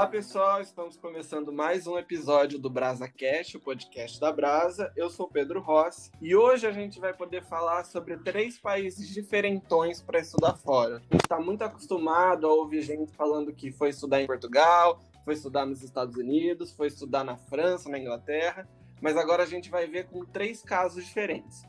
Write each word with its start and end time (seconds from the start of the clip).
Olá, 0.00 0.08
pessoal. 0.08 0.62
Estamos 0.62 0.96
começando 0.96 1.52
mais 1.52 1.86
um 1.86 1.98
episódio 1.98 2.58
do 2.58 2.70
Brasa 2.70 3.06
Cast, 3.06 3.58
o 3.58 3.60
podcast 3.60 4.18
da 4.18 4.32
Brasa. 4.32 4.90
Eu 4.96 5.10
sou 5.10 5.28
Pedro 5.28 5.60
Rossi 5.60 6.10
e 6.22 6.34
hoje 6.34 6.66
a 6.66 6.72
gente 6.72 6.98
vai 6.98 7.12
poder 7.12 7.44
falar 7.44 7.84
sobre 7.84 8.16
três 8.16 8.58
países 8.58 9.06
diferentões 9.10 10.00
para 10.00 10.18
estudar 10.18 10.56
fora. 10.56 11.02
A 11.10 11.12
gente 11.12 11.24
está 11.24 11.38
muito 11.38 11.62
acostumado 11.62 12.46
a 12.46 12.50
ouvir 12.50 12.80
gente 12.80 13.12
falando 13.12 13.52
que 13.52 13.70
foi 13.70 13.90
estudar 13.90 14.22
em 14.22 14.26
Portugal, 14.26 14.98
foi 15.22 15.34
estudar 15.34 15.66
nos 15.66 15.82
Estados 15.82 16.16
Unidos, 16.16 16.72
foi 16.72 16.86
estudar 16.86 17.22
na 17.22 17.36
França, 17.36 17.90
na 17.90 17.98
Inglaterra, 17.98 18.66
mas 19.02 19.18
agora 19.18 19.42
a 19.42 19.46
gente 19.46 19.68
vai 19.68 19.86
ver 19.86 20.06
com 20.06 20.24
três 20.24 20.62
casos 20.62 21.04
diferentes. 21.04 21.62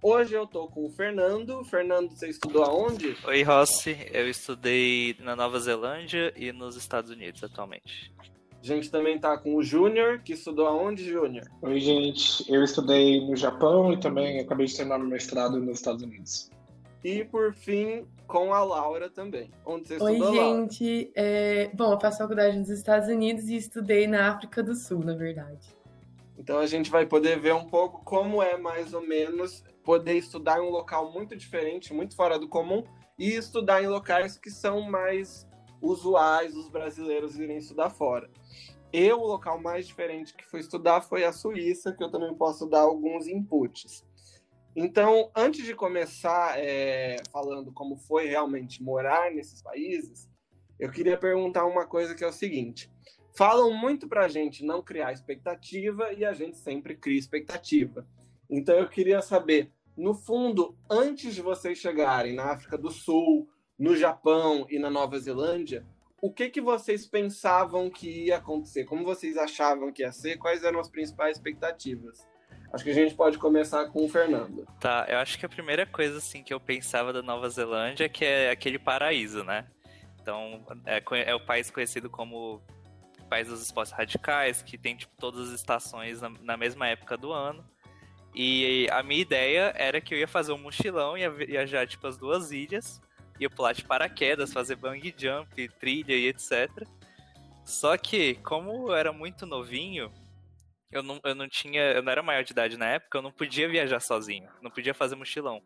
Hoje 0.00 0.32
eu 0.32 0.46
tô 0.46 0.68
com 0.68 0.86
o 0.86 0.88
Fernando. 0.88 1.64
Fernando, 1.64 2.10
você 2.10 2.28
estudou 2.28 2.62
aonde? 2.62 3.16
Oi, 3.26 3.42
Rossi. 3.42 3.96
Eu 4.12 4.28
estudei 4.28 5.16
na 5.18 5.34
Nova 5.34 5.58
Zelândia 5.58 6.32
e 6.36 6.52
nos 6.52 6.76
Estados 6.76 7.10
Unidos 7.10 7.42
atualmente. 7.42 8.12
A 8.62 8.66
gente 8.66 8.90
também 8.90 9.18
tá 9.18 9.36
com 9.36 9.56
o 9.56 9.62
Júnior, 9.62 10.20
que 10.20 10.34
estudou 10.34 10.68
aonde, 10.68 11.04
Júnior? 11.04 11.44
Oi, 11.62 11.80
gente. 11.80 12.44
Eu 12.52 12.62
estudei 12.62 13.26
no 13.26 13.34
Japão 13.34 13.92
e 13.92 13.98
também 13.98 14.38
acabei 14.38 14.66
de 14.66 14.76
terminar 14.76 14.98
meu 14.98 15.08
mestrado 15.08 15.58
nos 15.58 15.78
Estados 15.78 16.02
Unidos. 16.02 16.48
E 17.02 17.24
por 17.24 17.52
fim, 17.52 18.06
com 18.26 18.54
a 18.54 18.62
Laura 18.62 19.10
também. 19.10 19.50
Onde 19.66 19.88
você 19.88 20.00
Oi, 20.00 20.12
estudou, 20.12 20.34
Laura? 20.34 20.60
gente. 20.60 21.10
É, 21.16 21.70
Bom, 21.74 21.92
eu 21.92 22.00
faço 22.00 22.18
faculdade 22.18 22.56
nos 22.56 22.68
Estados 22.68 23.08
Unidos 23.08 23.48
e 23.48 23.56
estudei 23.56 24.06
na 24.06 24.30
África 24.30 24.62
do 24.62 24.76
Sul, 24.76 25.00
na 25.00 25.14
verdade. 25.14 25.76
Então 26.38 26.58
a 26.58 26.66
gente 26.66 26.88
vai 26.88 27.04
poder 27.04 27.40
ver 27.40 27.52
um 27.52 27.64
pouco 27.64 28.04
como 28.04 28.40
é 28.40 28.56
mais 28.56 28.94
ou 28.94 29.02
menos 29.02 29.64
poder 29.88 30.18
estudar 30.18 30.58
em 30.58 30.66
um 30.66 30.68
local 30.68 31.10
muito 31.10 31.34
diferente, 31.34 31.94
muito 31.94 32.14
fora 32.14 32.38
do 32.38 32.46
comum, 32.46 32.84
e 33.18 33.32
estudar 33.32 33.82
em 33.82 33.86
locais 33.86 34.36
que 34.36 34.50
são 34.50 34.82
mais 34.82 35.48
usuais 35.80 36.54
os 36.54 36.68
brasileiros 36.68 37.38
irem 37.38 37.56
estudar 37.56 37.88
fora. 37.88 38.30
Eu, 38.92 39.18
o 39.18 39.26
local 39.26 39.58
mais 39.58 39.86
diferente 39.86 40.34
que 40.34 40.44
fui 40.44 40.60
estudar 40.60 41.00
foi 41.00 41.24
a 41.24 41.32
Suíça, 41.32 41.90
que 41.90 42.04
eu 42.04 42.10
também 42.10 42.34
posso 42.34 42.66
dar 42.66 42.80
alguns 42.80 43.26
inputs. 43.26 44.04
Então, 44.76 45.30
antes 45.34 45.64
de 45.64 45.74
começar 45.74 46.58
é, 46.58 47.16
falando 47.32 47.72
como 47.72 47.96
foi 47.96 48.26
realmente 48.26 48.82
morar 48.82 49.32
nesses 49.32 49.62
países, 49.62 50.28
eu 50.78 50.90
queria 50.90 51.16
perguntar 51.16 51.64
uma 51.64 51.86
coisa 51.86 52.14
que 52.14 52.22
é 52.22 52.28
o 52.28 52.32
seguinte: 52.32 52.92
falam 53.34 53.72
muito 53.72 54.06
para 54.06 54.26
a 54.26 54.28
gente 54.28 54.62
não 54.62 54.82
criar 54.82 55.14
expectativa 55.14 56.12
e 56.12 56.26
a 56.26 56.34
gente 56.34 56.58
sempre 56.58 56.94
cria 56.94 57.18
expectativa. 57.18 58.06
Então, 58.50 58.74
eu 58.74 58.86
queria 58.86 59.22
saber, 59.22 59.72
no 59.98 60.14
fundo, 60.14 60.76
antes 60.88 61.34
de 61.34 61.42
vocês 61.42 61.76
chegarem 61.76 62.32
na 62.32 62.52
África 62.52 62.78
do 62.78 62.90
Sul, 62.90 63.48
no 63.76 63.96
Japão 63.96 64.64
e 64.70 64.78
na 64.78 64.88
Nova 64.88 65.18
Zelândia, 65.18 65.84
o 66.22 66.32
que, 66.32 66.48
que 66.48 66.60
vocês 66.60 67.06
pensavam 67.06 67.90
que 67.90 68.26
ia 68.26 68.36
acontecer? 68.36 68.84
Como 68.84 69.04
vocês 69.04 69.36
achavam 69.36 69.92
que 69.92 70.02
ia 70.02 70.12
ser? 70.12 70.36
Quais 70.36 70.62
eram 70.62 70.80
as 70.80 70.88
principais 70.88 71.36
expectativas? 71.36 72.26
Acho 72.72 72.84
que 72.84 72.90
a 72.90 72.94
gente 72.94 73.14
pode 73.14 73.38
começar 73.38 73.86
com 73.86 74.04
o 74.04 74.08
Fernando. 74.08 74.66
Tá, 74.78 75.06
eu 75.08 75.18
acho 75.18 75.38
que 75.38 75.46
a 75.46 75.48
primeira 75.48 75.86
coisa 75.86 76.18
assim 76.18 76.42
que 76.42 76.52
eu 76.52 76.60
pensava 76.60 77.12
da 77.12 77.22
Nova 77.22 77.48
Zelândia 77.48 78.04
é 78.04 78.08
que 78.08 78.24
é 78.24 78.50
aquele 78.50 78.78
paraíso, 78.78 79.42
né? 79.42 79.66
Então, 80.20 80.64
é, 80.84 81.02
é 81.30 81.34
o 81.34 81.40
país 81.40 81.70
conhecido 81.70 82.10
como 82.10 82.60
país 83.28 83.48
dos 83.48 83.62
esportes 83.62 83.92
radicais, 83.92 84.62
que 84.62 84.76
tem 84.76 84.96
tipo 84.96 85.12
todas 85.18 85.48
as 85.48 85.54
estações 85.54 86.20
na, 86.20 86.30
na 86.40 86.56
mesma 86.56 86.88
época 86.88 87.16
do 87.16 87.32
ano. 87.32 87.64
E 88.40 88.86
a 88.92 89.02
minha 89.02 89.20
ideia 89.20 89.72
era 89.74 90.00
que 90.00 90.14
eu 90.14 90.18
ia 90.18 90.28
fazer 90.28 90.52
um 90.52 90.58
mochilão, 90.58 91.18
ia 91.18 91.28
vi- 91.28 91.46
viajar 91.46 91.88
tipo 91.88 92.06
as 92.06 92.16
duas 92.16 92.52
ilhas, 92.52 93.02
ia 93.40 93.50
pular 93.50 93.72
de 93.72 93.84
paraquedas, 93.84 94.52
fazer 94.52 94.76
bungee 94.76 95.12
jump, 95.18 95.68
trilha 95.80 96.14
e 96.14 96.28
etc. 96.28 96.70
Só 97.64 97.98
que, 97.98 98.36
como 98.36 98.90
eu 98.90 98.94
era 98.94 99.12
muito 99.12 99.44
novinho, 99.44 100.12
eu 100.92 101.02
não, 101.02 101.20
eu 101.24 101.34
não 101.34 101.48
tinha. 101.48 101.80
Eu 101.80 102.00
não 102.00 102.12
era 102.12 102.22
maior 102.22 102.44
de 102.44 102.52
idade 102.52 102.76
na 102.76 102.86
época, 102.86 103.18
eu 103.18 103.22
não 103.22 103.32
podia 103.32 103.68
viajar 103.68 103.98
sozinho, 103.98 104.48
não 104.62 104.70
podia 104.70 104.94
fazer 104.94 105.16
mochilão. 105.16 105.60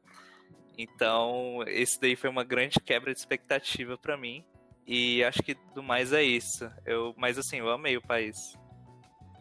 Então, 0.79 1.63
esse 1.67 2.01
daí 2.01 2.17
foi 2.17 2.31
uma 2.31 2.43
grande 2.43 2.81
quebra 2.81 3.13
de 3.13 3.19
expectativa 3.21 3.99
pra 3.99 4.17
mim. 4.17 4.43
E 4.87 5.23
acho 5.23 5.43
que 5.43 5.55
do 5.75 5.83
mais 5.83 6.11
é 6.11 6.23
isso. 6.23 6.69
Eu, 6.87 7.15
mas 7.19 7.37
assim, 7.37 7.59
eu 7.59 7.71
amei 7.71 7.99
o 7.99 8.03
país. 8.03 8.57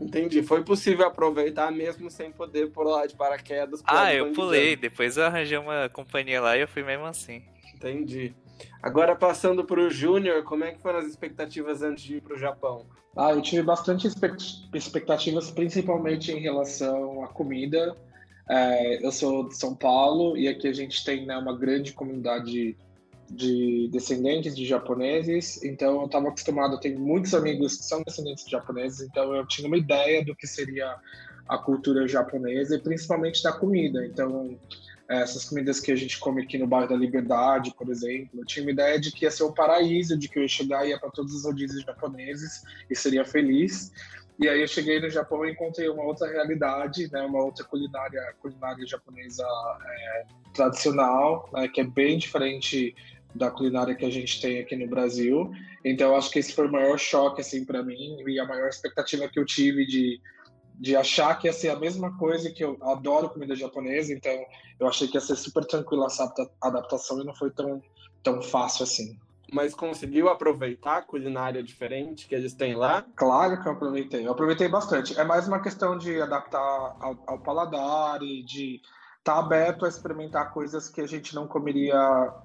Entendi. 0.02 0.42
Foi 0.42 0.64
possível 0.64 1.06
aproveitar 1.06 1.72
mesmo 1.72 2.10
sem 2.10 2.32
poder 2.32 2.72
pular 2.72 3.06
de 3.06 3.16
paraquedas? 3.16 3.82
Ah, 3.86 4.14
eu 4.14 4.32
pulei, 4.32 4.72
jump. 4.72 4.82
depois 4.82 5.18
eu 5.18 5.26
arranjei 5.26 5.58
uma 5.58 5.88
companhia 5.90 6.42
lá 6.42 6.58
e 6.58 6.62
eu 6.62 6.68
fui 6.68 6.84
mesmo 6.84 7.06
assim. 7.06 7.44
Entendi. 7.76 8.34
Agora 8.82 9.16
passando 9.16 9.64
para 9.64 9.80
o 9.80 9.90
Júnior, 9.90 10.44
como 10.44 10.64
é 10.64 10.72
que 10.72 10.82
foram 10.82 11.00
as 11.00 11.06
expectativas 11.06 11.82
antes 11.82 12.04
de 12.04 12.18
ir 12.18 12.22
para 12.22 12.36
o 12.36 12.40
Japão? 12.40 12.86
Ah, 13.16 13.32
eu 13.32 13.42
tive 13.42 13.62
bastante 13.62 14.08
expect- 14.08 14.68
expectativas, 14.74 15.52
principalmente 15.52 16.32
em 16.32 16.40
relação 16.40 17.24
à 17.24 17.28
comida. 17.28 17.96
É, 18.50 19.06
eu 19.06 19.12
sou 19.12 19.48
de 19.48 19.56
São 19.56 19.76
Paulo 19.76 20.36
e 20.36 20.48
aqui 20.48 20.68
a 20.68 20.74
gente 20.74 21.04
tem 21.04 21.26
né, 21.26 21.38
uma 21.38 21.58
grande 21.58 21.94
comunidade 21.94 22.76
de 23.34 23.88
descendentes 23.92 24.56
de 24.56 24.66
japoneses, 24.66 25.64
então 25.64 26.02
eu 26.02 26.06
estava 26.06 26.28
acostumado, 26.28 26.74
eu 26.74 26.80
tenho 26.80 27.00
muitos 27.00 27.34
amigos 27.34 27.78
que 27.78 27.86
são 27.86 28.04
descendentes 28.04 28.44
de 28.46 28.52
japoneses, 28.52 29.02
então 29.02 29.34
eu 29.34 29.46
tinha 29.48 29.68
uma 29.68 29.78
ideia 29.78 30.24
do 30.24 30.36
que 30.36 30.46
seria 30.46 30.96
a 31.48 31.58
cultura 31.58 32.08
japonesa 32.08 32.76
e 32.76 32.80
principalmente 32.80 33.42
da 33.42 33.52
comida. 33.52 34.06
Então, 34.06 34.58
essas 35.10 35.46
comidas 35.46 35.80
que 35.80 35.92
a 35.92 35.96
gente 35.96 36.20
come 36.20 36.44
aqui 36.44 36.58
no 36.58 36.68
bairro 36.68 36.90
da 36.90 36.96
Liberdade, 36.96 37.74
por 37.78 37.90
exemplo, 37.90 38.40
eu 38.40 38.46
tinha 38.46 38.64
uma 38.64 38.72
ideia 38.72 39.00
de 39.00 39.12
que 39.12 39.26
ia 39.26 39.32
ser 39.32 39.44
um 39.44 39.54
paraíso, 39.54 40.18
de 40.18 40.30
que 40.30 40.40
eu 40.40 40.44
ia 40.44 40.48
chegar 40.48 40.86
e 40.86 40.90
ia 40.90 41.00
para 41.00 41.10
todos 41.10 41.34
os 41.34 41.44
rodízios 41.44 41.84
japoneses 41.84 42.64
e 42.90 42.96
seria 42.96 43.26
feliz. 43.26 43.92
E 44.40 44.48
aí 44.48 44.62
eu 44.62 44.68
cheguei 44.68 45.00
no 45.00 45.10
Japão 45.10 45.46
e 45.46 45.52
encontrei 45.52 45.90
uma 45.90 46.04
outra 46.04 46.28
realidade, 46.28 47.12
né, 47.12 47.22
uma 47.22 47.44
outra 47.44 47.64
culinária, 47.66 48.34
culinária 48.42 48.88
japonesa 48.88 49.46
é, 49.46 50.26
tradicional, 50.54 51.50
né, 51.54 51.68
que 51.68 51.82
é 51.82 51.84
bem 51.84 52.18
diferente 52.18 52.96
da 53.34 53.50
culinária 53.50 53.96
que 53.96 54.06
a 54.06 54.10
gente 54.10 54.42
tem 54.42 54.60
aqui 54.60 54.76
no 54.76 54.88
Brasil. 54.88 55.52
Então 55.84 56.16
acho 56.16 56.32
que 56.32 56.40
esse 56.40 56.54
foi 56.54 56.68
o 56.68 56.72
maior 56.72 56.98
choque 56.98 57.42
assim 57.42 57.66
para 57.66 57.84
mim 57.84 58.18
e 58.28 58.40
a 58.40 58.46
maior 58.46 58.70
expectativa 58.70 59.28
que 59.28 59.40
eu 59.40 59.46
tive 59.46 59.86
de 59.86 60.20
de 60.82 60.96
achar 60.96 61.38
que 61.38 61.46
ia 61.46 61.54
ser 61.54 61.70
a 61.70 61.76
mesma 61.76 62.18
coisa 62.18 62.50
que 62.50 62.64
eu 62.64 62.76
adoro 62.82 63.30
comida 63.30 63.56
japonesa, 63.56 64.12
então 64.12 64.34
eu 64.80 64.88
achei 64.88 65.08
que 65.08 65.16
ia 65.16 65.22
ser 65.22 65.36
super 65.36 65.64
tranquila 65.64 66.08
essa 66.08 66.24
adapta- 66.24 66.52
adaptação 66.60 67.22
e 67.22 67.24
não 67.24 67.36
foi 67.36 67.52
tão 67.52 67.80
tão 68.24 68.42
fácil 68.42 68.84
assim. 68.84 69.16
Mas 69.54 69.76
conseguiu 69.76 70.30
aproveitar 70.30 70.98
a 70.98 71.02
culinária 71.02 71.62
diferente 71.62 72.26
que 72.26 72.34
eles 72.34 72.54
têm 72.54 72.74
lá? 72.74 73.06
Claro 73.16 73.62
que 73.62 73.68
eu 73.68 73.74
aproveitei, 73.74 74.26
eu 74.26 74.32
aproveitei 74.32 74.70
bastante. 74.70 75.20
É 75.20 75.24
mais 75.24 75.48
uma 75.48 75.60
questão 75.60 75.98
de 75.98 76.20
adaptar 76.22 76.60
ao, 76.60 77.22
ao 77.28 77.40
paladar 77.40 78.24
e 78.24 78.44
de 78.44 78.82
estar 79.22 79.38
aberto 79.38 79.86
a 79.86 79.88
experimentar 79.88 80.52
coisas 80.52 80.90
que 80.90 81.00
a 81.00 81.08
gente 81.08 81.34
não 81.36 81.48
comeria 81.48 81.96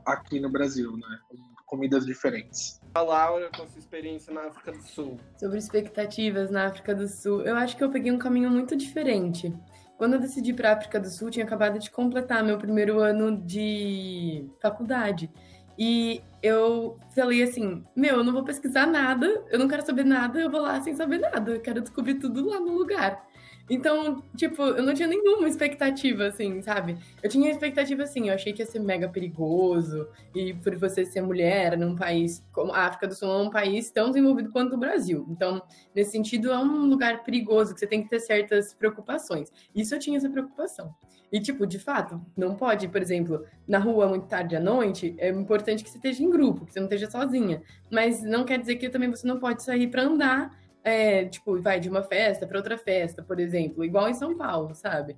aqui 0.05 0.39
no 0.39 0.51
Brasil, 0.51 0.93
né? 0.93 1.19
Comidas 1.65 2.07
diferentes. 2.07 2.81
A 2.95 3.01
Laura, 3.01 3.51
com 3.55 3.63
a 3.63 3.67
sua 3.67 3.79
experiência 3.79 4.33
na 4.33 4.43
África 4.43 4.73
do 4.73 4.83
Sul. 4.83 5.19
Sobre 5.39 5.59
expectativas 5.59 6.51
na 6.51 6.67
África 6.67 6.95
do 6.95 7.09
Sul, 7.09 7.43
eu 7.43 7.57
acho 7.57 7.77
que 7.77 7.83
eu 7.83 7.91
peguei 7.91 8.13
um 8.13 8.19
caminho 8.19 8.51
muito 8.51 8.77
diferente. 8.77 9.53
Quando 9.97 10.15
eu 10.15 10.21
decidi 10.21 10.53
para 10.53 10.71
a 10.71 10.73
África 10.75 11.01
do 11.01 11.09
Sul, 11.09 11.31
tinha 11.31 11.45
acabado 11.45 11.79
de 11.79 11.91
completar 11.91 12.45
meu 12.45 12.59
primeiro 12.59 13.01
ano 13.01 13.37
de 13.37 14.49
faculdade. 14.61 15.31
E 15.79 16.23
eu 16.43 16.99
falei 17.15 17.43
assim: 17.43 17.85
Meu, 17.97 18.17
eu 18.17 18.25
não 18.25 18.33
vou 18.33 18.45
pesquisar 18.45 18.87
nada, 18.87 19.27
eu 19.51 19.59
não 19.59 19.67
quero 19.67 19.85
saber 19.85 20.05
nada, 20.05 20.39
eu 20.39 20.51
vou 20.51 20.61
lá 20.61 20.81
sem 20.83 20.95
saber 20.95 21.19
nada, 21.19 21.53
eu 21.53 21.61
quero 21.61 21.81
descobrir 21.81 22.17
tudo 22.17 22.47
lá 22.47 22.61
no 22.61 22.73
lugar. 22.73 23.27
Então, 23.69 24.23
tipo, 24.37 24.63
eu 24.63 24.83
não 24.83 24.95
tinha 24.95 25.09
nenhuma 25.09 25.49
expectativa, 25.49 26.27
assim, 26.27 26.63
sabe? 26.63 26.97
Eu 27.23 27.29
tinha 27.29 27.51
expectativa, 27.51 28.05
assim, 28.05 28.29
eu 28.29 28.35
achei 28.35 28.53
que 28.53 28.63
ia 28.63 28.67
ser 28.67 28.79
mega 28.79 29.09
perigoso, 29.09 30.09
e 30.35 30.55
por 30.55 30.77
você 30.77 31.05
ser 31.05 31.21
mulher 31.21 31.77
num 31.77 31.97
país 31.97 32.45
como 32.53 32.73
a 32.73 32.87
África 32.87 33.09
do 33.09 33.15
Sul 33.15 33.29
é 33.29 33.43
um 33.43 33.51
país 33.51 33.91
tão 33.91 34.09
desenvolvido 34.11 34.53
quanto 34.53 34.75
o 34.75 34.79
Brasil. 34.79 35.27
Então, 35.29 35.61
nesse 35.95 36.13
sentido, 36.13 36.53
é 36.53 36.59
um 36.59 36.87
lugar 36.87 37.25
perigoso 37.25 37.75
que 37.75 37.81
você 37.81 37.87
tem 37.87 38.03
que 38.03 38.09
ter 38.09 38.21
certas 38.21 38.73
preocupações. 38.73 39.51
Isso 39.75 39.95
eu 39.95 39.99
tinha 39.99 40.17
essa 40.17 40.31
preocupação. 40.31 40.95
E, 41.33 41.41
tipo, 41.41 41.67
de 41.67 41.79
fato, 41.79 42.21
não 42.37 42.55
pode, 42.55 42.87
por 42.87 43.03
exemplo, 43.03 43.45
na 43.67 43.79
rua 43.79 44.07
muito 44.07 44.27
tarde 44.27 44.55
à 44.55 44.61
noite, 44.61 45.17
é 45.19 45.29
importante 45.29 45.83
que 45.83 45.91
você 45.91 45.97
esteja 45.97 46.23
em 46.23 46.31
grupo, 46.31 46.65
que 46.65 46.73
você 46.73 46.79
não 46.79 46.87
esteja 46.87 47.11
sozinha. 47.11 47.63
Mas 47.91 48.23
não 48.23 48.45
quer 48.45 48.61
dizer 48.61 48.77
que 48.77 48.89
também 48.89 49.11
você 49.11 49.27
não 49.27 49.41
pode 49.41 49.63
sair 49.65 49.89
para 49.89 50.03
andar, 50.03 50.57
é, 50.87 51.25
tipo, 51.25 51.61
vai 51.61 51.81
de 51.81 51.89
uma 51.89 52.05
festa 52.05 52.47
para 52.47 52.59
outra 52.59 52.79
festa, 52.79 53.21
por 53.21 53.41
exemplo, 53.41 53.85
igual 53.85 54.09
em 54.09 54.15
São 54.15 54.37
Paulo, 54.37 54.73
sabe? 54.73 55.17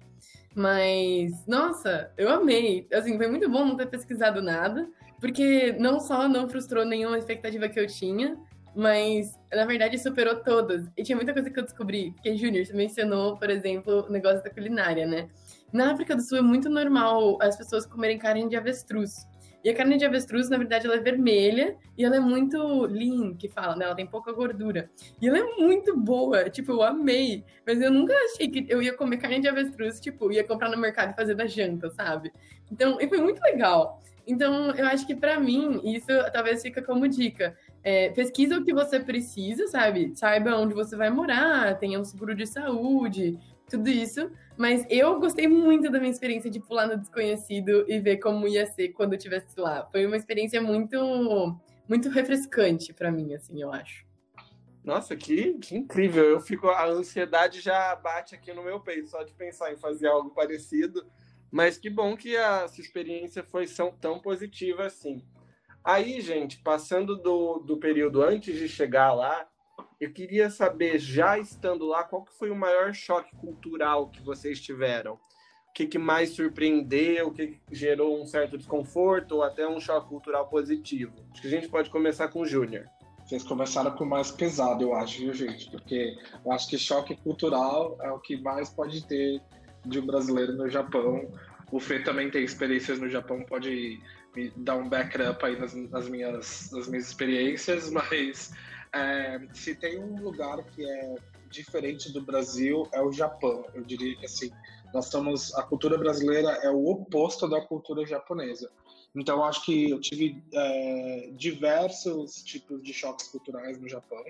Mas, 0.55 1.47
nossa, 1.47 2.11
eu 2.17 2.31
amei. 2.31 2.89
Assim, 2.91 3.19
foi 3.19 3.29
muito 3.29 3.51
bom 3.51 3.67
não 3.67 3.77
ter 3.77 3.87
pesquisado 3.87 4.41
nada, 4.41 4.89
porque 5.21 5.73
não 5.79 6.01
só 6.01 6.27
não 6.27 6.49
frustrou 6.49 6.87
nenhuma 6.87 7.19
expectativa 7.19 7.69
que 7.69 7.79
eu 7.79 7.87
tinha, 7.87 8.39
mas 8.75 9.39
na 9.53 9.67
verdade 9.67 9.99
superou 9.99 10.37
todas. 10.37 10.89
E 10.97 11.03
tinha 11.03 11.17
muita 11.17 11.35
coisa 11.35 11.51
que 11.51 11.59
eu 11.61 11.65
descobri, 11.65 12.13
porque 12.13 12.35
Júnior, 12.35 12.65
mencionou, 12.73 13.37
por 13.37 13.51
exemplo, 13.51 14.07
o 14.09 14.11
negócio 14.11 14.43
da 14.43 14.49
culinária, 14.49 15.07
né? 15.07 15.29
Na 15.71 15.93
África 15.93 16.17
do 16.17 16.23
Sul 16.23 16.39
é 16.39 16.43
muito 16.43 16.71
normal 16.71 17.37
as 17.43 17.59
pessoas 17.59 17.85
comerem 17.85 18.19
carne 18.19 18.49
de 18.49 18.57
avestruz. 18.57 19.27
E 19.65 19.71
a 19.71 19.75
carne 19.75 19.97
de 19.97 20.05
avestruz, 20.05 20.49
na 20.49 20.57
verdade, 20.57 20.87
ela 20.87 20.97
é 20.97 21.01
vermelha 21.01 21.77
e 21.97 22.05
ela 22.05 22.17
é 22.17 22.21
muito 22.21 22.83
lean, 22.87 23.35
que 23.35 23.49
fala, 23.49 23.75
né? 23.75 23.85
Ela 23.85 23.95
tem 23.95 24.07
pouca 24.07 24.33
gordura. 24.33 24.89
E 25.21 25.29
ela 25.29 25.39
é 25.39 25.45
muito 25.57 25.97
boa, 25.97 26.49
tipo, 26.49 26.73
eu 26.73 26.83
amei. 26.83 27.45
Mas 27.67 27.81
eu 27.81 27.91
nunca 27.91 28.15
achei 28.25 28.49
que 28.49 28.67
eu 28.69 28.81
ia 28.81 28.97
comer 28.97 29.17
carne 29.17 29.41
de 29.41 29.49
avestruz, 29.49 30.01
tipo, 30.01 30.31
ia 30.31 30.45
comprar 30.45 30.71
no 30.71 30.79
mercado 30.79 31.13
e 31.13 31.17
fazer 31.17 31.35
da 31.35 31.47
janta, 31.47 31.91
sabe? 31.91 32.33
Então, 32.71 32.99
e 33.01 33.09
foi 33.09 33.19
muito 33.19 33.43
legal. 33.43 34.01
Então, 34.27 34.73
eu 34.73 34.87
acho 34.87 35.07
que 35.07 35.17
para 35.17 35.41
mim, 35.41 35.81
isso 35.85 36.07
talvez 36.33 36.61
fica 36.63 36.83
como 36.83 37.09
dica. 37.09 37.57
É, 37.83 38.11
pesquisa 38.11 38.59
o 38.59 38.65
que 38.65 38.75
você 38.75 39.01
precisa, 39.01 39.67
sabe? 39.69 40.13
Saiba 40.15 40.55
onde 40.57 40.75
você 40.75 40.95
vai 40.95 41.09
morar, 41.09 41.79
tenha 41.79 41.99
um 41.99 42.05
seguro 42.05 42.35
de 42.35 42.47
saúde, 42.47 43.39
tudo 43.69 43.89
isso. 43.89 44.31
Mas 44.57 44.85
eu 44.91 45.19
gostei 45.21 45.47
muito 45.47 45.91
da 45.91 45.99
minha 45.99 46.11
experiência 46.11 46.51
de 46.51 46.59
pular 46.61 46.87
no 46.87 46.97
desconhecido 46.97 47.85
e 47.89 48.01
ver 48.01 48.19
como 48.19 48.49
ia 48.49 48.67
ser 48.67 48.89
quando 48.89 49.13
eu 49.13 49.17
estivesse 49.17 49.59
lá. 49.59 49.87
Foi 49.91 50.05
uma 50.05 50.17
experiência 50.17 50.61
muito, 50.61 51.57
muito 51.89 52.09
refrescante 52.09 52.93
para 52.93 53.13
mim, 53.13 53.35
assim, 53.35 53.61
eu 53.61 53.73
acho. 53.73 54.07
Nossa, 54.83 55.15
que, 55.15 55.55
que 55.59 55.77
incrível! 55.77 56.25
Eu 56.25 56.41
fico, 56.41 56.69
a 56.69 56.87
ansiedade 56.87 57.61
já 57.61 57.95
bate 57.95 58.35
aqui 58.35 58.53
no 58.53 58.63
meu 58.65 58.81
peito 58.81 59.09
só 59.09 59.23
de 59.23 59.35
pensar 59.35 59.73
em 59.73 59.77
fazer 59.77 60.09
algo 60.09 60.31
parecido. 60.31 61.07
Mas 61.51 61.79
que 61.79 61.89
bom 61.89 62.17
que 62.17 62.37
a 62.37 62.67
sua 62.69 62.83
experiência 62.83 63.43
foi 63.43 63.67
tão 64.01 64.19
positiva 64.19 64.85
assim. 64.85 65.25
Aí, 65.83 66.21
gente, 66.21 66.59
passando 66.59 67.17
do, 67.17 67.59
do 67.61 67.79
período 67.79 68.23
antes 68.23 68.59
de 68.59 68.69
chegar 68.69 69.13
lá, 69.13 69.49
eu 70.01 70.13
queria 70.13 70.49
saber, 70.49 70.99
já 70.99 71.39
estando 71.39 71.87
lá, 71.87 72.05
qual 72.05 72.23
que 72.23 72.33
foi 72.33 72.51
o 72.51 72.57
maior 72.57 72.95
choque 72.95 73.35
cultural 73.37 74.09
que 74.09 74.23
vocês 74.23 74.61
tiveram? 74.61 75.15
O 75.15 75.73
que, 75.75 75.87
que 75.87 75.99
mais 75.99 76.31
surpreendeu? 76.31 77.29
O 77.29 77.33
que, 77.33 77.49
que 77.49 77.61
gerou 77.73 78.21
um 78.21 78.27
certo 78.27 78.57
desconforto 78.57 79.37
ou 79.37 79.43
até 79.43 79.67
um 79.67 79.81
choque 79.81 80.09
cultural 80.09 80.49
positivo? 80.49 81.13
Acho 81.33 81.43
que 81.43 81.49
a 81.49 81.51
gente 81.51 81.69
pode 81.69 81.91
começar 81.91 82.29
com 82.29 82.41
o 82.41 82.47
Júnior. 82.47 82.87
Vocês 83.25 83.43
começaram 83.43 83.91
com 83.91 84.05
o 84.05 84.09
mais 84.09 84.31
pesado, 84.31 84.83
eu 84.83 84.95
acho, 84.95 85.19
viu, 85.19 85.35
gente? 85.35 85.71
Porque 85.71 86.17
eu 86.45 86.51
acho 86.53 86.69
que 86.69 86.79
choque 86.79 87.15
cultural 87.17 87.99
é 88.01 88.11
o 88.11 88.19
que 88.19 88.41
mais 88.41 88.71
pode 88.71 89.07
ter 89.07 89.43
de 89.85 89.99
um 89.99 90.07
brasileiro 90.07 90.55
no 90.55 90.69
Japão. 90.69 91.31
O 91.71 91.79
Fê 91.79 91.99
também 92.01 92.31
tem 92.31 92.43
experiências 92.43 92.99
no 92.99 93.09
Japão, 93.09 93.45
pode 93.45 94.01
me 94.35 94.51
dar 94.57 94.77
um 94.77 94.89
backup 94.89 95.45
aí 95.45 95.59
nas, 95.59 95.75
nas 95.75 96.09
minhas, 96.09 96.71
nas 96.73 96.89
minhas 96.89 97.07
experiências, 97.09 97.91
mas 97.93 98.53
é, 98.93 99.41
se 99.53 99.75
tem 99.75 100.03
um 100.03 100.23
lugar 100.23 100.63
que 100.65 100.85
é 100.85 101.17
diferente 101.51 102.13
do 102.13 102.21
Brasil, 102.21 102.89
é 102.93 103.01
o 103.01 103.13
Japão. 103.13 103.65
Eu 103.75 103.83
diria 103.83 104.17
que 104.17 104.27
assim, 104.27 104.51
nós 104.93 105.07
estamos. 105.07 105.55
A 105.55 105.63
cultura 105.63 105.99
brasileira 105.99 106.51
é 106.63 106.71
o 106.71 106.87
oposto 106.89 107.49
da 107.49 107.61
cultura 107.61 108.07
japonesa. 108.07 108.71
Então, 109.15 109.43
acho 109.45 109.65
que 109.65 109.91
eu 109.91 110.01
tive 110.01 110.43
é, 110.53 111.31
diversos 111.33 112.43
tipos 112.43 112.83
de 112.83 112.93
choques 112.93 113.29
culturais 113.29 113.79
no 113.79 113.89
Japão. 113.89 114.23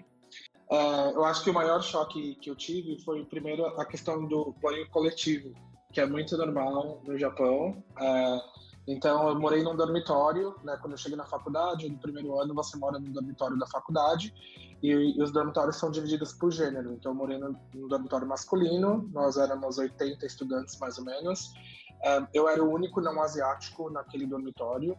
Uh, 0.71 1.11
eu 1.15 1.25
acho 1.25 1.43
que 1.43 1.51
o 1.51 1.55
maior 1.55 1.83
choque 1.83 2.35
que 2.37 2.51
eu 2.51 2.55
tive 2.55 3.03
foi, 3.03 3.25
primeiro, 3.25 3.67
a 3.81 3.87
questão 3.87 4.27
do 4.27 4.55
banho 4.63 4.89
coletivo, 4.91 5.55
que 5.93 6.01
é 6.01 6.07
muito 6.07 6.37
normal 6.37 7.03
no 7.07 7.19
Japão. 7.19 7.83
Uh, 7.97 8.68
então, 8.91 9.29
eu 9.29 9.39
morei 9.39 9.63
num 9.63 9.77
dormitório, 9.77 10.55
né? 10.65 10.79
Quando 10.81 10.93
eu 10.93 10.97
cheguei 10.97 11.17
na 11.17 11.27
faculdade, 11.27 11.87
no 11.91 11.99
primeiro 11.99 12.41
ano, 12.41 12.55
você 12.55 12.75
mora 12.79 12.99
no 12.99 13.11
dormitório 13.11 13.59
da 13.59 13.67
faculdade 13.67 14.33
e, 14.83 14.89
e 14.89 15.23
os 15.23 15.31
dormitórios 15.31 15.77
são 15.77 15.91
divididos 15.91 16.33
por 16.33 16.51
gênero. 16.51 16.95
Então, 16.95 17.13
eu 17.13 17.15
morei 17.15 17.37
no 17.37 17.55
dormitório 17.87 18.27
masculino, 18.27 19.07
nós 19.13 19.37
éramos 19.37 19.77
80 19.77 20.25
estudantes 20.25 20.79
mais 20.79 20.97
ou 20.97 21.05
menos. 21.05 21.53
Uh, 21.99 22.27
eu 22.33 22.49
era 22.49 22.65
o 22.65 22.73
único 22.73 23.01
não 23.03 23.21
asiático 23.21 23.91
naquele 23.91 24.25
dormitório 24.25 24.97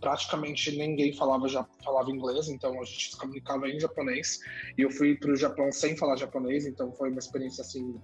praticamente 0.00 0.76
ninguém 0.76 1.12
falava, 1.12 1.48
já, 1.48 1.66
falava 1.84 2.10
inglês, 2.10 2.48
então 2.48 2.80
a 2.80 2.84
gente 2.84 3.10
se 3.10 3.16
comunicava 3.16 3.68
em 3.68 3.78
japonês. 3.78 4.38
E 4.76 4.82
eu 4.82 4.90
fui 4.90 5.16
para 5.16 5.32
o 5.32 5.36
Japão 5.36 5.70
sem 5.72 5.96
falar 5.96 6.16
japonês, 6.16 6.66
então 6.66 6.92
foi 6.92 7.10
uma 7.10 7.18
experiência 7.18 7.62
assim 7.62 8.00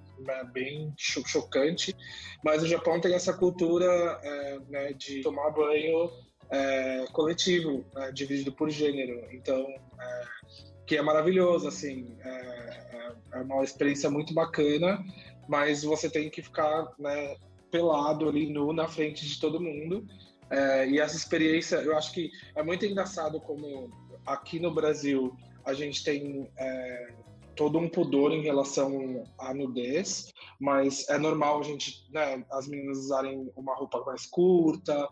bem 0.52 0.93
chocante. 0.96 1.94
Mas 2.44 2.62
o 2.62 2.67
Japão 2.67 3.00
tem 3.00 3.14
essa 3.14 3.32
cultura 3.32 3.87
é, 4.23 4.58
né, 4.69 4.93
de 4.93 5.23
tomar 5.23 5.50
banho 5.50 6.11
é, 6.50 7.06
coletivo, 7.12 7.85
né, 7.94 8.12
dividido 8.12 8.52
por 8.52 8.70
gênero. 8.70 9.26
Então, 9.32 9.67
é, 10.00 10.25
que 10.87 10.97
é 10.97 11.02
maravilhoso, 11.02 11.69
assim, 11.69 12.17
é, 12.20 12.29
é, 12.31 13.12
é 13.35 13.38
uma 13.38 13.64
experiência 13.64 14.11
muito 14.11 14.35
bacana, 14.35 15.02
mas 15.49 15.82
você 15.82 16.11
tem 16.11 16.31
que 16.31 16.43
ficar 16.43 16.93
né, 16.99 17.37
pelado 17.70 18.29
ali 18.29 18.52
nu 18.52 18.73
na 18.73 18.87
frente 18.87 19.26
de 19.26 19.40
todo 19.40 19.61
mundo. 19.61 20.06
É, 20.50 20.88
e 20.88 20.99
essa 21.00 21.17
experiência, 21.17 21.76
eu 21.76 21.96
acho 21.96 22.12
que 22.12 22.31
é 22.55 22.62
muito 22.62 22.85
engraçado 22.85 23.41
como 23.41 23.91
aqui 24.26 24.58
no 24.58 24.73
Brasil 24.73 25.37
a 25.64 25.73
gente 25.73 26.05
tem 26.05 26.50
é, 26.56 27.12
todo 27.55 27.79
um 27.79 27.89
pudor 27.89 28.33
em 28.33 28.43
relação 28.43 29.25
à 29.39 29.53
nudez, 29.53 30.33
mas 30.59 31.09
é 31.09 31.19
normal 31.19 31.61
a 31.61 31.62
gente, 31.62 32.06
né, 32.11 32.45
as 32.51 32.67
meninas 32.67 32.99
usarem 32.99 33.51
uma 33.56 33.75
roupa 33.75 34.03
mais 34.05 34.27
curta, 34.27 35.09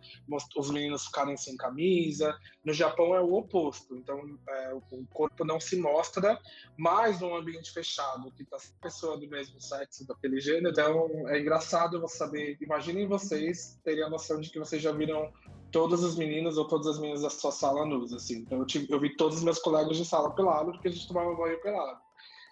os 0.56 0.70
meninos 0.70 1.06
ficarem 1.06 1.36
sem 1.36 1.56
camisa. 1.56 2.34
No 2.64 2.72
Japão 2.72 3.14
é 3.14 3.20
o 3.20 3.34
oposto, 3.34 3.96
então 3.96 4.38
é, 4.48 4.74
o 4.74 5.06
corpo 5.12 5.44
não 5.44 5.60
se 5.60 5.76
mostra, 5.76 6.38
mais 6.76 7.20
num 7.20 7.34
ambiente 7.34 7.72
fechado, 7.72 8.30
que 8.32 8.44
tá 8.44 8.56
pessoa 8.80 9.18
do 9.18 9.28
mesmo 9.28 9.60
sexo, 9.60 10.06
daquele 10.06 10.40
gênero. 10.40 10.70
Então 10.70 11.28
é 11.28 11.40
engraçado 11.40 12.00
você 12.00 12.22
saber. 12.22 12.56
Imaginem 12.60 13.06
vocês 13.06 13.78
terem 13.84 14.04
a 14.04 14.10
noção 14.10 14.40
de 14.40 14.50
que 14.50 14.58
vocês 14.58 14.80
já 14.80 14.92
viram 14.92 15.32
todos 15.70 16.04
os 16.04 16.16
meninos 16.16 16.58
ou 16.58 16.66
todas 16.66 16.86
as 16.86 16.98
meninas 16.98 17.22
da 17.22 17.30
sua 17.30 17.50
sala 17.50 17.84
nus, 17.84 18.12
assim. 18.12 18.38
Então 18.40 18.58
eu, 18.58 18.66
tive, 18.66 18.92
eu 18.92 19.00
vi 19.00 19.16
todos 19.16 19.38
os 19.38 19.44
meus 19.44 19.58
colegas 19.58 19.96
de 19.96 20.04
sala 20.04 20.34
pelado 20.34 20.72
porque 20.72 20.88
a 20.88 20.90
gente 20.90 21.08
tomava 21.08 21.34
banho 21.34 21.60
pelado. 21.60 22.00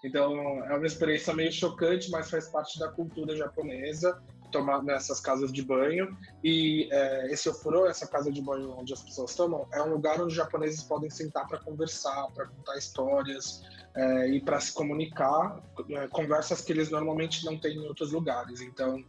Então 0.02 0.64
é 0.64 0.76
uma 0.76 0.86
experiência 0.86 1.34
meio 1.34 1.52
chocante, 1.52 2.10
mas 2.10 2.30
faz 2.30 2.48
parte 2.48 2.78
da 2.78 2.88
cultura 2.88 3.36
japonesa 3.36 4.20
tomar 4.50 4.82
nessas 4.82 5.20
casas 5.20 5.52
de 5.52 5.62
banho. 5.62 6.16
E 6.44 6.88
é, 6.90 7.32
esse 7.32 7.48
ofuro, 7.48 7.86
essa 7.86 8.06
casa 8.06 8.30
de 8.30 8.42
banho 8.42 8.74
onde 8.76 8.92
as 8.92 9.02
pessoas 9.02 9.34
tomam, 9.34 9.66
é 9.72 9.82
um 9.82 9.90
lugar 9.90 10.16
onde 10.16 10.28
os 10.28 10.34
japoneses 10.34 10.82
podem 10.82 11.08
sentar 11.08 11.46
para 11.46 11.58
conversar, 11.58 12.26
para 12.34 12.46
contar 12.46 12.76
histórias 12.76 13.62
é, 13.94 14.28
e 14.28 14.40
para 14.40 14.60
se 14.60 14.72
comunicar, 14.72 15.62
é, 15.90 16.08
conversas 16.08 16.60
que 16.60 16.72
eles 16.72 16.90
normalmente 16.90 17.44
não 17.44 17.58
têm 17.58 17.76
em 17.76 17.86
outros 17.86 18.12
lugares. 18.12 18.60
Então 18.60 19.02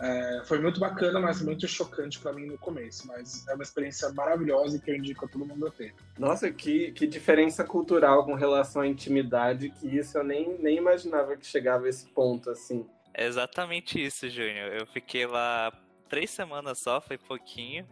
é, 0.00 0.42
foi 0.44 0.60
muito 0.60 0.78
bacana, 0.78 1.18
mas 1.18 1.42
muito 1.42 1.66
chocante 1.66 2.18
para 2.20 2.32
mim 2.32 2.46
no 2.46 2.58
começo. 2.58 3.06
Mas 3.06 3.46
é 3.48 3.54
uma 3.54 3.62
experiência 3.62 4.08
maravilhosa 4.12 4.76
e 4.76 4.80
que 4.80 4.90
eu 4.90 4.96
indico 4.96 5.24
a 5.24 5.28
todo 5.28 5.44
mundo 5.44 5.66
a 5.66 5.70
ter. 5.70 5.94
Nossa, 6.18 6.50
que, 6.50 6.92
que 6.92 7.06
diferença 7.06 7.64
cultural 7.64 8.24
com 8.24 8.34
relação 8.34 8.82
à 8.82 8.86
intimidade, 8.86 9.70
que 9.70 9.88
isso 9.96 10.16
eu 10.16 10.24
nem, 10.24 10.56
nem 10.58 10.76
imaginava 10.76 11.36
que 11.36 11.46
chegava 11.46 11.86
a 11.86 11.88
esse 11.88 12.06
ponto, 12.10 12.50
assim. 12.50 12.86
É 13.12 13.26
exatamente 13.26 14.02
isso, 14.02 14.28
Júnior. 14.28 14.72
Eu 14.72 14.86
fiquei 14.86 15.26
lá 15.26 15.72
três 16.08 16.30
semanas 16.30 16.78
só, 16.78 17.00
foi 17.00 17.18
pouquinho. 17.18 17.86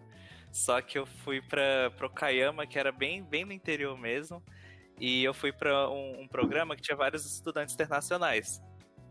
Só 0.52 0.80
que 0.80 0.98
eu 0.98 1.04
fui 1.04 1.42
para 1.42 1.92
Okayama, 2.00 2.66
que 2.66 2.78
era 2.78 2.90
bem, 2.92 3.22
bem 3.22 3.44
no 3.44 3.52
interior 3.52 3.98
mesmo. 3.98 4.42
E 4.98 5.22
eu 5.22 5.34
fui 5.34 5.52
para 5.52 5.90
um, 5.90 6.22
um 6.22 6.28
programa 6.28 6.74
que 6.74 6.82
tinha 6.82 6.96
vários 6.96 7.26
estudantes 7.26 7.74
internacionais. 7.74 8.62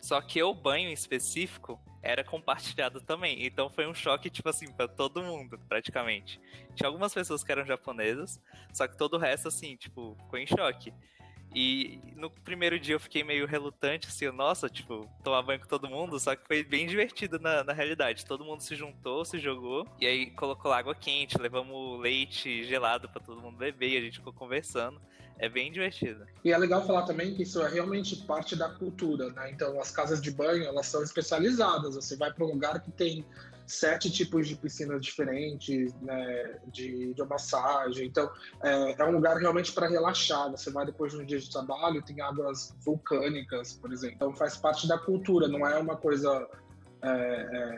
Só 0.01 0.21
que 0.21 0.41
o 0.41 0.53
banho 0.53 0.89
em 0.89 0.93
específico 0.93 1.79
era 2.05 2.23
compartilhado 2.23 3.01
também. 3.01 3.45
Então 3.45 3.69
foi 3.69 3.87
um 3.87 3.93
choque, 3.93 4.29
tipo 4.29 4.47
assim, 4.47 4.71
para 4.71 4.87
todo 4.87 5.23
mundo, 5.23 5.59
praticamente. 5.67 6.39
Tinha 6.75 6.87
algumas 6.87 7.13
pessoas 7.13 7.43
que 7.43 7.51
eram 7.51 7.65
japonesas, 7.65 8.39
só 8.71 8.87
que 8.87 8.95
todo 8.95 9.15
o 9.15 9.19
resto, 9.19 9.47
assim, 9.47 9.75
tipo, 9.75 10.15
ficou 10.21 10.39
em 10.39 10.45
choque. 10.45 10.93
E 11.53 12.01
no 12.17 12.29
primeiro 12.29 12.77
dia 12.77 12.95
eu 12.95 12.99
fiquei 12.99 13.23
meio 13.23 13.47
relutante, 13.47 14.07
assim, 14.07 14.29
nossa, 14.29 14.69
tipo, 14.69 15.09
tomar 15.23 15.41
banho 15.41 15.61
com 15.61 15.67
todo 15.67 15.89
mundo, 15.89 16.19
só 16.19 16.35
que 16.35 16.45
foi 16.45 16.63
bem 16.63 16.85
divertido 16.85 17.39
na, 17.39 17.63
na 17.63 17.71
realidade. 17.71 18.25
Todo 18.25 18.43
mundo 18.43 18.61
se 18.61 18.75
juntou, 18.75 19.23
se 19.23 19.39
jogou, 19.39 19.87
e 19.99 20.05
aí 20.05 20.31
colocou 20.31 20.73
água 20.73 20.93
quente, 20.93 21.37
levamos 21.37 21.99
leite 22.01 22.65
gelado 22.65 23.07
para 23.07 23.21
todo 23.21 23.41
mundo 23.41 23.57
beber, 23.57 23.91
e 23.91 23.97
a 23.97 24.01
gente 24.01 24.17
ficou 24.17 24.33
conversando. 24.33 25.01
É 25.37 25.49
bem 25.49 25.71
divertido. 25.71 26.25
E 26.43 26.51
é 26.51 26.57
legal 26.57 26.85
falar 26.85 27.03
também 27.03 27.33
que 27.35 27.43
isso 27.43 27.61
é 27.61 27.69
realmente 27.69 28.15
parte 28.23 28.55
da 28.55 28.69
cultura, 28.69 29.29
né? 29.31 29.51
Então, 29.51 29.79
as 29.81 29.91
casas 29.91 30.21
de 30.21 30.31
banho, 30.31 30.63
elas 30.63 30.85
são 30.87 31.03
especializadas. 31.03 31.95
Você 31.95 32.15
vai 32.15 32.31
para 32.31 32.45
um 32.45 32.51
lugar 32.51 32.81
que 32.81 32.91
tem 32.91 33.25
sete 33.67 34.11
tipos 34.11 34.47
de 34.47 34.55
piscinas 34.55 35.01
diferentes, 35.01 35.93
né, 36.01 36.59
de, 36.67 37.13
de 37.13 37.23
massagem. 37.23 38.07
Então, 38.07 38.29
é, 38.63 39.01
é 39.01 39.05
um 39.05 39.11
lugar 39.11 39.37
realmente 39.37 39.73
para 39.73 39.87
relaxar. 39.87 40.51
Você 40.51 40.69
vai 40.69 40.85
depois 40.85 41.11
de 41.11 41.19
um 41.19 41.25
dia 41.25 41.39
de 41.39 41.49
trabalho, 41.49 42.01
tem 42.01 42.21
águas 42.21 42.73
vulcânicas, 42.85 43.73
por 43.73 43.91
exemplo. 43.91 44.15
Então, 44.15 44.35
faz 44.35 44.55
parte 44.55 44.87
da 44.87 44.97
cultura, 44.97 45.47
não 45.47 45.67
é 45.67 45.77
uma 45.77 45.97
coisa 45.97 46.47
é, 47.01 47.09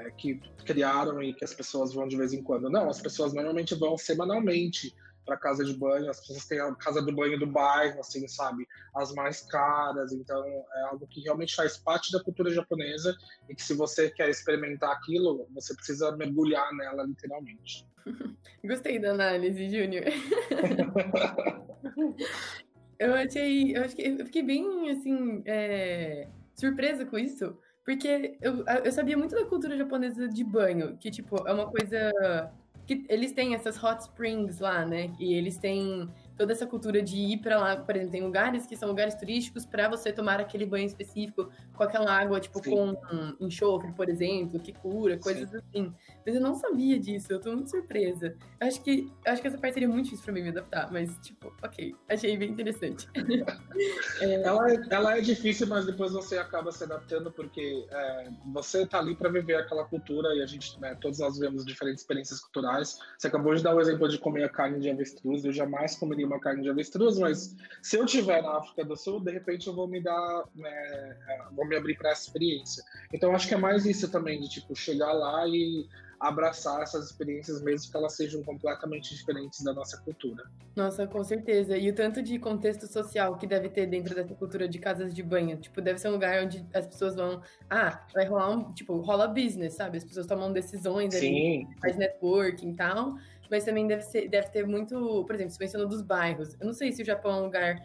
é, 0.07 0.11
que 0.11 0.39
criaram 0.65 1.23
e 1.23 1.33
que 1.33 1.43
as 1.43 1.53
pessoas 1.53 1.93
vão 1.93 2.07
de 2.07 2.17
vez 2.17 2.33
em 2.33 2.43
quando. 2.43 2.69
Não, 2.69 2.89
as 2.89 3.01
pessoas 3.01 3.33
normalmente 3.33 3.73
vão 3.73 3.97
semanalmente 3.97 4.93
para 5.27 5.37
casa 5.37 5.63
de 5.63 5.73
banho, 5.73 6.09
as 6.09 6.19
pessoas 6.21 6.45
têm 6.45 6.59
a 6.59 6.73
casa 6.75 7.01
do 7.01 7.13
banho 7.13 7.37
do 7.37 7.45
bairro, 7.45 7.99
assim, 7.99 8.25
sabe? 8.27 8.65
As 8.95 9.13
mais 9.13 9.41
caras, 9.41 10.13
então 10.13 10.43
é 10.47 10.81
algo 10.89 11.05
que 11.07 11.21
realmente 11.21 11.53
faz 11.53 11.77
parte 11.77 12.11
da 12.11 12.23
cultura 12.23 12.49
japonesa 12.49 13.15
e 13.49 13.53
que 13.53 13.61
se 13.61 13.73
você 13.73 14.09
quer 14.09 14.29
experimentar 14.29 14.91
aquilo, 14.91 15.45
você 15.53 15.75
precisa 15.75 16.15
mergulhar 16.15 16.73
nela 16.73 17.03
literalmente. 17.03 17.85
Gostei 18.65 18.99
da 18.99 19.11
análise, 19.11 19.69
Júnior. 19.69 20.05
eu 22.97 23.13
achei, 23.13 23.75
eu 23.75 23.83
acho 23.83 23.95
que 23.95 24.01
eu 24.01 24.25
fiquei 24.25 24.43
bem 24.43 24.89
assim 24.89 25.43
é, 25.45 26.27
surpresa 26.55 27.05
com 27.05 27.19
isso, 27.19 27.55
porque 27.87 28.37
eu, 28.41 28.65
eu 28.83 28.91
sabia 28.91 29.17
muito 29.17 29.33
da 29.33 29.45
cultura 29.45 29.77
japonesa 29.77 30.27
de 30.27 30.43
banho, 30.43 30.97
que, 30.97 31.09
tipo, 31.09 31.37
é 31.47 31.53
uma 31.53 31.71
coisa. 31.71 32.51
Que 32.87 33.05
Eles 33.09 33.33
têm 33.33 33.53
essas 33.53 33.81
hot 33.83 34.01
springs 34.01 34.59
lá, 34.59 34.85
né? 34.85 35.11
E 35.19 35.33
eles 35.33 35.57
têm 35.57 36.09
toda 36.37 36.53
essa 36.53 36.67
cultura 36.67 37.01
de 37.01 37.17
ir 37.17 37.37
para 37.37 37.57
lá, 37.57 37.75
por 37.75 37.95
exemplo, 37.95 38.11
tem 38.11 38.23
lugares 38.23 38.65
que 38.65 38.75
são 38.75 38.87
lugares 38.87 39.15
turísticos 39.15 39.65
para 39.65 39.89
você 39.89 40.13
tomar 40.13 40.39
aquele 40.39 40.65
banho 40.65 40.85
específico 40.85 41.49
com 41.73 41.83
aquela 41.83 42.11
água, 42.11 42.39
tipo, 42.39 42.63
Sim. 42.63 42.71
com 42.71 43.35
enxofre, 43.39 43.91
por 43.93 44.07
exemplo, 44.07 44.59
que 44.59 44.71
cura, 44.71 45.17
coisas 45.17 45.49
Sim. 45.49 45.57
assim. 45.57 45.93
Mas 46.25 46.35
eu 46.35 46.41
não 46.41 46.53
sabia 46.53 46.99
disso, 46.99 47.33
eu 47.33 47.39
tô 47.39 47.51
muito 47.53 47.71
surpresa. 47.71 48.35
Eu 48.59 48.67
acho 48.67 48.81
que, 48.83 49.11
eu 49.25 49.31
acho 49.31 49.41
que 49.41 49.47
essa 49.47 49.57
parte 49.57 49.73
seria 49.73 49.89
muito 49.89 50.05
difícil 50.05 50.25
pra 50.25 50.33
mim 50.33 50.43
me 50.43 50.49
adaptar, 50.49 50.91
mas, 50.91 51.17
tipo, 51.19 51.51
ok, 51.63 51.95
achei 52.09 52.37
bem 52.37 52.51
interessante. 52.51 53.09
é... 54.21 54.41
Ela, 54.43 54.71
é, 54.71 54.81
ela 54.91 55.17
é 55.17 55.21
difícil, 55.21 55.67
mas 55.67 55.85
depois 55.85 56.11
você 56.11 56.37
acaba 56.37 56.71
se 56.71 56.83
adaptando, 56.83 57.31
porque 57.31 57.85
é, 57.89 58.29
você 58.53 58.85
tá 58.85 58.99
ali 58.99 59.15
para 59.15 59.29
viver 59.29 59.55
aquela 59.55 59.85
cultura 59.85 60.35
e 60.35 60.43
a 60.43 60.45
gente, 60.45 60.79
né, 60.79 60.95
todos 61.01 61.19
nós 61.19 61.33
vivemos 61.35 61.65
diferentes 61.65 62.01
experiências 62.01 62.39
culturais. 62.41 62.99
Você 63.17 63.27
acabou 63.27 63.55
de 63.55 63.63
dar 63.63 63.75
o 63.75 63.81
exemplo 63.81 64.07
de 64.07 64.19
comer 64.19 64.43
a 64.43 64.49
carne 64.49 64.79
de 64.79 64.89
avestruz, 64.89 65.43
eu 65.43 65.51
jamais 65.51 65.95
comeria 65.95 66.26
uma 66.27 66.39
carne 66.39 66.63
de 66.63 66.69
avestruz, 66.69 67.17
mas 67.17 67.55
se 67.81 67.97
eu 67.97 68.05
tiver 68.05 68.41
na 68.41 68.57
África 68.57 68.85
do 68.85 68.95
Sul, 68.95 69.19
de 69.19 69.31
repente 69.31 69.67
eu 69.67 69.73
vou 69.73 69.87
me 69.87 70.01
dar, 70.01 70.43
né, 70.55 71.17
vou 71.55 71.67
me 71.67 71.75
abrir 71.75 71.97
para 71.97 72.11
essa 72.11 72.27
experiência. 72.27 72.83
Então 73.13 73.33
acho 73.33 73.47
que 73.47 73.53
é 73.53 73.57
mais 73.57 73.85
isso 73.85 74.11
também, 74.11 74.39
de 74.39 74.49
tipo, 74.49 74.75
chegar 74.75 75.13
lá 75.13 75.47
e 75.47 75.87
abraçar 76.19 76.81
essas 76.81 77.05
experiências, 77.05 77.61
mesmo 77.61 77.91
que 77.91 77.97
elas 77.97 78.15
sejam 78.15 78.43
completamente 78.43 79.15
diferentes 79.15 79.63
da 79.63 79.73
nossa 79.73 79.97
cultura. 80.01 80.45
Nossa, 80.75 81.05
com 81.07 81.23
certeza. 81.23 81.77
E 81.77 81.89
o 81.89 81.95
tanto 81.95 82.21
de 82.21 82.39
contexto 82.39 82.87
social 82.87 83.37
que 83.37 83.45
deve 83.45 83.69
ter 83.69 83.85
dentro 83.85 84.15
dessa 84.15 84.33
cultura 84.33 84.67
de 84.67 84.79
casas 84.79 85.13
de 85.13 85.21
banho. 85.21 85.57
Tipo, 85.57 85.81
deve 85.81 85.99
ser 85.99 86.09
um 86.09 86.13
lugar 86.13 86.43
onde 86.43 86.65
as 86.73 86.87
pessoas 86.87 87.15
vão. 87.15 87.41
Ah, 87.69 88.05
vai 88.13 88.25
rolar 88.25 88.49
um. 88.49 88.73
Tipo, 88.73 88.97
rola 88.97 89.27
business, 89.27 89.75
sabe? 89.75 89.97
As 89.97 90.03
pessoas 90.03 90.25
tomam 90.25 90.51
decisões, 90.51 91.13
Sim. 91.13 91.27
Ali, 91.65 91.79
faz 91.79 91.97
networking 91.97 92.71
e 92.71 92.75
tal 92.75 93.15
mas 93.49 93.63
também 93.63 93.87
deve, 93.87 94.01
ser, 94.03 94.27
deve 94.27 94.49
ter 94.49 94.65
muito, 94.65 95.23
por 95.25 95.35
exemplo, 95.35 95.51
você 95.51 95.63
mencionou 95.63 95.87
dos 95.87 96.01
bairros. 96.01 96.55
Eu 96.59 96.65
não 96.65 96.73
sei 96.73 96.91
se 96.91 97.01
o 97.01 97.05
Japão 97.05 97.31
é 97.31 97.35
um 97.35 97.43
lugar, 97.43 97.75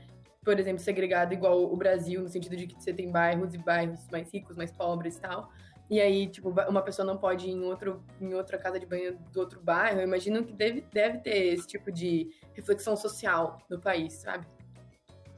por 0.44 0.58
exemplo, 0.58 0.80
segregado 0.80 1.32
igual 1.32 1.72
o 1.72 1.76
Brasil, 1.76 2.22
no 2.22 2.28
sentido 2.28 2.56
de 2.56 2.66
que 2.66 2.74
você 2.74 2.92
tem 2.92 3.10
bairros 3.10 3.54
e 3.54 3.58
bairros 3.58 4.06
mais 4.10 4.32
ricos, 4.32 4.56
mais 4.56 4.72
pobres 4.72 5.16
e 5.16 5.20
tal. 5.20 5.50
E 5.90 6.00
aí, 6.00 6.26
tipo, 6.26 6.48
uma 6.48 6.80
pessoa 6.80 7.04
não 7.04 7.18
pode 7.18 7.48
ir 7.48 7.52
em, 7.52 7.64
outro, 7.64 8.02
em 8.20 8.32
outra 8.32 8.56
casa 8.56 8.80
de 8.80 8.86
banho 8.86 9.18
do 9.32 9.40
outro 9.40 9.60
bairro. 9.60 10.00
Eu 10.00 10.04
imagino 10.04 10.42
que 10.42 10.52
deve, 10.52 10.86
deve 10.92 11.18
ter 11.18 11.52
esse 11.52 11.66
tipo 11.66 11.92
de 11.92 12.30
reflexão 12.54 12.96
social 12.96 13.58
no 13.68 13.78
país, 13.78 14.14
sabe? 14.14 14.46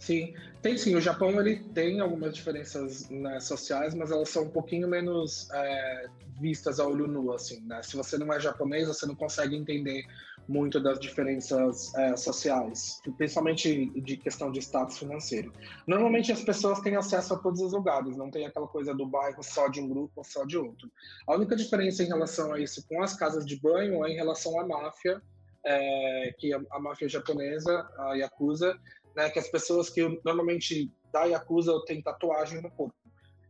Sim, 0.04 0.34
tem 0.61 0.76
sim. 0.76 0.94
O 0.94 1.00
Japão 1.00 1.30
ele 1.40 1.56
tem 1.73 1.99
algumas 1.99 2.34
diferenças 2.34 3.08
né, 3.08 3.40
sociais, 3.40 3.94
mas 3.94 4.11
elas 4.11 4.28
são 4.28 4.42
um 4.42 4.50
pouquinho 4.50 4.87
menos 4.87 5.49
é, 5.50 6.06
vistas 6.38 6.78
a 6.78 6.87
olho 6.87 7.06
nu, 7.06 7.32
assim, 7.32 7.58
né? 7.62 7.82
Se 7.82 7.96
você 7.96 8.18
não 8.18 8.30
é 8.30 8.38
japonês, 8.38 8.87
você 8.87 9.06
não 9.06 9.14
consegue 9.14 9.56
entender 9.56 10.04
muito 10.46 10.78
das 10.78 11.00
diferenças 11.00 11.94
é, 11.94 12.14
sociais, 12.18 13.00
principalmente 13.16 13.87
de 14.02 14.18
questão 14.18 14.52
de 14.52 14.58
status 14.58 14.99
financeiro. 14.99 15.50
Normalmente 15.87 16.30
as 16.30 16.42
pessoas 16.42 16.80
têm 16.80 16.96
acesso 16.96 17.32
a 17.32 17.38
todos 17.38 17.62
os 17.62 17.73
lugares, 17.73 18.14
não 18.14 18.30
tem 18.30 18.44
aquela 18.44 18.68
coisa 18.68 18.94
do 18.94 19.06
bairro 19.06 19.42
só 19.42 19.68
de 19.68 19.80
um 19.80 19.88
grupo 19.88 20.12
ou 20.16 20.25
só 20.25 20.44
de 20.44 20.58
outro. 20.58 20.90
A 21.26 21.34
única 21.34 21.56
diferença 21.56 22.02
em 22.02 22.08
relação 22.08 22.52
a 22.52 22.61
isso 22.61 22.87
com 22.87 23.02
as 23.02 23.16
casas 23.16 23.46
de 23.46 23.58
banho 23.58 24.04
é 24.04 24.11
em 24.11 24.16
relação 24.16 24.61
à 24.61 24.66
máfia, 24.66 25.23
é, 25.64 26.34
que 26.37 26.52
a, 26.52 26.61
a 26.73 26.78
máfia 26.78 27.08
japonesa, 27.08 27.88
a 27.96 28.12
Yakuza, 28.12 28.78
né, 29.16 29.30
que 29.30 29.38
as 29.38 29.49
pessoas 29.49 29.88
que 29.88 30.21
normalmente 30.25 30.92
da 31.12 31.25
Yakuza 31.25 31.73
têm 31.87 32.02
tatuagem 32.02 32.61
no 32.61 32.71
corpo. 32.71 32.94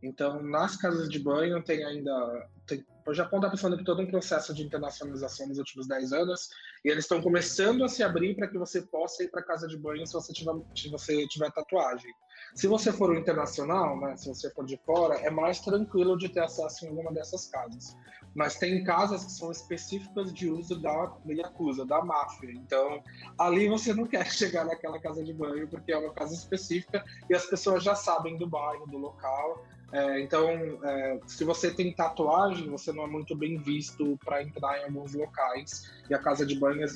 Então, 0.03 0.41
nas 0.43 0.75
casas 0.75 1.09
de 1.09 1.19
banho 1.19 1.63
tem 1.63 1.83
ainda. 1.83 2.47
Tem, 2.67 2.85
o 3.07 3.13
Japão 3.13 3.39
está 3.39 3.49
passando 3.49 3.75
por 3.75 3.83
todo 3.83 4.01
um 4.01 4.07
processo 4.07 4.53
de 4.53 4.63
internacionalização 4.63 5.47
nos 5.47 5.57
últimos 5.57 5.87
10 5.87 6.13
anos 6.13 6.49
e 6.83 6.89
eles 6.89 7.05
estão 7.05 7.21
começando 7.21 7.83
a 7.83 7.87
se 7.87 8.03
abrir 8.03 8.35
para 8.35 8.47
que 8.47 8.57
você 8.57 8.81
possa 8.81 9.23
ir 9.23 9.29
para 9.29 9.43
casa 9.43 9.67
de 9.67 9.77
banho 9.77 10.05
se 10.05 10.13
você 10.13 10.33
tiver, 10.33 10.53
se 10.75 10.89
você 10.89 11.27
tiver 11.27 11.51
tatuagem. 11.51 12.11
Se 12.53 12.67
você 12.67 12.91
for 12.91 13.09
um 13.11 13.15
internacional, 13.15 13.99
né, 13.99 14.15
se 14.15 14.27
você 14.27 14.49
for 14.51 14.65
de 14.65 14.77
fora, 14.85 15.15
é 15.15 15.29
mais 15.29 15.59
tranquilo 15.59 16.17
de 16.17 16.29
ter 16.29 16.41
acesso 16.41 16.85
em 16.85 16.89
alguma 16.89 17.11
dessas 17.11 17.47
casas. 17.47 17.95
Mas 18.35 18.57
tem 18.57 18.83
casas 18.83 19.23
que 19.23 19.31
são 19.31 19.49
específicas 19.49 20.33
de 20.33 20.49
uso 20.49 20.77
da 20.77 21.15
Yakuza, 21.25 21.85
da 21.85 22.03
máfia. 22.03 22.51
Então, 22.51 23.01
ali 23.39 23.69
você 23.69 23.93
não 23.93 24.05
quer 24.05 24.25
chegar 24.29 24.65
naquela 24.65 24.99
casa 24.99 25.23
de 25.23 25.33
banho, 25.33 25.67
porque 25.69 25.93
é 25.93 25.97
uma 25.97 26.13
casa 26.13 26.33
específica 26.33 27.03
e 27.29 27.33
as 27.33 27.45
pessoas 27.45 27.81
já 27.81 27.95
sabem 27.95 28.37
do 28.37 28.45
bairro, 28.45 28.85
do 28.87 28.97
local. 28.97 29.65
É, 29.91 30.19
então, 30.19 30.49
é, 30.83 31.19
se 31.25 31.45
você 31.45 31.71
tem 31.71 31.93
tatuagem, 31.93 32.69
você 32.69 32.91
não 32.91 33.05
é 33.05 33.07
muito 33.07 33.33
bem 33.33 33.57
visto 33.57 34.19
para 34.25 34.43
entrar 34.43 34.79
em 34.79 34.83
alguns 34.83 35.13
locais. 35.13 35.89
E 36.09 36.13
a 36.13 36.19
casa 36.19 36.45
de 36.45 36.59
banho 36.59 36.83
é 36.83 36.87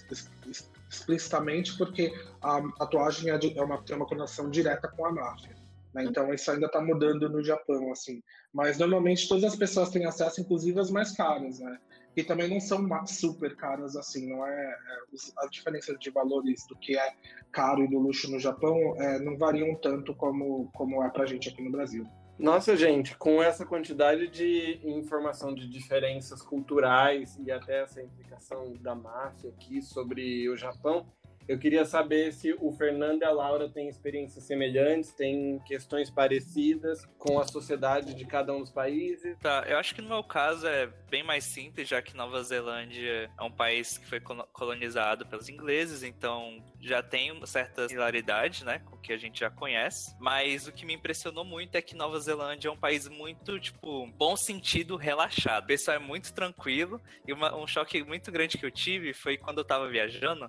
explicitamente 0.89 1.77
porque 1.77 2.13
a 2.41 2.62
tatuagem 2.77 3.31
é, 3.31 3.38
de, 3.38 3.58
é 3.58 3.63
uma, 3.63 3.81
tem 3.81 3.96
uma 3.96 4.05
conexão 4.05 4.50
direta 4.50 4.89
com 4.89 5.05
a 5.05 5.12
máfia. 5.13 5.59
Né? 5.93 6.03
Então 6.03 6.34
isso 6.34 6.50
ainda 6.51 6.67
está 6.67 6.81
mudando 6.81 7.29
no 7.29 7.43
Japão, 7.43 7.91
assim. 7.91 8.22
Mas 8.53 8.77
normalmente 8.77 9.27
todas 9.27 9.43
as 9.43 9.55
pessoas 9.55 9.89
têm 9.89 10.05
acesso, 10.05 10.41
inclusive 10.41 10.79
as 10.79 10.91
mais 10.91 11.12
caras, 11.15 11.60
né? 11.60 11.77
Que 12.15 12.24
também 12.24 12.50
não 12.50 12.60
são 12.60 12.88
super 13.05 13.55
caras 13.55 13.96
assim, 13.96 14.27
não 14.27 14.46
é, 14.46 14.51
é 14.51 15.43
as 15.43 15.51
diferenças 15.51 15.98
de 16.00 16.10
valores 16.10 16.65
do 16.67 16.75
que 16.75 16.98
é 16.98 17.13
caro 17.51 17.84
e 17.84 17.88
do 17.88 18.00
luxo 18.00 18.29
no 18.29 18.39
Japão 18.39 18.75
é, 18.98 19.19
não 19.19 19.38
variam 19.38 19.75
tanto 19.75 20.13
como 20.15 20.69
como 20.74 21.03
é 21.03 21.10
para 21.10 21.24
a 21.24 21.27
gente 21.27 21.50
aqui 21.50 21.63
no 21.63 21.72
Brasil. 21.72 22.05
Nossa, 22.39 22.74
gente, 22.74 23.17
com 23.17 23.43
essa 23.43 23.65
quantidade 23.65 24.29
de 24.29 24.79
informação 24.86 25.53
de 25.53 25.67
diferenças 25.67 26.41
culturais 26.41 27.38
e 27.38 27.51
até 27.51 27.84
essa 27.84 28.01
implicação 28.01 28.74
da 28.79 28.96
máfia 28.96 29.50
aqui 29.50 29.81
sobre 29.81 30.48
o 30.48 30.55
Japão, 30.55 31.05
eu 31.50 31.58
queria 31.58 31.84
saber 31.84 32.32
se 32.32 32.56
o 32.60 32.72
Fernando 32.72 33.24
e 33.24 33.25
a 33.25 33.32
Laura 33.32 33.68
têm 33.68 33.89
experiências 33.89 34.44
semelhantes, 34.44 35.12
têm 35.13 35.58
questões 35.65 36.08
parecidas 36.08 37.03
com 37.18 37.39
a 37.39 37.48
sociedade 37.48 38.13
de 38.13 38.24
cada 38.24 38.53
um 38.53 38.60
dos 38.60 38.70
países. 38.70 39.36
Tá, 39.39 39.65
eu 39.68 39.79
acho 39.79 39.96
que 39.96 40.01
no 40.01 40.10
meu 40.10 40.24
caso 40.24 40.68
é 40.68 40.86
bem 41.10 41.24
mais 41.24 41.46
simples, 41.46 41.89
já 41.89 42.03
que 42.03 42.15
Nova 42.15 42.44
Zelândia 42.44 43.32
é 43.36 43.44
um 43.44 43.51
país 43.51 43.98
que 43.98 44.06
foi 44.06 44.20
colonizado 44.20 45.25
pelos 45.25 45.50
ingleses, 45.50 46.03
então 46.03 46.63
já 46.79 47.01
tem 47.01 47.32
uma 47.32 47.48
certa 47.48 47.88
similaridade, 47.88 48.63
né, 48.63 48.77
com 48.86 48.96
o 48.96 49.00
que 49.00 49.12
a 49.12 49.18
gente 49.18 49.39
já 49.39 49.50
conhece. 49.50 50.15
Mas 50.20 50.68
o 50.68 50.72
que 50.72 50.86
me 50.86 50.94
impressionou 50.94 51.44
muito 51.44 51.75
é 51.75 51.82
que 51.82 51.96
Nova 51.96 52.20
Zelândia 52.20 52.70
é 52.70 52.72
um 52.72 52.77
país 52.77 53.10
muito, 53.10 53.60
tipo, 53.60 54.06
bom 54.15 54.38
sentido, 54.38 54.96
relaxado. 54.96 55.63
O 55.63 55.68
pessoal 55.68 55.98
é 55.98 56.00
muito 56.00 56.32
tranquilo 56.32 57.01
e 57.27 57.34
uma, 57.34 57.56
um 57.56 57.65
choque 57.65 58.03
muito 58.03 58.32
grande 58.32 58.56
que 58.56 58.65
eu 58.68 58.72
tive 58.72 59.13
foi 59.13 59.36
quando 59.36 59.58
eu 59.58 59.65
tava 59.65 59.89
viajando 59.89 60.48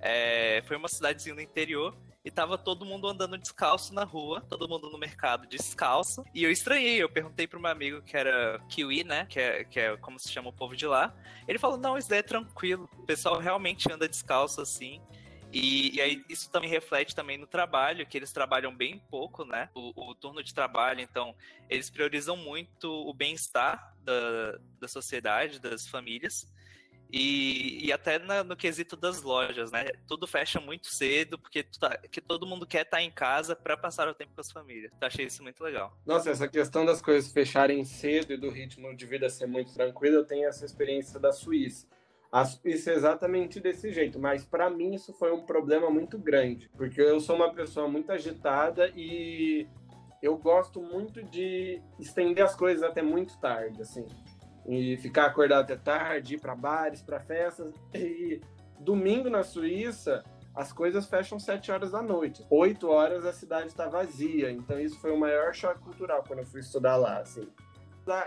é, 0.00 0.62
foi 0.66 0.76
uma 0.76 0.88
cidadezinha 0.88 1.34
no 1.34 1.40
interior 1.40 1.96
e 2.24 2.30
tava 2.30 2.58
todo 2.58 2.84
mundo 2.84 3.08
andando 3.08 3.38
descalço 3.38 3.94
na 3.94 4.04
rua, 4.04 4.42
todo 4.42 4.68
mundo 4.68 4.90
no 4.90 4.98
mercado 4.98 5.46
descalço. 5.46 6.22
E 6.34 6.44
eu 6.44 6.50
estranhei, 6.50 7.02
eu 7.02 7.08
perguntei 7.08 7.46
pro 7.46 7.60
meu 7.60 7.70
amigo 7.70 8.02
que 8.02 8.16
era 8.16 8.60
Kiwi, 8.68 9.04
né? 9.04 9.26
Que 9.26 9.40
é, 9.40 9.64
que 9.64 9.80
é 9.80 9.96
como 9.96 10.18
se 10.18 10.30
chama 10.30 10.50
o 10.50 10.52
povo 10.52 10.76
de 10.76 10.86
lá. 10.86 11.14
Ele 11.48 11.58
falou: 11.58 11.78
não, 11.78 11.96
isso 11.96 12.08
daí 12.08 12.18
é 12.18 12.22
tranquilo. 12.22 12.88
O 12.98 13.04
pessoal 13.04 13.38
realmente 13.38 13.90
anda 13.90 14.08
descalço 14.08 14.60
assim. 14.60 15.00
E, 15.52 15.96
e, 15.96 16.00
aí 16.00 16.24
isso 16.28 16.48
também 16.50 16.70
reflete 16.70 17.14
também 17.14 17.36
no 17.36 17.46
trabalho, 17.46 18.06
que 18.06 18.16
eles 18.16 18.32
trabalham 18.32 18.74
bem 18.74 19.02
pouco, 19.10 19.44
né? 19.44 19.68
O, 19.74 20.10
o 20.10 20.14
turno 20.14 20.44
de 20.44 20.54
trabalho, 20.54 21.00
então, 21.00 21.34
eles 21.68 21.90
priorizam 21.90 22.36
muito 22.36 22.88
o 22.88 23.12
bem-estar 23.12 23.96
da, 24.04 24.58
da 24.78 24.86
sociedade, 24.86 25.58
das 25.58 25.88
famílias. 25.88 26.46
E, 27.12 27.86
e 27.86 27.92
até 27.92 28.18
na, 28.18 28.44
no 28.44 28.56
quesito 28.56 28.96
das 28.96 29.22
lojas, 29.22 29.72
né? 29.72 29.86
Tudo 30.06 30.26
fecha 30.26 30.60
muito 30.60 30.86
cedo, 30.86 31.38
porque 31.38 31.64
tá, 31.64 31.96
que 31.96 32.20
todo 32.20 32.46
mundo 32.46 32.66
quer 32.66 32.82
estar 32.82 32.98
tá 32.98 33.02
em 33.02 33.10
casa 33.10 33.56
para 33.56 33.76
passar 33.76 34.06
o 34.08 34.14
tempo 34.14 34.32
com 34.34 34.40
as 34.40 34.52
famílias. 34.52 34.92
Então, 34.96 35.06
achei 35.08 35.26
isso 35.26 35.42
muito 35.42 35.62
legal. 35.62 35.92
Nossa, 36.06 36.30
essa 36.30 36.46
questão 36.46 36.84
das 36.86 37.02
coisas 37.02 37.32
fecharem 37.32 37.84
cedo 37.84 38.32
e 38.32 38.36
do 38.36 38.48
ritmo 38.48 38.94
de 38.96 39.06
vida 39.06 39.28
ser 39.28 39.46
muito 39.46 39.74
tranquilo, 39.74 40.16
eu 40.16 40.24
tenho 40.24 40.48
essa 40.48 40.64
experiência 40.64 41.18
da 41.18 41.32
Suíça. 41.32 41.86
A 42.30 42.44
Suíça 42.44 42.92
é 42.92 42.94
exatamente 42.94 43.58
desse 43.58 43.92
jeito, 43.92 44.20
mas 44.20 44.44
para 44.44 44.70
mim 44.70 44.94
isso 44.94 45.12
foi 45.12 45.32
um 45.32 45.44
problema 45.44 45.90
muito 45.90 46.16
grande, 46.16 46.70
porque 46.76 47.00
eu 47.00 47.18
sou 47.18 47.34
uma 47.34 47.52
pessoa 47.52 47.88
muito 47.88 48.12
agitada 48.12 48.88
e 48.94 49.66
eu 50.22 50.36
gosto 50.38 50.80
muito 50.80 51.24
de 51.24 51.82
estender 51.98 52.44
as 52.44 52.54
coisas 52.54 52.84
até 52.84 53.02
muito 53.02 53.36
tarde, 53.40 53.82
assim 53.82 54.06
e 54.66 54.96
ficar 54.98 55.26
acordado 55.26 55.62
até 55.62 55.76
tarde, 55.76 56.34
ir 56.34 56.40
para 56.40 56.54
bares, 56.54 57.02
para 57.02 57.20
festas. 57.20 57.74
E 57.94 58.40
domingo 58.78 59.28
na 59.28 59.42
Suíça, 59.42 60.24
as 60.54 60.72
coisas 60.72 61.06
fecham 61.06 61.38
7 61.38 61.70
horas 61.70 61.92
da 61.92 62.02
noite. 62.02 62.44
8 62.50 62.88
horas 62.88 63.24
a 63.24 63.32
cidade 63.32 63.68
está 63.68 63.88
vazia. 63.88 64.50
Então 64.50 64.78
isso 64.80 64.98
foi 65.00 65.12
o 65.12 65.18
maior 65.18 65.54
choque 65.54 65.80
cultural 65.80 66.24
quando 66.26 66.40
eu 66.40 66.46
fui 66.46 66.60
estudar 66.60 66.96
lá, 66.96 67.20
assim. 67.20 67.48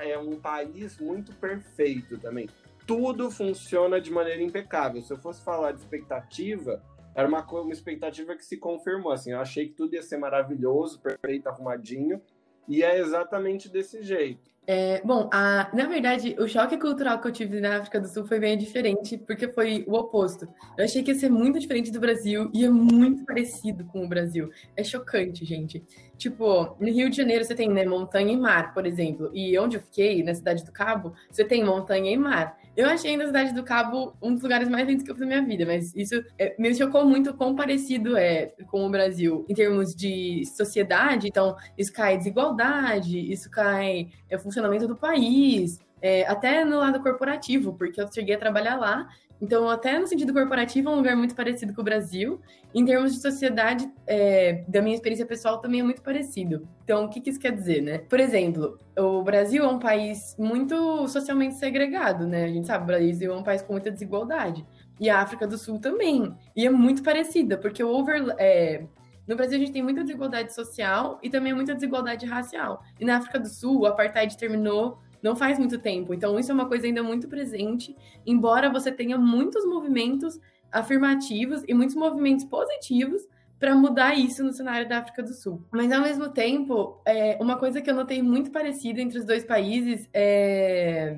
É 0.02 0.18
um 0.18 0.40
país 0.40 0.98
muito 1.00 1.34
perfeito 1.36 2.18
também. 2.18 2.48
Tudo 2.88 3.30
funciona 3.30 4.00
de 4.00 4.12
maneira 4.12 4.42
impecável. 4.42 5.02
Se 5.02 5.12
eu 5.12 5.18
fosse 5.18 5.44
falar 5.44 5.74
de 5.74 5.80
expectativa, 5.80 6.82
era 7.14 7.28
uma, 7.28 7.44
uma 7.46 7.74
expectativa 7.74 8.36
que 8.36 8.46
se 8.46 8.58
confirmou. 8.58 9.12
Assim, 9.12 9.32
eu 9.32 9.40
achei 9.40 9.68
que 9.68 9.74
tudo 9.74 9.94
ia 9.96 10.02
ser 10.02 10.18
maravilhoso, 10.18 11.02
perfeito, 11.02 11.48
arrumadinho. 11.48 12.22
E 12.68 12.82
é 12.82 12.98
exatamente 12.98 13.68
desse 13.68 14.02
jeito. 14.02 14.53
É, 14.66 15.02
bom, 15.04 15.30
a, 15.34 15.70
na 15.74 15.86
verdade, 15.88 16.36
o 16.40 16.48
choque 16.48 16.78
cultural 16.78 17.20
que 17.20 17.28
eu 17.28 17.32
tive 17.34 17.60
na 17.60 17.78
África 17.80 18.00
do 18.00 18.08
Sul 18.08 18.26
foi 18.26 18.40
bem 18.40 18.58
diferente, 18.58 19.18
porque 19.18 19.52
foi 19.52 19.84
o 19.86 19.94
oposto. 19.94 20.48
Eu 20.78 20.86
achei 20.86 21.04
que 21.04 21.12
ia 21.12 21.20
ser 21.20 21.30
muito 21.30 21.60
diferente 21.60 21.92
do 21.92 22.00
Brasil 22.00 22.50
e 22.54 22.64
é 22.64 22.70
muito 22.70 23.26
parecido 23.26 23.84
com 23.86 24.06
o 24.06 24.08
Brasil. 24.08 24.50
É 24.76 24.84
chocante, 24.84 25.44
gente. 25.44 25.84
Tipo, 26.18 26.78
no 26.80 26.88
Rio 26.88 27.10
de 27.10 27.18
Janeiro 27.18 27.44
você 27.44 27.54
tem 27.54 27.70
né, 27.70 27.84
montanha 27.84 28.32
e 28.32 28.38
mar, 28.38 28.74
por 28.74 28.86
exemplo. 28.86 29.30
E 29.34 29.58
onde 29.60 29.76
eu 29.76 29.82
fiquei, 29.82 30.24
na 30.24 30.34
Cidade 30.34 30.64
do 30.64 30.72
Cabo, 30.72 31.14
você 31.30 31.44
tem 31.44 31.64
montanha 31.64 32.12
e 32.12 32.18
mar. 32.18 32.58
Eu 32.76 32.88
achei 32.88 33.16
na 33.16 33.28
Cidade 33.28 33.54
do 33.54 33.64
Cabo 33.64 34.16
um 34.20 34.34
dos 34.34 34.42
lugares 34.42 34.68
mais 34.68 34.88
lindos 34.88 35.04
que 35.04 35.12
eu 35.12 35.16
fiz 35.16 35.22
na 35.22 35.28
minha 35.28 35.44
vida, 35.44 35.64
mas 35.64 35.96
isso 35.96 36.16
é, 36.40 36.56
me 36.58 36.74
chocou 36.74 37.06
muito 37.06 37.32
quão 37.36 37.56
parecido 37.56 38.18
é 38.18 38.48
com 38.68 38.88
o 38.88 38.90
Brasil 38.90 39.46
em 39.48 39.54
termos 39.54 39.96
de 39.96 40.44
sociedade. 40.46 41.28
Então, 41.28 41.56
isso 41.78 41.94
cai 41.94 42.18
desigualdade, 42.18 43.32
isso 43.32 43.50
cai 43.52 44.10
é, 44.28 44.40
funcionamento 44.40 44.88
do 44.88 44.96
país, 44.96 45.80
é, 46.02 46.28
até 46.28 46.66
no 46.66 46.80
lado 46.80 47.00
corporativo, 47.02 47.74
porque 47.74 48.02
eu 48.02 48.12
cheguei 48.12 48.36
a 48.36 48.40
trabalhar 48.40 48.76
lá 48.76 49.08
então, 49.42 49.70
até 49.70 50.00
no 50.00 50.08
sentido 50.08 50.32
corporativo, 50.32 50.90
é 50.90 50.92
um 50.94 50.96
lugar 50.96 51.16
muito 51.16 51.36
parecido 51.36 51.74
com 51.74 51.82
o 51.82 51.84
Brasil. 51.84 52.40
Em 52.74 52.86
termos 52.86 53.14
de 53.14 53.20
sociedade, 53.20 53.92
é, 54.08 54.64
da 54.68 54.82
minha 54.82 54.96
experiência 54.96 55.26
pessoal, 55.26 55.60
também 55.60 55.82
é 55.82 55.84
muito 55.84 56.02
parecido. 56.02 56.68
Então, 56.84 57.06
o 57.06 57.10
que, 57.10 57.20
que 57.20 57.30
isso 57.30 57.40
quer 57.40 57.52
dizer, 57.52 57.82
né? 57.82 57.98
Por 57.98 58.20
exemplo, 58.20 58.78
o 58.98 59.22
Brasil 59.22 59.64
é 59.64 59.68
um 59.68 59.80
país 59.80 60.36
muito 60.40 61.08
socialmente 61.10 61.56
segregado, 61.56 62.26
né? 62.26 62.46
A 62.46 62.48
gente 62.48 62.68
sabe, 62.68 62.84
o 62.84 62.88
Brasil 62.88 63.34
é 63.34 63.36
um 63.36 63.44
país 63.44 63.62
com 63.62 63.74
muita 63.74 63.92
desigualdade. 63.92 64.66
E 65.00 65.10
a 65.10 65.22
África 65.22 65.46
do 65.46 65.58
Sul 65.58 65.78
também. 65.80 66.34
E 66.56 66.66
é 66.66 66.70
muito 66.70 67.04
parecida, 67.04 67.58
porque 67.58 67.84
o 67.84 67.90
over, 67.90 68.34
é, 68.38 68.86
no 69.28 69.36
Brasil, 69.36 69.58
a 69.58 69.60
gente 69.60 69.72
tem 69.72 69.84
muita 69.84 70.04
desigualdade 70.04 70.54
social 70.54 71.20
e 71.22 71.30
também 71.30 71.54
muita 71.54 71.74
desigualdade 71.74 72.26
racial. 72.26 72.82
E 73.00 73.06
na 73.06 73.18
África 73.18 73.40
do 73.40 73.50
Sul, 73.50 73.82
o 73.82 73.86
apartheid 73.86 74.38
terminou 74.38 75.00
não 75.24 75.36
faz 75.36 75.58
muito 75.58 75.80
tempo. 75.80 76.14
Então, 76.14 76.38
isso 76.38 76.52
é 76.52 76.54
uma 76.54 76.68
coisa 76.68 76.86
ainda 76.86 77.02
muito 77.02 77.28
presente, 77.28 77.96
embora 78.26 78.70
você 78.70 78.92
tenha 78.92 79.18
muitos 79.18 79.66
movimentos 79.66 80.40
afirmativos 80.72 81.64
e 81.68 81.74
muitos 81.74 81.96
movimentos 81.96 82.44
positivos 82.46 83.26
para 83.60 83.74
mudar 83.74 84.14
isso 84.16 84.44
no 84.44 84.52
cenário 84.52 84.90
da 84.90 84.98
África 85.00 85.24
do 85.24 85.34
Sul. 85.34 85.64
Mas, 85.72 85.92
ao 85.92 86.02
mesmo 86.02 86.30
tempo, 86.30 87.02
é, 87.06 87.38
uma 87.40 87.58
coisa 87.58 87.82
que 87.82 87.90
eu 87.90 87.96
notei 87.96 88.22
muito 88.22 88.52
parecida 88.52 89.00
entre 89.00 89.18
os 89.18 89.26
dois 89.26 89.46
países 89.46 90.10
é 90.14 91.18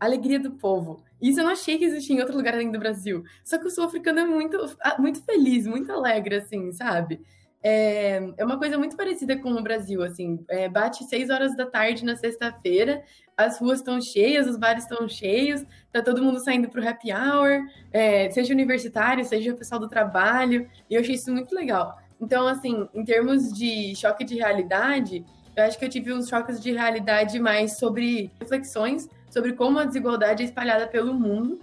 a 0.00 0.06
alegria 0.06 0.40
do 0.40 0.50
povo. 0.50 1.02
Isso 1.22 1.40
eu 1.40 1.44
não 1.44 1.52
achei 1.52 1.78
que 1.78 1.84
existia 1.84 2.16
em 2.16 2.20
outro 2.20 2.36
lugar 2.36 2.54
além 2.54 2.72
do 2.72 2.78
Brasil. 2.78 3.22
Só 3.44 3.56
que 3.58 3.66
o 3.66 3.70
sul-africano 3.70 4.18
é 4.18 4.26
muito, 4.26 4.58
muito 4.98 5.22
feliz, 5.22 5.66
muito 5.66 5.92
alegre, 5.92 6.36
assim, 6.36 6.72
sabe? 6.72 7.20
É, 7.62 8.20
é 8.36 8.44
uma 8.44 8.58
coisa 8.58 8.76
muito 8.76 8.94
parecida 8.94 9.38
com 9.38 9.50
o 9.52 9.62
Brasil, 9.62 10.02
assim, 10.02 10.44
é, 10.50 10.68
bate 10.68 11.02
seis 11.04 11.30
horas 11.30 11.56
da 11.56 11.64
tarde 11.64 12.04
na 12.04 12.14
sexta-feira, 12.14 13.02
as 13.36 13.58
ruas 13.58 13.80
estão 13.80 14.00
cheias, 14.00 14.46
os 14.46 14.56
bares 14.56 14.84
estão 14.84 15.08
cheios, 15.08 15.64
tá 15.92 16.02
todo 16.02 16.22
mundo 16.22 16.38
saindo 16.38 16.68
pro 16.68 16.86
happy 16.86 17.12
hour, 17.12 17.62
é, 17.92 18.30
seja 18.30 18.52
universitário, 18.52 19.24
seja 19.24 19.52
o 19.52 19.56
pessoal 19.56 19.80
do 19.80 19.88
trabalho, 19.88 20.68
e 20.88 20.94
eu 20.94 21.00
achei 21.00 21.14
isso 21.14 21.32
muito 21.32 21.54
legal. 21.54 21.98
Então, 22.20 22.46
assim, 22.46 22.88
em 22.94 23.04
termos 23.04 23.52
de 23.52 23.94
choque 23.96 24.24
de 24.24 24.36
realidade, 24.36 25.24
eu 25.56 25.64
acho 25.64 25.78
que 25.78 25.84
eu 25.84 25.88
tive 25.88 26.12
uns 26.12 26.28
choques 26.28 26.60
de 26.60 26.72
realidade 26.72 27.38
mais 27.38 27.76
sobre 27.76 28.30
reflexões 28.40 29.08
sobre 29.34 29.52
como 29.52 29.80
a 29.80 29.84
desigualdade 29.84 30.44
é 30.44 30.46
espalhada 30.46 30.86
pelo 30.86 31.12
mundo, 31.12 31.58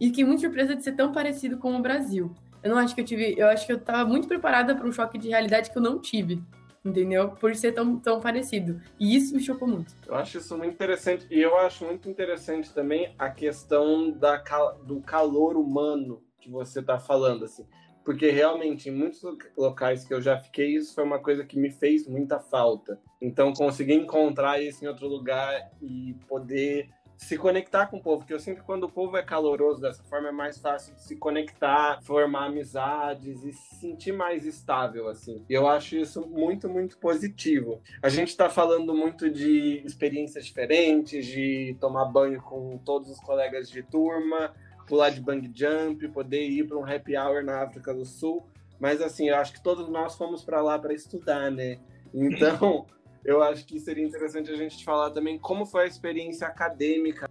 e 0.00 0.10
que 0.10 0.24
muito 0.24 0.42
surpresa 0.42 0.76
de 0.76 0.84
ser 0.84 0.92
tão 0.92 1.10
parecido 1.10 1.58
com 1.58 1.74
o 1.74 1.82
Brasil. 1.82 2.32
Eu 2.62 2.70
não 2.70 2.78
acho 2.78 2.94
que 2.94 3.00
eu 3.00 3.04
tive. 3.04 3.34
Eu 3.36 3.48
acho 3.48 3.66
que 3.66 3.72
eu 3.72 3.80
tava 3.80 4.08
muito 4.08 4.28
preparada 4.28 4.74
para 4.76 4.86
um 4.86 4.92
choque 4.92 5.18
de 5.18 5.28
realidade 5.28 5.70
que 5.70 5.78
eu 5.78 5.82
não 5.82 5.98
tive. 5.98 6.40
Entendeu? 6.86 7.30
Por 7.30 7.54
ser 7.56 7.72
tão, 7.72 7.98
tão 7.98 8.20
parecido. 8.20 8.80
E 8.98 9.16
isso 9.16 9.34
me 9.34 9.42
chocou 9.42 9.66
muito. 9.66 9.92
Eu 10.06 10.14
acho 10.14 10.38
isso 10.38 10.56
muito 10.56 10.74
interessante. 10.74 11.26
E 11.28 11.40
eu 11.40 11.58
acho 11.58 11.84
muito 11.84 12.08
interessante 12.08 12.72
também 12.72 13.12
a 13.18 13.28
questão 13.28 14.12
da, 14.12 14.36
do 14.84 15.00
calor 15.00 15.56
humano 15.56 16.22
que 16.40 16.48
você 16.48 16.78
está 16.78 16.96
falando, 16.98 17.44
assim. 17.44 17.66
Porque 18.04 18.30
realmente, 18.30 18.88
em 18.88 18.92
muitos 18.92 19.20
locais 19.56 20.04
que 20.04 20.14
eu 20.14 20.22
já 20.22 20.38
fiquei, 20.38 20.76
isso 20.76 20.94
foi 20.94 21.02
uma 21.02 21.18
coisa 21.18 21.44
que 21.44 21.58
me 21.58 21.72
fez 21.72 22.06
muita 22.06 22.38
falta. 22.38 23.00
Então, 23.20 23.52
conseguir 23.52 23.94
encontrar 23.94 24.62
isso 24.62 24.84
em 24.84 24.86
outro 24.86 25.08
lugar 25.08 25.72
e 25.82 26.14
poder 26.28 26.88
se 27.16 27.38
conectar 27.38 27.86
com 27.86 27.96
o 27.96 28.02
povo, 28.02 28.18
porque 28.18 28.34
eu 28.34 28.38
sinto 28.38 28.60
que 28.60 28.66
quando 28.66 28.84
o 28.84 28.90
povo 28.90 29.16
é 29.16 29.22
caloroso 29.22 29.80
dessa 29.80 30.02
forma 30.04 30.28
é 30.28 30.32
mais 30.32 30.58
fácil 30.58 30.94
de 30.94 31.02
se 31.02 31.16
conectar, 31.16 32.00
formar 32.02 32.46
amizades 32.46 33.42
e 33.42 33.52
se 33.52 33.76
sentir 33.76 34.12
mais 34.12 34.44
estável, 34.44 35.08
assim. 35.08 35.44
E 35.48 35.54
eu 35.54 35.66
acho 35.66 35.96
isso 35.96 36.26
muito, 36.26 36.68
muito 36.68 36.98
positivo. 36.98 37.80
A 38.02 38.08
gente 38.08 38.28
está 38.28 38.50
falando 38.50 38.94
muito 38.94 39.30
de 39.30 39.82
experiências 39.84 40.44
diferentes, 40.44 41.24
de 41.26 41.76
tomar 41.80 42.04
banho 42.06 42.40
com 42.42 42.78
todos 42.78 43.10
os 43.10 43.18
colegas 43.20 43.70
de 43.70 43.82
turma, 43.82 44.52
pular 44.86 45.10
de 45.10 45.20
bang 45.20 45.50
jump, 45.54 46.06
poder 46.08 46.42
ir 46.48 46.66
para 46.66 46.76
um 46.76 46.84
happy 46.84 47.16
hour 47.16 47.42
na 47.42 47.62
África 47.62 47.94
do 47.94 48.04
Sul. 48.04 48.46
Mas 48.78 49.00
assim, 49.00 49.28
eu 49.28 49.36
acho 49.36 49.54
que 49.54 49.62
todos 49.62 49.88
nós 49.88 50.16
fomos 50.16 50.44
para 50.44 50.60
lá 50.60 50.78
para 50.78 50.92
estudar, 50.92 51.50
né? 51.50 51.78
Então, 52.14 52.86
eu 53.26 53.42
acho 53.42 53.66
que 53.66 53.78
seria 53.80 54.04
interessante 54.04 54.50
a 54.50 54.56
gente 54.56 54.84
falar 54.84 55.10
também 55.10 55.36
como 55.38 55.66
foi 55.66 55.82
a 55.84 55.86
experiência 55.86 56.46
acadêmica. 56.46 57.28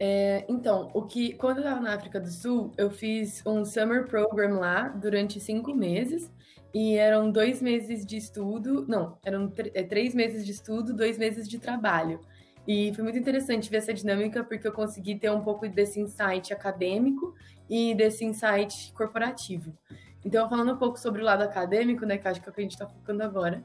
É, 0.00 0.44
então, 0.48 0.90
o 0.94 1.02
que 1.02 1.34
quando 1.34 1.58
eu 1.58 1.64
estava 1.64 1.80
na 1.80 1.94
África 1.94 2.18
do 2.18 2.30
Sul, 2.30 2.72
eu 2.76 2.90
fiz 2.90 3.42
um 3.46 3.64
summer 3.64 4.08
program 4.08 4.58
lá 4.58 4.88
durante 4.88 5.38
cinco 5.38 5.74
meses 5.74 6.32
e 6.72 6.96
eram 6.96 7.30
dois 7.30 7.62
meses 7.62 8.04
de 8.04 8.16
estudo, 8.16 8.84
não, 8.88 9.16
eram 9.24 9.52
é, 9.74 9.82
três 9.84 10.14
meses 10.14 10.44
de 10.44 10.50
estudo, 10.50 10.94
dois 10.94 11.18
meses 11.18 11.48
de 11.48 11.58
trabalho. 11.58 12.18
E 12.66 12.92
foi 12.94 13.04
muito 13.04 13.18
interessante 13.18 13.70
ver 13.70 13.76
essa 13.76 13.92
dinâmica 13.92 14.42
porque 14.42 14.66
eu 14.66 14.72
consegui 14.72 15.16
ter 15.16 15.30
um 15.30 15.42
pouco 15.42 15.68
desse 15.68 16.00
insight 16.00 16.52
acadêmico 16.52 17.34
e 17.68 17.94
desse 17.94 18.24
insight 18.24 18.92
corporativo. 18.94 19.76
Então, 20.24 20.48
falando 20.48 20.72
um 20.72 20.78
pouco 20.78 20.98
sobre 20.98 21.20
o 21.20 21.24
lado 21.24 21.42
acadêmico, 21.42 22.06
né, 22.06 22.16
que 22.16 22.26
acho 22.26 22.40
que 22.40 22.48
é 22.48 22.50
o 22.50 22.54
que 22.54 22.60
a 22.60 22.64
gente 22.64 22.72
está 22.72 22.88
focando 22.88 23.22
agora, 23.22 23.62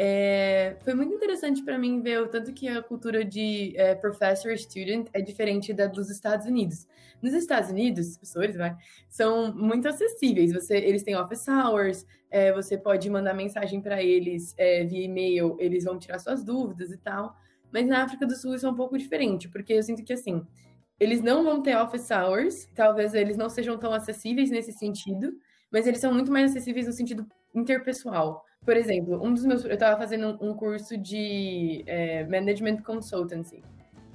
é, 0.00 0.76
foi 0.84 0.94
muito 0.94 1.12
interessante 1.12 1.60
para 1.64 1.76
mim 1.76 2.00
ver 2.00 2.22
o 2.22 2.28
tanto 2.28 2.52
que 2.52 2.68
a 2.68 2.80
cultura 2.80 3.24
de 3.24 3.76
é, 3.76 3.96
professor 3.96 4.56
student 4.56 5.08
é 5.12 5.20
diferente 5.20 5.74
da 5.74 5.86
dos 5.88 6.08
Estados 6.08 6.46
Unidos. 6.46 6.86
Nos 7.20 7.34
Estados 7.34 7.68
Unidos, 7.68 8.10
os 8.10 8.16
professores 8.16 8.54
vai, 8.54 8.76
são 9.08 9.52
muito 9.52 9.88
acessíveis. 9.88 10.52
Você, 10.52 10.76
eles 10.76 11.02
têm 11.02 11.16
office 11.16 11.48
hours, 11.48 12.06
é, 12.30 12.52
você 12.52 12.78
pode 12.78 13.10
mandar 13.10 13.34
mensagem 13.34 13.80
para 13.80 14.00
eles 14.00 14.54
é, 14.56 14.84
via 14.84 15.02
e-mail, 15.02 15.56
eles 15.58 15.82
vão 15.82 15.98
tirar 15.98 16.20
suas 16.20 16.44
dúvidas 16.44 16.92
e 16.92 16.96
tal. 16.98 17.34
Mas 17.72 17.84
na 17.84 18.04
África 18.04 18.24
do 18.24 18.36
Sul 18.36 18.54
isso 18.54 18.66
é 18.66 18.70
um 18.70 18.76
pouco 18.76 18.96
diferente, 18.96 19.48
porque 19.48 19.72
eu 19.72 19.82
sinto 19.82 20.04
que 20.04 20.12
assim, 20.12 20.46
eles 21.00 21.20
não 21.20 21.42
vão 21.42 21.60
ter 21.60 21.76
office 21.76 22.08
hours, 22.12 22.68
talvez 22.72 23.14
eles 23.14 23.36
não 23.36 23.50
sejam 23.50 23.76
tão 23.76 23.92
acessíveis 23.92 24.48
nesse 24.48 24.72
sentido, 24.72 25.32
mas 25.72 25.88
eles 25.88 26.00
são 26.00 26.14
muito 26.14 26.30
mais 26.30 26.52
acessíveis 26.52 26.86
no 26.86 26.92
sentido 26.92 27.26
interpessoal. 27.52 28.44
Por 28.64 28.76
exemplo, 28.76 29.22
um 29.22 29.32
dos 29.32 29.44
meus. 29.44 29.64
Eu 29.64 29.74
estava 29.74 29.96
fazendo 29.96 30.38
um 30.40 30.54
curso 30.54 30.96
de 30.96 31.82
é, 31.86 32.24
Management 32.26 32.82
Consultancy. 32.82 33.62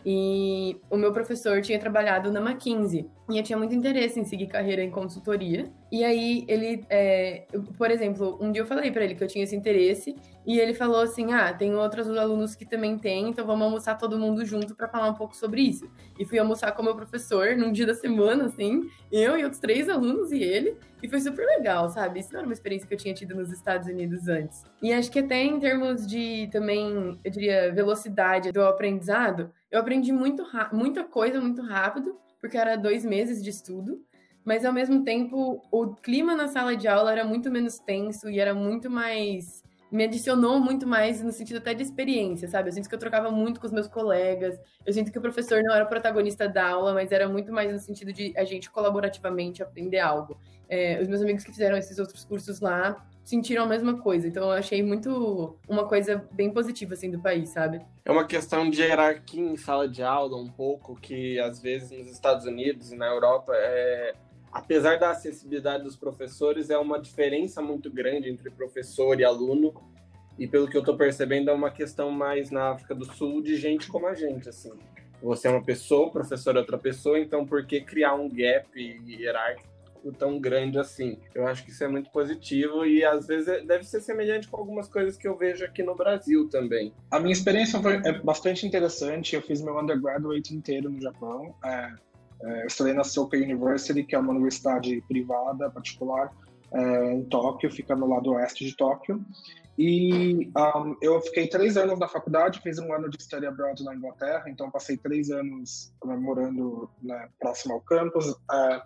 E 0.06 0.80
o 0.90 0.98
meu 0.98 1.14
professor 1.14 1.62
tinha 1.62 1.80
trabalhado 1.80 2.32
na 2.32 2.42
McKinsey. 2.42 3.10
E 3.30 3.38
eu 3.38 3.44
tinha 3.44 3.58
muito 3.58 3.74
interesse 3.74 4.20
em 4.20 4.26
seguir 4.26 4.48
carreira 4.48 4.84
em 4.84 4.92
consultoria. 4.92 5.72
E 5.92 6.04
aí, 6.04 6.44
ele, 6.48 6.86
é, 6.90 7.46
por 7.78 7.90
exemplo, 7.90 8.38
um 8.42 8.52
dia 8.52 8.62
eu 8.62 8.66
falei 8.66 8.92
para 8.92 9.04
ele 9.04 9.16
que 9.16 9.24
eu 9.24 9.28
tinha 9.28 9.44
esse 9.44 9.56
interesse. 9.56 10.16
E 10.46 10.60
ele 10.60 10.74
falou 10.74 11.00
assim: 11.00 11.32
Ah, 11.32 11.54
tem 11.54 11.74
outros 11.74 12.10
alunos 12.10 12.54
que 12.54 12.66
também 12.66 12.98
têm, 12.98 13.30
então 13.30 13.46
vamos 13.46 13.64
almoçar 13.64 13.98
todo 13.98 14.20
mundo 14.20 14.44
junto 14.46 14.76
para 14.76 14.90
falar 14.90 15.10
um 15.10 15.14
pouco 15.14 15.36
sobre 15.36 15.62
isso. 15.62 15.90
E 16.20 16.26
fui 16.26 16.38
almoçar 16.38 16.72
com 16.74 16.84
meu 16.84 16.96
professor 16.96 17.56
num 17.56 17.72
dia 17.72 17.86
da 17.86 17.94
semana, 17.94 18.46
assim, 18.46 18.82
eu 19.10 19.38
e 19.38 19.44
outros 19.44 19.62
três 19.62 19.88
alunos 19.88 20.32
e 20.32 20.44
ele. 20.44 20.78
E 21.02 21.08
foi 21.08 21.20
super 21.22 21.46
legal, 21.46 21.90
sabe? 21.90 22.20
Isso 22.20 22.32
não 22.32 22.40
era 22.40 22.48
uma 22.48 22.54
experiência 22.54 22.88
que 22.88 22.94
eu 22.94 22.98
tinha 22.98 23.14
tido 23.14 23.36
nos 23.36 23.52
Estados 23.52 23.88
Unidos 23.88 24.28
antes. 24.28 24.64
E 24.82 24.92
acho 24.92 25.12
que 25.12 25.20
até 25.20 25.42
em 25.42 25.60
termos 25.60 26.06
de 26.06 26.50
também, 26.52 27.18
eu 27.24 27.32
diria, 27.32 27.74
velocidade 27.74 28.52
do 28.52 28.62
aprendizado 28.62 29.52
eu 29.74 29.80
aprendi 29.80 30.12
muito 30.12 30.46
muita 30.72 31.04
coisa 31.04 31.42
muito 31.42 31.64
rápido, 31.64 32.16
porque 32.44 32.58
era 32.58 32.76
dois 32.76 33.06
meses 33.06 33.42
de 33.42 33.50
estudo, 33.50 34.04
mas 34.44 34.66
ao 34.66 34.74
mesmo 34.74 35.06
tempo 35.06 35.62
o 35.72 35.96
clima 35.96 36.36
na 36.36 36.50
sala 36.50 36.76
de 36.76 36.90
aula 36.90 37.10
era 37.10 37.24
muito 37.24 37.50
menos 37.50 37.80
tenso 37.80 38.30
e 38.30 38.38
era 38.38 38.54
muito 38.54 38.90
mais. 38.90 39.64
Me 39.90 40.04
adicionou 40.04 40.60
muito 40.60 40.86
mais 40.86 41.24
no 41.24 41.32
sentido 41.32 41.60
até 41.60 41.74
de 41.74 41.84
experiência, 41.84 42.50
sabe? 42.50 42.68
Eu 42.68 42.74
sinto 42.74 42.90
que 42.90 42.96
eu 42.96 43.00
trocava 43.00 43.32
muito 43.32 43.62
com 43.62 43.66
os 43.66 43.72
meus 43.72 43.88
colegas, 43.88 44.60
eu 44.86 44.92
sinto 44.92 45.10
que 45.10 45.18
o 45.18 45.22
professor 45.22 45.64
não 45.64 45.74
era 45.74 45.86
o 45.86 45.88
protagonista 45.88 46.50
da 46.50 46.68
aula, 46.68 46.94
mas 46.94 47.14
era 47.14 47.30
muito 47.30 47.54
mais 47.54 47.72
no 47.72 47.80
sentido 47.80 48.12
de 48.12 48.34
a 48.36 48.44
gente 48.44 48.70
colaborativamente 48.70 49.64
aprender 49.64 50.00
algo. 50.00 50.38
é, 50.68 51.00
os 51.02 51.08
meus 51.08 51.22
amigos 51.22 51.46
que 51.46 51.52
fizeram 51.52 51.78
esses 51.78 51.98
outros 51.98 52.26
cursos 52.26 52.60
lá 52.60 53.08
sentiram 53.24 53.64
a 53.64 53.68
mesma 53.68 53.98
coisa. 53.98 54.28
Então 54.28 54.44
eu 54.44 54.52
achei 54.52 54.84
muito 54.84 55.58
uma 55.68 55.88
coisa 55.88 56.28
bem 56.32 56.52
positiva 56.52 56.94
assim 56.94 57.10
do 57.10 57.20
país, 57.20 57.50
sabe? 57.50 57.82
É 58.06 58.12
uma 58.12 58.26
questão 58.26 58.70
de 58.70 58.82
hierarquia 58.82 59.42
em 59.42 59.56
sala 59.58 59.88
de 59.88 60.04
aula 60.04 60.38
um 60.38 60.50
pouco 60.50 60.96
que 60.96 61.40
às 61.40 61.62
vezes 61.62 61.92
nos 61.92 62.12
Estados 62.12 62.46
Unidos 62.46 62.92
e 62.92 62.96
na 62.96 63.08
Europa 63.08 63.54
é 63.56 64.14
apesar 64.52 65.00
da 65.00 65.10
acessibilidade 65.10 65.84
dos 65.84 65.96
professores 65.96 66.70
é 66.70 66.78
uma 66.78 67.00
diferença 67.00 67.62
muito 67.62 67.90
grande 67.92 68.30
entre 68.30 68.52
professor 68.52 69.20
e 69.20 69.24
aluno. 69.24 69.74
E 70.38 70.48
pelo 70.48 70.68
que 70.68 70.76
eu 70.76 70.82
estou 70.82 70.96
percebendo 70.96 71.50
é 71.50 71.54
uma 71.54 71.72
questão 71.72 72.12
mais 72.12 72.50
na 72.50 72.72
África 72.72 72.96
do 72.96 73.06
Sul 73.06 73.42
de 73.42 73.56
gente 73.56 73.88
como 73.88 74.08
a 74.08 74.16
gente, 74.16 74.50
assim. 74.50 74.72
Você 75.22 75.48
é 75.48 75.52
uma 75.52 75.64
pessoa, 75.64 76.08
o 76.08 76.12
professor 76.12 76.56
é 76.56 76.60
outra 76.60 76.78
pessoa, 76.78 77.20
então 77.20 77.46
por 77.46 77.66
que 77.66 77.82
criar 77.82 78.16
um 78.16 78.28
gap 78.30 78.68
hierárquico 79.08 79.73
tão 80.12 80.40
grande 80.40 80.78
assim. 80.78 81.18
Eu 81.34 81.48
acho 81.48 81.64
que 81.64 81.72
isso 81.72 81.84
é 81.84 81.88
muito 81.88 82.10
positivo 82.12 82.86
e 82.86 83.04
às 83.06 83.28
vezes 83.28 83.48
é, 83.48 83.62
deve 83.62 83.84
ser 83.84 84.02
semelhante 84.02 84.48
com 84.48 84.58
algumas 84.58 84.88
coisas 84.88 85.18
que 85.18 85.28
eu 85.28 85.38
vejo 85.38 85.64
aqui 85.64 85.84
no 85.84 85.96
Brasil 85.96 86.50
também. 86.50 86.94
A 87.12 87.20
minha 87.20 87.34
experiência 87.34 87.80
foi 87.82 88.02
é 88.04 88.20
bastante 88.20 88.66
interessante. 88.66 89.36
Eu 89.36 89.42
fiz 89.42 89.62
meu 89.62 89.80
undergraduate 89.80 90.54
inteiro 90.54 90.90
no 90.90 91.00
Japão. 91.02 91.56
É, 91.64 91.94
é, 92.44 92.66
estudei 92.66 92.94
na 92.94 93.04
Soka 93.04 93.38
University, 93.38 94.04
que 94.04 94.16
é 94.16 94.20
uma 94.20 94.32
universidade 94.32 95.02
privada, 95.08 95.70
particular, 95.70 96.32
é, 96.74 97.14
em 97.14 97.24
Tóquio, 97.26 97.72
fica 97.72 97.96
no 97.96 98.08
lado 98.08 98.32
oeste 98.32 98.66
de 98.66 98.76
Tóquio. 98.76 99.24
E 99.78 100.52
um, 100.56 100.96
eu 101.02 101.20
fiquei 101.22 101.48
três 101.48 101.78
anos 101.78 101.98
na 101.98 102.08
faculdade, 102.08 102.62
fiz 102.62 102.78
um 102.78 102.94
ano 102.94 103.10
de 103.10 103.22
study 103.22 103.48
abroad 103.48 103.84
na 103.84 103.96
Inglaterra, 103.96 104.44
então 104.48 104.70
passei 104.70 104.98
três 104.98 105.32
anos 105.32 105.92
morando 106.04 106.90
né, 107.02 107.28
próximo 107.40 107.74
ao 107.74 107.82
campus. 107.82 108.28
Uh, 108.28 108.82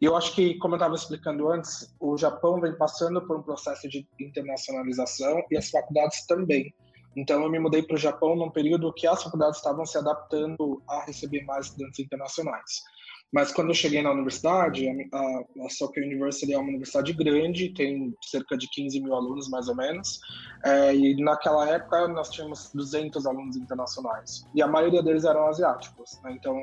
e 0.00 0.04
eu 0.04 0.16
acho 0.16 0.34
que, 0.34 0.56
como 0.58 0.74
eu 0.74 0.78
estava 0.78 0.94
explicando 0.94 1.48
antes, 1.50 1.92
o 1.98 2.16
Japão 2.16 2.60
vem 2.60 2.76
passando 2.76 3.20
por 3.26 3.38
um 3.38 3.42
processo 3.42 3.88
de 3.88 4.06
internacionalização 4.20 5.42
e 5.50 5.56
as 5.56 5.70
faculdades 5.70 6.24
também. 6.26 6.72
Então 7.16 7.42
eu 7.42 7.50
me 7.50 7.58
mudei 7.58 7.82
para 7.82 7.96
o 7.96 7.98
Japão 7.98 8.36
num 8.36 8.50
período 8.50 8.92
que 8.92 9.06
as 9.06 9.24
faculdades 9.24 9.56
estavam 9.56 9.84
se 9.84 9.98
adaptando 9.98 10.80
a 10.88 11.04
receber 11.04 11.42
mais 11.44 11.66
estudantes 11.66 11.98
internacionais. 11.98 12.84
Mas 13.32 13.52
quando 13.52 13.68
eu 13.68 13.74
cheguei 13.74 14.00
na 14.02 14.10
universidade, 14.10 14.88
a, 15.12 15.64
a 15.66 15.68
Soccer 15.68 16.02
University 16.02 16.52
é 16.52 16.58
uma 16.58 16.68
universidade 16.68 17.12
grande, 17.12 17.74
tem 17.74 18.14
cerca 18.24 18.56
de 18.56 18.68
15 18.70 19.00
mil 19.00 19.14
alunos, 19.14 19.50
mais 19.50 19.68
ou 19.68 19.76
menos, 19.76 20.18
é, 20.64 20.94
e 20.94 21.22
naquela 21.22 21.68
época 21.68 22.08
nós 22.08 22.30
tínhamos 22.30 22.70
200 22.72 23.26
alunos 23.26 23.56
internacionais, 23.56 24.46
e 24.54 24.62
a 24.62 24.66
maioria 24.66 25.02
deles 25.02 25.24
eram 25.24 25.46
asiáticos. 25.46 26.18
Né? 26.22 26.32
Então, 26.32 26.56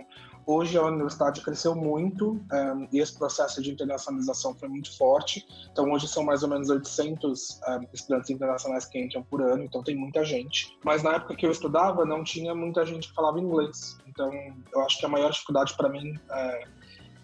hoje 0.45 0.77
a 0.77 0.84
universidade 0.84 1.41
cresceu 1.41 1.75
muito, 1.75 2.39
é, 2.51 2.88
e 2.91 2.99
esse 2.99 3.17
processo 3.17 3.62
de 3.62 3.71
internacionalização 3.71 4.53
foi 4.55 4.69
muito 4.69 4.95
forte. 4.97 5.45
Então, 5.71 5.91
hoje 5.91 6.08
são 6.08 6.23
mais 6.23 6.43
ou 6.43 6.49
menos 6.49 6.69
800 6.69 7.62
é, 7.63 7.79
estudantes 7.93 8.29
internacionais 8.29 8.86
que 8.86 8.99
entram 8.99 9.23
por 9.23 9.41
ano, 9.41 9.63
então 9.63 9.84
tem 9.84 9.95
muita 9.95 10.23
gente. 10.23 10.77
Mas 10.84 11.03
na 11.03 11.15
época 11.15 11.36
que 11.36 11.45
eu 11.45 11.51
estudava, 11.51 12.05
não 12.05 12.23
tinha 12.23 12.53
muita 12.53 12.86
gente 12.86 13.10
que 13.10 13.15
falava 13.15 13.39
inglês. 13.39 13.97
Então, 14.08 14.31
eu 14.73 14.81
acho 14.81 14.99
que 14.99 15.05
a 15.05 15.10
maior 15.10 15.31
dificuldade 15.31 15.75
para 15.75 15.89
mim 15.89 16.17
é, 16.31 16.67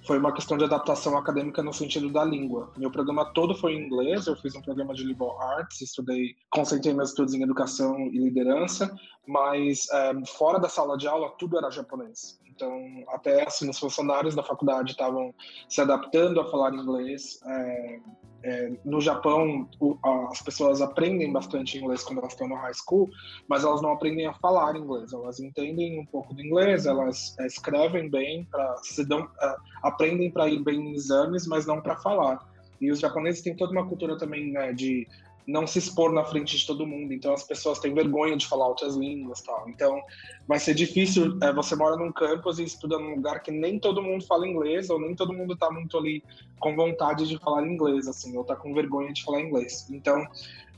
foi 0.05 0.17
uma 0.17 0.33
questão 0.33 0.57
de 0.57 0.63
adaptação 0.63 1.17
acadêmica 1.17 1.61
no 1.61 1.73
sentido 1.73 2.09
da 2.09 2.23
língua. 2.23 2.71
Meu 2.75 2.91
programa 2.91 3.25
todo 3.33 3.55
foi 3.55 3.73
em 3.73 3.85
inglês, 3.85 4.27
eu 4.27 4.35
fiz 4.35 4.55
um 4.55 4.61
programa 4.61 4.93
de 4.93 5.03
liberal 5.03 5.39
arts, 5.41 5.81
estudei, 5.81 6.35
concentrei 6.49 6.93
meus 6.93 7.09
estudos 7.09 7.33
em 7.33 7.43
educação 7.43 7.99
e 7.99 8.17
liderança, 8.17 8.93
mas 9.27 9.87
é, 9.91 10.25
fora 10.25 10.59
da 10.59 10.67
sala 10.67 10.97
de 10.97 11.07
aula 11.07 11.29
tudo 11.37 11.57
era 11.57 11.69
japonês. 11.69 12.40
Então, 12.61 13.03
até 13.07 13.47
assim, 13.47 13.67
os 13.67 13.79
funcionários 13.79 14.35
da 14.35 14.43
faculdade 14.43 14.91
estavam 14.91 15.33
se 15.67 15.81
adaptando 15.81 16.39
a 16.39 16.45
falar 16.45 16.75
inglês. 16.75 17.39
É, 17.43 17.99
é, 18.43 18.71
no 18.85 19.01
Japão, 19.01 19.67
o, 19.79 19.97
as 20.31 20.43
pessoas 20.43 20.79
aprendem 20.79 21.31
bastante 21.31 21.79
inglês 21.79 22.03
quando 22.03 22.19
elas 22.19 22.33
estão 22.33 22.47
no 22.47 22.55
high 22.55 22.73
school, 22.73 23.09
mas 23.47 23.63
elas 23.63 23.81
não 23.81 23.93
aprendem 23.93 24.27
a 24.27 24.33
falar 24.35 24.75
inglês. 24.75 25.11
Elas 25.11 25.39
entendem 25.39 25.99
um 25.99 26.05
pouco 26.05 26.35
do 26.35 26.41
inglês, 26.41 26.85
elas 26.85 27.35
é, 27.39 27.47
escrevem 27.47 28.09
bem, 28.11 28.45
pra, 28.45 28.75
dão, 29.07 29.27
é, 29.41 29.55
aprendem 29.81 30.29
para 30.29 30.47
ir 30.47 30.63
bem 30.63 30.79
em 30.79 30.93
exames, 30.93 31.47
mas 31.47 31.65
não 31.65 31.81
para 31.81 31.97
falar. 31.97 32.47
E 32.79 32.91
os 32.91 32.99
japoneses 32.99 33.41
têm 33.41 33.55
toda 33.55 33.71
uma 33.71 33.87
cultura 33.87 34.17
também 34.17 34.51
né, 34.51 34.71
de 34.71 35.07
não 35.47 35.65
se 35.65 35.79
expor 35.79 36.11
na 36.11 36.23
frente 36.23 36.57
de 36.57 36.65
todo 36.65 36.85
mundo. 36.85 37.13
Então 37.13 37.33
as 37.33 37.43
pessoas 37.43 37.79
têm 37.79 37.93
vergonha 37.93 38.37
de 38.37 38.47
falar 38.47 38.67
outras 38.67 38.95
línguas, 38.95 39.41
tal. 39.41 39.67
Então 39.69 40.01
vai 40.47 40.59
ser 40.59 40.73
difícil. 40.73 41.37
É, 41.41 41.51
você 41.53 41.75
mora 41.75 41.95
num 41.95 42.11
campus 42.11 42.59
e 42.59 42.63
estuda 42.63 42.97
num 42.97 43.15
lugar 43.15 43.41
que 43.41 43.51
nem 43.51 43.79
todo 43.79 44.01
mundo 44.01 44.25
fala 44.25 44.47
inglês 44.47 44.89
ou 44.89 44.99
nem 44.99 45.15
todo 45.15 45.33
mundo 45.33 45.53
está 45.53 45.69
muito 45.71 45.97
ali 45.97 46.23
com 46.59 46.75
vontade 46.75 47.27
de 47.27 47.37
falar 47.39 47.65
inglês, 47.65 48.07
assim, 48.07 48.35
ou 48.35 48.43
está 48.43 48.55
com 48.55 48.73
vergonha 48.73 49.11
de 49.11 49.23
falar 49.23 49.41
inglês. 49.41 49.87
Então 49.89 50.25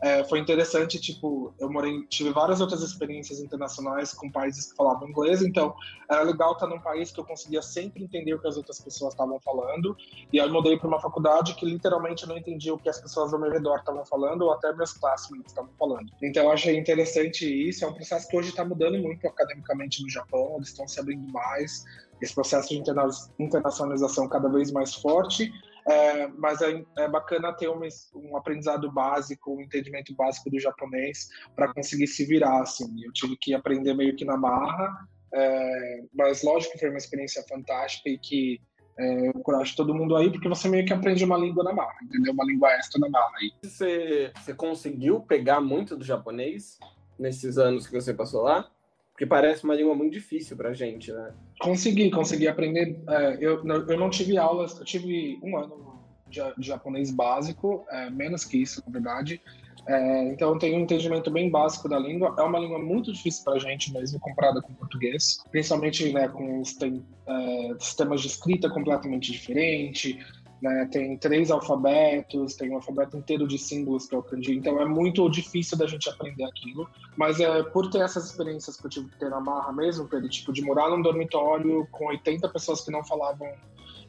é, 0.03 0.21
foi 0.25 0.39
interessante, 0.39 0.99
tipo, 0.99 1.53
eu 1.57 1.71
morei, 1.71 2.05
tive 2.07 2.29
várias 2.31 2.59
outras 2.59 2.81
experiências 2.81 3.39
internacionais 3.39 4.13
com 4.13 4.29
países 4.29 4.69
que 4.69 4.75
falavam 4.75 5.07
inglês, 5.07 5.41
então 5.41 5.73
era 6.11 6.23
legal 6.23 6.51
estar 6.51 6.67
num 6.67 6.79
país 6.79 7.09
que 7.09 7.21
eu 7.21 7.23
conseguia 7.23 7.61
sempre 7.61 8.03
entender 8.03 8.33
o 8.33 8.39
que 8.39 8.47
as 8.47 8.57
outras 8.57 8.81
pessoas 8.81 9.13
estavam 9.13 9.39
falando, 9.39 9.95
e 10.33 10.41
aí 10.41 10.45
eu 10.45 10.51
mudei 10.51 10.77
para 10.77 10.89
uma 10.89 10.99
faculdade 10.99 11.55
que 11.55 11.65
literalmente 11.65 12.23
eu 12.23 12.29
não 12.29 12.37
entendia 12.37 12.73
o 12.73 12.77
que 12.77 12.89
as 12.89 12.99
pessoas 12.99 13.33
ao 13.33 13.39
meu 13.39 13.49
redor 13.49 13.77
estavam 13.77 14.05
falando, 14.05 14.41
ou 14.41 14.51
até 14.51 14.73
meus 14.73 14.91
classmates 14.91 15.53
estavam 15.53 15.71
falando. 15.79 16.11
Então 16.21 16.43
eu 16.43 16.51
achei 16.51 16.77
interessante 16.77 17.45
isso, 17.45 17.85
é 17.85 17.87
um 17.87 17.93
processo 17.93 18.27
que 18.27 18.35
hoje 18.35 18.49
está 18.49 18.65
mudando 18.65 18.99
muito 18.99 19.25
academicamente 19.25 20.03
no 20.03 20.09
Japão, 20.09 20.55
eles 20.57 20.67
estão 20.67 20.85
se 20.85 20.99
abrindo 20.99 21.31
mais, 21.31 21.85
esse 22.21 22.35
processo 22.35 22.67
de 22.67 22.83
internacionalização 23.39 24.27
cada 24.27 24.49
vez 24.49 24.69
mais 24.69 24.95
forte, 24.95 25.49
é, 25.87 26.27
mas 26.27 26.61
é, 26.61 26.83
é, 26.97 27.07
bacana 27.07 27.53
ter 27.53 27.69
um, 27.69 27.81
um, 28.15 28.37
aprendizado 28.37 28.91
básico, 28.91 29.55
um 29.55 29.61
entendimento 29.61 30.15
básico 30.15 30.49
do 30.49 30.59
japonês 30.59 31.27
para 31.55 31.73
conseguir 31.73 32.07
se 32.07 32.25
virar. 32.25 32.61
Assim. 32.61 32.85
Eu 33.03 33.11
tive 33.11 33.35
que 33.37 33.53
aprender 33.53 33.93
meio 33.93 34.15
que 34.15 34.25
na 34.25 34.37
marra, 34.37 35.07
é, 35.33 36.03
mas 36.13 36.43
lógico 36.43 36.73
que 36.73 36.79
foi 36.79 36.89
uma 36.89 36.97
experiência 36.97 37.43
fantástica 37.47 38.09
e 38.09 38.17
que 38.17 38.61
é, 38.97 39.27
eu 39.27 39.33
encorajo 39.35 39.75
todo 39.75 39.95
mundo 39.95 40.15
aí, 40.15 40.31
porque 40.31 40.47
você 40.47 40.69
meio 40.69 40.85
que 40.85 40.93
aprende 40.93 41.25
uma 41.25 41.37
língua 41.37 41.63
na 41.63 41.73
marra, 41.73 41.97
entendeu? 42.03 42.33
Uma 42.33 42.45
língua 42.45 42.71
extra 42.73 42.99
na 42.99 43.09
marra. 43.09 43.31
Aí. 43.39 43.51
Você, 43.63 44.31
você 44.35 44.53
conseguiu 44.53 45.19
pegar 45.21 45.59
muito 45.59 45.97
do 45.97 46.05
japonês 46.05 46.77
nesses 47.17 47.57
anos 47.57 47.87
que 47.87 47.93
você 47.93 48.13
passou 48.13 48.43
lá? 48.43 48.69
Porque 49.23 49.25
parece 49.25 49.63
uma 49.63 49.73
língua 49.73 49.95
muito 49.95 50.12
difícil 50.12 50.57
pra 50.57 50.73
gente, 50.73 51.12
né? 51.12 51.31
Consegui, 51.62 52.12
consegui 52.12 52.45
aprender. 52.45 53.01
É, 53.07 53.38
eu, 53.39 53.63
eu 53.65 53.97
não 53.97 54.09
tive 54.09 54.38
aulas, 54.38 54.77
eu 54.77 54.83
tive 54.83 55.39
um 55.41 55.57
ano 55.57 56.03
de, 56.27 56.41
de 56.57 56.67
japonês 56.67 57.09
básico, 57.09 57.86
é, 57.89 58.09
menos 58.09 58.43
que 58.43 58.62
isso, 58.62 58.83
na 58.86 58.91
verdade. 58.91 59.41
É, 59.88 60.27
então, 60.27 60.49
eu 60.49 60.59
tenho 60.59 60.77
um 60.77 60.81
entendimento 60.81 61.31
bem 61.31 61.49
básico 61.49 61.88
da 61.88 61.97
língua. 61.97 62.36
É 62.38 62.41
uma 62.41 62.59
língua 62.59 62.79
muito 62.79 63.13
difícil 63.13 63.45
para 63.45 63.53
a 63.53 63.59
gente 63.59 63.93
mesmo, 63.93 64.19
comparada 64.19 64.62
com 64.62 64.73
o 64.73 64.75
português, 64.75 65.41
principalmente 65.51 66.12
né, 66.12 66.27
com 66.27 66.59
os 66.59 66.73
tem, 66.73 67.01
é, 67.25 67.75
sistemas 67.79 68.19
de 68.19 68.27
escrita 68.27 68.69
completamente 68.69 69.31
diferentes 69.31 70.17
né? 70.63 70.88
Tem 70.89 71.17
três 71.17 71.52
alfabetos, 71.52 72.56
tem 72.56 72.71
um 72.71 72.76
alfabeto 72.76 73.17
inteiro 73.17 73.45
de 73.45 73.58
símbolos 73.58 74.06
que 74.08 74.15
eu 74.15 74.19
aprendi, 74.19 74.56
então 74.56 74.82
é 74.82 74.86
muito 74.86 75.30
difícil 75.30 75.78
da 75.78 75.86
gente 75.86 76.10
aprender 76.10 76.45
aquilo. 76.45 76.89
Mas 77.17 77.41
é 77.41 77.62
por 77.63 77.89
ter 77.89 77.99
essas 77.99 78.26
experiências 78.28 78.78
que 78.78 78.86
eu 78.86 78.89
tive 78.89 79.10
que 79.10 79.19
ter 79.19 79.30
na 79.30 79.41
marra 79.41 79.73
mesmo, 79.73 80.08
Pedro, 80.08 80.30
tipo, 80.30 80.54
de 80.54 80.62
morar 80.62 80.89
num 80.89 81.02
dormitório 81.02 81.86
com 81.91 82.06
80 82.06 82.47
pessoas 82.47 82.80
que 82.80 82.89
não 82.89 83.04
falavam 83.04 83.52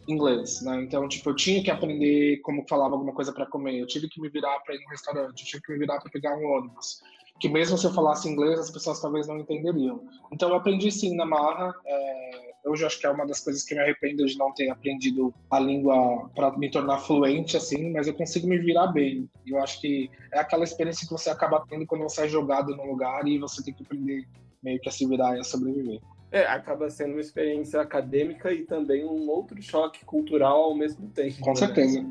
inglês, 0.07 0.63
né? 0.63 0.81
Então, 0.81 1.09
tipo, 1.09 1.31
eu 1.31 1.35
tinha 1.35 1.61
que 1.61 1.73
aprender 1.73 2.37
como 2.43 2.65
falava 2.69 2.95
alguma 2.95 3.13
coisa 3.13 3.33
para 3.33 3.47
comer, 3.47 3.81
eu 3.81 3.87
tive 3.87 4.09
que 4.09 4.21
me 4.21 4.29
virar 4.29 4.61
para 4.61 4.77
ir 4.77 4.81
no 4.85 4.91
restaurante, 4.91 5.41
eu 5.41 5.47
tive 5.47 5.63
que 5.65 5.73
me 5.73 5.79
virar 5.81 5.99
para 5.99 6.11
pegar 6.11 6.37
um 6.37 6.47
ônibus. 6.47 7.03
Que 7.41 7.49
mesmo 7.49 7.77
se 7.77 7.85
eu 7.85 7.93
falasse 7.93 8.29
inglês, 8.29 8.61
as 8.61 8.71
pessoas 8.71 9.01
talvez 9.01 9.27
não 9.27 9.41
entenderiam. 9.41 10.05
Então, 10.31 10.51
eu 10.51 10.55
aprendi 10.55 10.93
sim 10.93 11.17
na 11.17 11.27
marra. 11.27 11.75
É 11.85 12.44
Hoje 12.65 12.85
acho 12.85 12.99
que 12.99 13.07
é 13.07 13.11
uma 13.11 13.27
das 13.27 13.41
coisas 13.41 13.63
que 13.63 13.75
me 13.75 13.81
arrependo 13.81 14.25
de 14.25 14.39
não 14.39 14.53
ter 14.53 14.71
aprendido 14.71 15.35
a 15.51 15.61
língua 15.61 16.31
para 16.35 16.57
me 16.57 16.71
tornar 16.71 16.99
fluente, 16.99 17.57
assim, 17.57 17.93
mas 17.93 18.07
eu 18.07 18.15
consigo 18.15 18.49
me 18.49 18.59
virar 18.59 18.87
bem. 18.87 19.29
E 19.45 19.51
eu 19.51 19.63
acho 19.63 19.81
que 19.81 20.11
é 20.33 20.39
aquela 20.39 20.65
experiência 20.65 21.07
que 21.07 21.13
você 21.13 21.29
acaba 21.29 21.65
tendo 21.69 21.87
quando 21.87 22.03
você 22.03 22.23
é 22.23 22.29
jogado 22.29 22.75
num 22.75 22.87
lugar 22.87 23.27
e 23.27 23.39
você 23.39 23.63
tem 23.63 23.75
que 23.75 23.83
aprender 23.83 24.27
meio 24.63 24.81
que 24.81 24.89
a 24.89 24.93
se 24.93 25.07
virar 25.07 25.37
e 25.37 25.41
a 25.41 25.45
sobreviver. 25.45 26.01
É, 26.33 26.47
acaba 26.47 26.89
sendo 26.91 27.13
uma 27.13 27.21
experiência 27.21 27.81
acadêmica 27.81 28.51
e 28.53 28.65
também 28.65 29.05
um 29.05 29.29
outro 29.29 29.61
choque 29.63 30.05
cultural 30.05 30.65
ao 30.65 30.75
mesmo 30.75 31.09
tempo. 31.11 31.39
Com 31.41 31.51
né? 31.51 31.57
certeza. 31.57 32.05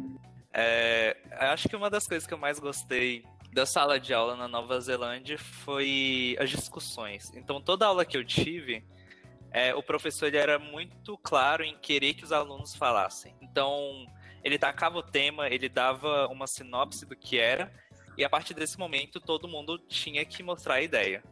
É, 0.54 1.18
acho 1.32 1.68
que 1.68 1.76
uma 1.76 1.90
das 1.90 2.08
coisas 2.08 2.28
que 2.28 2.34
eu 2.34 2.38
mais 2.38 2.60
gostei 2.60 3.24
da 3.52 3.66
sala 3.66 4.00
de 4.00 4.14
aula 4.14 4.36
na 4.36 4.48
Nova 4.48 4.80
Zelândia 4.80 5.38
foi 5.38 6.36
as 6.40 6.50
discussões. 6.50 7.32
Então, 7.36 7.60
toda 7.60 7.86
aula 7.86 8.06
que 8.06 8.16
eu 8.16 8.24
tive, 8.24 8.84
é, 9.54 9.74
o 9.76 9.84
professor 9.84 10.26
ele 10.26 10.38
era 10.38 10.58
muito 10.58 11.16
claro 11.20 11.64
em 11.64 11.78
querer 11.78 12.16
que 12.16 12.24
os 12.24 12.32
alunos 12.32 12.76
falassem. 12.76 13.36
Então, 13.40 14.08
ele 14.44 14.58
tacava 14.58 14.98
o 14.98 15.04
tema, 15.04 15.48
ele 15.48 15.70
dava 15.70 16.28
uma 16.28 16.48
sinopse 16.48 17.06
do 17.06 17.16
que 17.16 17.38
era, 17.38 17.72
e 18.18 18.26
a 18.26 18.30
partir 18.30 18.56
desse 18.56 18.78
momento 18.80 19.20
todo 19.20 19.48
mundo 19.48 19.78
tinha 19.78 20.26
que 20.26 20.42
mostrar 20.42 20.76
a 20.76 20.82
ideia. 20.82 21.24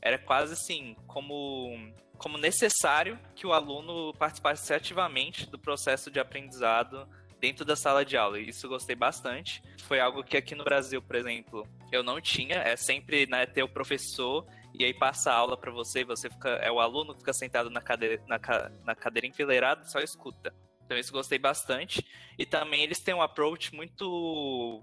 Era 0.00 0.18
quase 0.18 0.54
assim, 0.54 0.96
como, 1.06 1.92
como 2.16 2.38
necessário 2.38 3.18
que 3.34 3.46
o 3.46 3.52
aluno 3.52 4.14
participasse 4.14 4.72
ativamente 4.72 5.46
do 5.48 5.58
processo 5.58 6.10
de 6.10 6.18
aprendizado 6.18 7.06
dentro 7.38 7.64
da 7.64 7.76
sala 7.76 8.04
de 8.04 8.16
aula. 8.16 8.40
Isso 8.40 8.66
eu 8.66 8.70
gostei 8.70 8.96
bastante. 8.96 9.62
Foi 9.82 10.00
algo 10.00 10.24
que 10.24 10.36
aqui 10.36 10.54
no 10.54 10.64
Brasil, 10.64 11.02
por 11.02 11.16
exemplo, 11.16 11.66
eu 11.92 12.02
não 12.02 12.20
tinha. 12.20 12.56
É 12.56 12.76
sempre 12.76 13.26
né, 13.26 13.46
ter 13.46 13.62
o 13.62 13.68
professor 13.68 14.46
e 14.78 14.84
aí 14.84 14.94
passa 14.94 15.30
a 15.30 15.34
aula 15.34 15.56
para 15.56 15.70
você, 15.70 16.04
você 16.04 16.28
fica, 16.28 16.50
é 16.50 16.70
o 16.70 16.80
aluno 16.80 17.14
fica 17.14 17.32
sentado 17.32 17.70
na 17.70 17.80
cadeira, 17.80 18.22
na, 18.26 18.38
na 18.84 18.94
cadeira 18.94 19.26
enfileirada 19.26 19.84
só 19.84 20.00
escuta. 20.00 20.54
Então 20.84 20.96
isso 20.96 21.12
gostei 21.12 21.38
bastante. 21.38 22.06
E 22.38 22.46
também 22.46 22.82
eles 22.82 23.00
têm 23.00 23.14
um 23.14 23.22
approach 23.22 23.74
muito 23.74 24.82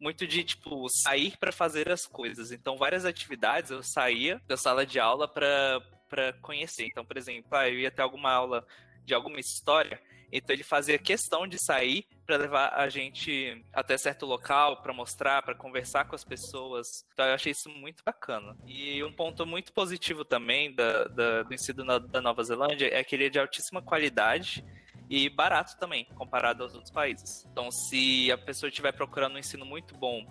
muito 0.00 0.26
de 0.26 0.42
tipo 0.42 0.88
sair 0.88 1.36
para 1.36 1.52
fazer 1.52 1.90
as 1.90 2.06
coisas. 2.06 2.52
Então 2.52 2.76
várias 2.76 3.04
atividades 3.04 3.70
eu 3.70 3.82
saía 3.82 4.40
da 4.46 4.56
sala 4.56 4.86
de 4.86 4.98
aula 4.98 5.26
para 5.26 5.80
para 6.08 6.32
conhecer. 6.42 6.86
Então, 6.86 7.04
por 7.04 7.16
exemplo, 7.16 7.48
ah, 7.52 7.68
eu 7.68 7.78
ia 7.78 7.90
ter 7.90 8.02
alguma 8.02 8.32
aula 8.32 8.66
de 9.04 9.14
alguma 9.14 9.38
história, 9.38 10.02
então 10.32 10.54
ele 10.54 10.62
fazia 10.62 10.98
questão 10.98 11.46
de 11.46 11.58
sair 11.58 12.06
para 12.24 12.36
levar 12.36 12.68
a 12.74 12.88
gente 12.88 13.64
até 13.72 13.98
certo 13.98 14.24
local 14.24 14.80
para 14.82 14.92
mostrar, 14.92 15.42
para 15.42 15.54
conversar 15.54 16.04
com 16.04 16.14
as 16.14 16.24
pessoas. 16.24 17.04
Então 17.12 17.26
eu 17.26 17.34
achei 17.34 17.52
isso 17.52 17.68
muito 17.68 18.04
bacana. 18.04 18.56
E 18.66 19.02
um 19.02 19.12
ponto 19.12 19.44
muito 19.44 19.72
positivo 19.72 20.24
também 20.24 20.74
da, 20.74 21.04
da, 21.04 21.42
do 21.42 21.52
ensino 21.54 21.84
na, 21.84 21.98
da 21.98 22.20
Nova 22.20 22.42
Zelândia 22.44 22.88
é 22.92 23.02
que 23.02 23.16
ele 23.16 23.26
é 23.26 23.28
de 23.28 23.38
altíssima 23.38 23.82
qualidade 23.82 24.64
e 25.08 25.28
barato 25.28 25.76
também, 25.76 26.04
comparado 26.14 26.62
aos 26.62 26.74
outros 26.74 26.92
países. 26.92 27.44
Então, 27.50 27.68
se 27.72 28.30
a 28.30 28.38
pessoa 28.38 28.68
estiver 28.68 28.92
procurando 28.92 29.34
um 29.34 29.38
ensino 29.38 29.66
muito 29.66 29.96
bom 29.96 30.24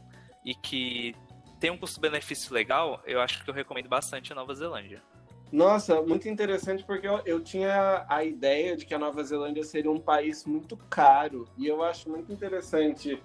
e 0.45 0.55
que 0.55 1.13
tem 1.59 1.69
um 1.69 1.77
custo-benefício 1.77 2.53
legal, 2.53 3.03
eu 3.05 3.19
acho 3.19 3.43
que 3.43 3.49
eu 3.49 3.53
recomendo 3.53 3.89
bastante 3.89 4.31
a 4.31 4.35
Nova 4.35 4.55
Zelândia. 4.55 5.03
Nossa, 5.51 6.01
muito 6.01 6.29
interessante 6.29 6.83
porque 6.83 7.07
eu, 7.07 7.21
eu, 7.25 7.41
tinha 7.41 8.05
a 8.07 8.23
ideia 8.23 8.77
de 8.77 8.85
que 8.85 8.93
a 8.93 8.99
Nova 8.99 9.23
Zelândia 9.23 9.63
seria 9.63 9.89
um 9.89 9.99
país 9.99 10.45
muito 10.45 10.77
caro. 10.89 11.47
E 11.57 11.65
eu 11.65 11.83
acho 11.83 12.07
muito 12.07 12.31
interessante 12.31 13.21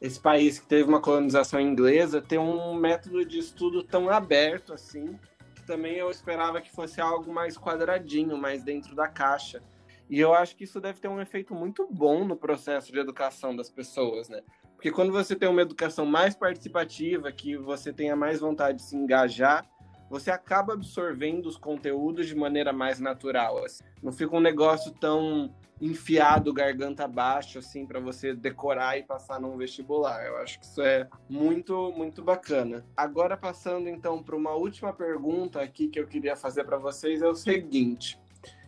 esse 0.00 0.18
país 0.18 0.58
que 0.58 0.66
teve 0.66 0.88
uma 0.88 1.00
colonização 1.00 1.60
inglesa 1.60 2.22
ter 2.22 2.38
um 2.38 2.74
método 2.74 3.24
de 3.26 3.38
estudo 3.38 3.82
tão 3.82 4.08
aberto 4.08 4.72
assim, 4.72 5.18
que 5.54 5.62
também 5.66 5.96
eu 5.96 6.10
esperava 6.10 6.62
que 6.62 6.70
fosse 6.70 7.00
algo 7.00 7.32
mais 7.32 7.58
quadradinho, 7.58 8.38
mais 8.38 8.62
dentro 8.62 8.94
da 8.94 9.06
caixa. 9.06 9.62
E 10.08 10.18
eu 10.18 10.32
acho 10.32 10.56
que 10.56 10.64
isso 10.64 10.80
deve 10.80 11.00
ter 11.00 11.08
um 11.08 11.20
efeito 11.20 11.54
muito 11.54 11.86
bom 11.90 12.24
no 12.24 12.36
processo 12.36 12.90
de 12.90 12.98
educação 12.98 13.54
das 13.54 13.68
pessoas, 13.68 14.28
né? 14.28 14.40
Porque 14.76 14.90
quando 14.90 15.12
você 15.12 15.34
tem 15.34 15.48
uma 15.48 15.62
educação 15.62 16.06
mais 16.06 16.34
participativa, 16.34 17.32
que 17.32 17.56
você 17.56 17.92
tenha 17.92 18.14
mais 18.14 18.40
vontade 18.40 18.78
de 18.78 18.84
se 18.84 18.96
engajar, 18.96 19.66
você 20.08 20.30
acaba 20.30 20.74
absorvendo 20.74 21.46
os 21.46 21.56
conteúdos 21.56 22.26
de 22.26 22.34
maneira 22.34 22.72
mais 22.72 23.00
natural. 23.00 23.64
Assim. 23.64 23.84
Não 24.02 24.12
fica 24.12 24.36
um 24.36 24.40
negócio 24.40 24.92
tão 24.92 25.54
enfiado 25.80 26.54
garganta 26.54 27.04
abaixo 27.04 27.58
assim 27.58 27.84
para 27.84 28.00
você 28.00 28.34
decorar 28.34 28.98
e 28.98 29.02
passar 29.02 29.40
num 29.40 29.56
vestibular. 29.56 30.24
Eu 30.24 30.38
acho 30.38 30.58
que 30.58 30.64
isso 30.64 30.80
é 30.80 31.08
muito 31.28 31.92
muito 31.92 32.22
bacana. 32.22 32.84
Agora 32.96 33.36
passando 33.36 33.88
então 33.88 34.22
para 34.22 34.36
uma 34.36 34.52
última 34.52 34.92
pergunta 34.92 35.60
aqui 35.60 35.88
que 35.88 36.00
eu 36.00 36.06
queria 36.06 36.36
fazer 36.36 36.64
para 36.64 36.78
vocês 36.78 37.20
é 37.20 37.28
o 37.28 37.34
seguinte: 37.34 38.18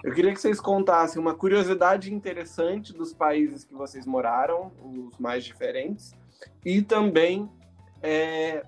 eu 0.05 0.13
queria 0.13 0.33
que 0.33 0.41
vocês 0.41 0.61
contassem 0.61 1.21
uma 1.21 1.35
curiosidade 1.35 2.13
interessante 2.13 2.93
dos 2.93 3.13
países 3.13 3.65
que 3.65 3.75
vocês 3.75 4.07
moraram, 4.07 4.73
os 4.83 5.19
mais 5.19 5.45
diferentes, 5.45 6.15
e 6.65 6.83
também 6.83 7.51
é, 8.03 8.65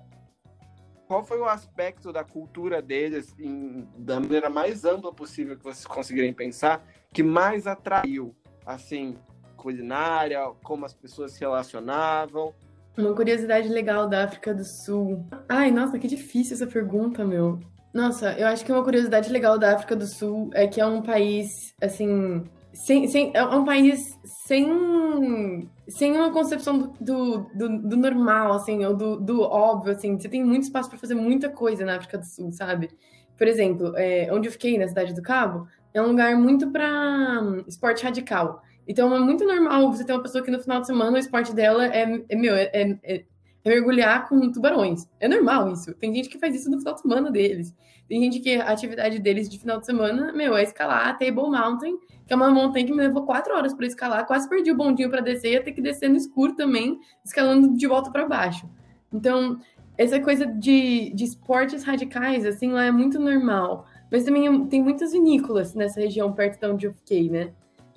qual 1.11 1.25
foi 1.25 1.39
o 1.41 1.45
aspecto 1.45 2.13
da 2.13 2.23
cultura 2.23 2.81
deles, 2.81 3.35
em, 3.37 3.85
da 3.97 4.17
maneira 4.17 4.49
mais 4.49 4.85
ampla 4.85 5.11
possível 5.11 5.57
que 5.57 5.63
vocês 5.65 5.85
conseguirem 5.85 6.31
pensar, 6.33 6.87
que 7.11 7.21
mais 7.21 7.67
atraiu, 7.67 8.33
assim, 8.65 9.17
culinária, 9.57 10.39
como 10.63 10.85
as 10.85 10.93
pessoas 10.93 11.33
se 11.33 11.41
relacionavam? 11.41 12.53
Uma 12.97 13.13
curiosidade 13.13 13.67
legal 13.67 14.07
da 14.07 14.23
África 14.23 14.53
do 14.53 14.63
Sul. 14.63 15.27
Ai, 15.49 15.69
nossa, 15.69 15.99
que 15.99 16.07
difícil 16.07 16.53
essa 16.53 16.65
pergunta, 16.65 17.25
meu. 17.25 17.59
Nossa, 17.93 18.31
eu 18.39 18.47
acho 18.47 18.63
que 18.63 18.71
uma 18.71 18.81
curiosidade 18.81 19.29
legal 19.29 19.59
da 19.59 19.75
África 19.75 19.97
do 19.97 20.07
Sul 20.07 20.49
é 20.53 20.65
que 20.65 20.79
é 20.79 20.85
um 20.85 21.01
país, 21.01 21.75
assim, 21.81 22.41
sem, 22.73 23.07
sem, 23.07 23.31
é 23.33 23.43
um 23.43 23.65
país 23.65 24.17
sem, 24.23 25.69
sem 25.87 26.11
uma 26.13 26.31
concepção 26.31 26.93
do, 26.99 27.49
do, 27.53 27.79
do 27.79 27.97
normal, 27.97 28.53
assim, 28.53 28.83
ou 28.85 28.95
do, 28.95 29.19
do, 29.19 29.41
óbvio, 29.41 29.93
assim. 29.93 30.17
Você 30.17 30.29
tem 30.29 30.43
muito 30.43 30.63
espaço 30.63 30.89
para 30.89 30.97
fazer 30.97 31.15
muita 31.15 31.49
coisa 31.49 31.85
na 31.85 31.97
África 31.97 32.17
do 32.17 32.25
Sul, 32.25 32.51
sabe? 32.51 32.89
Por 33.37 33.47
exemplo, 33.47 33.93
é, 33.97 34.29
onde 34.31 34.47
eu 34.47 34.51
fiquei, 34.51 34.77
na 34.77 34.87
Cidade 34.87 35.13
do 35.13 35.21
Cabo, 35.21 35.67
é 35.93 36.01
um 36.01 36.07
lugar 36.07 36.35
muito 36.35 36.71
para 36.71 37.41
um, 37.41 37.63
esporte 37.67 38.03
radical. 38.03 38.61
Então 38.87 39.15
é 39.15 39.19
muito 39.19 39.45
normal 39.45 39.91
você 39.91 40.03
ter 40.03 40.13
uma 40.13 40.23
pessoa 40.23 40.43
que 40.43 40.51
no 40.51 40.59
final 40.59 40.81
de 40.81 40.87
semana 40.87 41.15
o 41.15 41.19
esporte 41.19 41.53
dela 41.53 41.85
é, 41.85 42.23
é 42.27 42.35
meu, 42.35 42.55
é, 42.55 42.99
é, 43.03 43.23
é 43.63 43.69
mergulhar 43.69 44.27
com 44.27 44.51
tubarões. 44.51 45.07
É 45.19 45.27
normal 45.27 45.71
isso. 45.71 45.93
Tem 45.95 46.13
gente 46.13 46.29
que 46.29 46.39
faz 46.39 46.55
isso 46.55 46.69
no 46.69 46.79
final 46.79 46.95
de 46.95 47.01
semana 47.01 47.31
deles. 47.31 47.75
Tem 48.07 48.21
gente 48.21 48.39
que 48.39 48.55
a 48.55 48.69
atividade 48.69 49.19
deles 49.19 49.47
de 49.47 49.57
final 49.57 49.79
de 49.79 49.85
semana, 49.85 50.33
meu, 50.33 50.55
é 50.55 50.63
escalar 50.63 51.07
a 51.07 51.13
Table 51.13 51.49
Mountain, 51.49 51.97
que 52.27 52.33
é 52.33 52.35
uma 52.35 52.49
montanha 52.49 52.85
que 52.85 52.91
me 52.91 52.97
levou 52.97 53.25
quatro 53.25 53.55
horas 53.55 53.73
para 53.73 53.85
escalar. 53.85 54.25
Quase 54.27 54.49
perdi 54.49 54.71
o 54.71 54.75
bondinho 54.75 55.09
para 55.09 55.21
descer, 55.21 55.53
ia 55.53 55.63
ter 55.63 55.71
que 55.71 55.81
descer 55.81 56.09
no 56.09 56.17
escuro 56.17 56.53
também, 56.53 56.99
escalando 57.23 57.75
de 57.75 57.87
volta 57.87 58.11
para 58.11 58.27
baixo. 58.27 58.69
Então, 59.13 59.59
essa 59.97 60.19
coisa 60.19 60.45
de, 60.45 61.11
de 61.13 61.23
esportes 61.23 61.83
radicais, 61.83 62.45
assim, 62.45 62.71
lá 62.71 62.83
é 62.83 62.91
muito 62.91 63.19
normal. 63.19 63.85
Mas 64.11 64.25
também 64.25 64.65
tem 64.67 64.83
muitas 64.83 65.13
vinícolas 65.13 65.73
nessa 65.73 66.01
região 66.01 66.33
perto 66.33 66.59
de 66.59 66.65
onde 66.65 66.87
eu 66.87 66.93
fiquei, 66.93 67.29
né? 67.29 67.53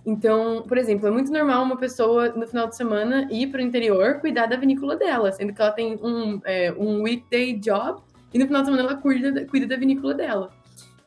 Então, 0.07 0.63
por 0.69 0.77
exemplo, 0.77 1.09
é 1.09 1.11
muito 1.11 1.33
normal 1.33 1.63
uma 1.63 1.77
pessoa 1.77 2.29
no 2.31 2.47
final 2.47 2.69
de 2.69 2.77
semana 2.77 3.27
ir 3.31 3.47
para 3.47 3.59
o 3.59 3.65
interior 3.65 4.21
cuidar 4.21 4.47
da 4.47 4.57
vinícola 4.57 4.97
dela, 4.97 5.33
sendo 5.33 5.55
que 5.55 5.63
ela 5.63 5.73
tem 5.73 5.99
um, 6.03 6.41
é, 6.45 6.73
um 6.73 7.03
weekday 7.03 7.55
job 7.59 8.03
e 8.33 8.39
no 8.39 8.47
final 8.47 8.63
de 8.63 8.67
semana 8.69 8.83
ela 8.89 8.97
cuida, 9.01 9.47
cuida 9.47 9.67
da 9.67 9.77
vinícola 9.77 10.13
dela. 10.13 10.51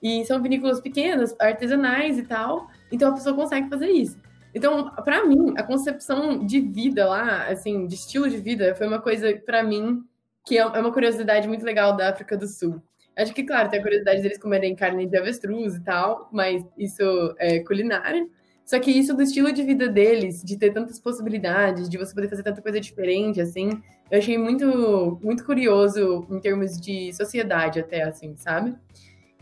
E 0.02 0.26
são 0.26 0.42
vinícolas 0.42 0.82
pequenas, 0.82 1.36
artesanais 1.40 2.18
e 2.18 2.24
tal, 2.24 2.68
então 2.92 3.10
a 3.10 3.14
pessoa 3.14 3.36
consegue 3.36 3.70
fazer 3.70 3.90
isso. 3.90 4.18
Então, 4.54 4.90
para 5.04 5.26
mim, 5.26 5.54
a 5.56 5.62
concepção 5.62 6.44
de 6.44 6.60
vida 6.60 7.08
lá, 7.08 7.48
assim, 7.48 7.86
de 7.86 7.94
estilo 7.94 8.28
de 8.28 8.38
vida, 8.38 8.74
foi 8.74 8.88
uma 8.88 9.00
coisa, 9.00 9.32
para 9.46 9.62
mim, 9.62 10.02
que 10.46 10.58
é, 10.58 10.62
é 10.62 10.80
uma 10.80 10.92
curiosidade 10.92 11.48
muito 11.48 11.64
legal 11.64 11.96
da 11.96 12.10
África 12.10 12.36
do 12.36 12.48
Sul. 12.48 12.82
Acho 13.16 13.34
que, 13.34 13.44
claro, 13.44 13.70
tem 13.70 13.80
a 13.80 13.84
curiosidade 13.84 14.22
deles 14.22 14.38
comerem 14.38 14.76
carne 14.76 15.06
de 15.06 15.18
avestruz 15.18 15.76
e 15.76 15.84
tal, 15.84 16.30
mas 16.32 16.64
isso 16.78 17.04
é 17.38 17.60
culinária. 17.60 18.28
Só 18.68 18.78
que 18.80 18.92
isso 18.92 19.16
do 19.16 19.24
estilo 19.24 19.54
de 19.54 19.64
vida 19.64 19.88
deles, 19.88 20.44
de 20.44 20.58
ter 20.58 20.74
tantas 20.74 21.00
possibilidades, 21.00 21.88
de 21.88 21.98
você 21.98 22.14
poder 22.14 22.28
fazer 22.28 22.44
tanta 22.44 22.62
coisa 22.62 22.82
diferente, 22.82 23.40
assim, 23.40 23.82
eu 24.12 24.20
achei 24.20 24.38
muito, 24.38 25.18
muito 25.24 25.46
curioso 25.46 26.28
em 26.30 26.38
termos 26.42 26.78
de 26.78 27.14
sociedade 27.14 27.80
até, 27.80 28.04
assim, 28.04 28.36
sabe? 28.36 28.76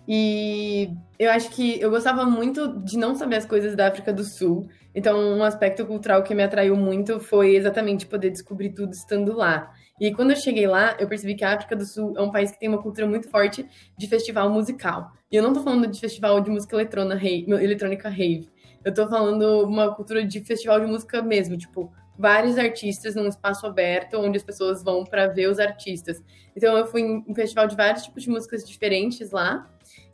E 0.08 0.92
eu 1.18 1.32
acho 1.32 1.50
que 1.50 1.82
eu 1.82 1.90
gostava 1.90 2.24
muito 2.24 2.80
de 2.84 3.00
não 3.00 3.16
saber 3.16 3.38
as 3.38 3.48
coisas 3.48 3.76
da 3.76 3.88
África 3.88 4.14
do 4.14 4.24
Sul. 4.24 4.70
Então, 4.94 5.20
um 5.20 5.44
aspecto 5.44 5.84
cultural 5.88 6.22
que 6.22 6.36
me 6.36 6.44
atraiu 6.44 6.76
muito 6.76 7.20
foi 7.20 7.56
exatamente 7.56 8.06
poder 8.06 8.30
descobrir 8.30 8.70
tudo 8.74 8.94
estando 8.94 9.36
lá. 9.36 9.74
E 10.00 10.14
quando 10.14 10.32
eu 10.32 10.36
cheguei 10.36 10.68
lá, 10.68 10.96
eu 11.00 11.08
percebi 11.08 11.34
que 11.34 11.44
a 11.44 11.56
África 11.56 11.76
do 11.76 11.84
Sul 11.84 12.14
é 12.16 12.22
um 12.22 12.32
país 12.32 12.52
que 12.52 12.60
tem 12.60 12.70
uma 12.70 12.82
cultura 12.82 13.08
muito 13.08 13.28
forte 13.28 13.66
de 13.98 14.08
festival 14.08 14.52
musical. 14.52 15.12
E 15.32 15.36
eu 15.36 15.42
não 15.42 15.52
tô 15.52 15.64
falando 15.64 15.88
de 15.88 16.00
festival 16.00 16.40
de 16.42 16.52
música 16.52 16.76
eletrônica 16.76 18.08
rave. 18.08 18.54
Eu 18.86 18.94
tô 18.94 19.08
falando 19.08 19.66
uma 19.66 19.96
cultura 19.96 20.24
de 20.24 20.40
festival 20.42 20.80
de 20.80 20.86
música 20.86 21.20
mesmo, 21.20 21.58
tipo, 21.58 21.92
vários 22.16 22.56
artistas 22.56 23.16
num 23.16 23.28
espaço 23.28 23.66
aberto 23.66 24.18
onde 24.20 24.38
as 24.38 24.44
pessoas 24.44 24.84
vão 24.84 25.04
para 25.04 25.26
ver 25.28 25.50
os 25.50 25.60
artistas. 25.60 26.24
Então 26.56 26.78
eu 26.78 26.86
fui 26.86 27.02
em 27.02 27.26
um 27.28 27.34
festival 27.34 27.68
de 27.68 27.76
vários 27.76 28.04
tipos 28.04 28.22
de 28.22 28.30
músicas 28.30 28.64
diferentes 28.64 29.32
lá 29.32 29.68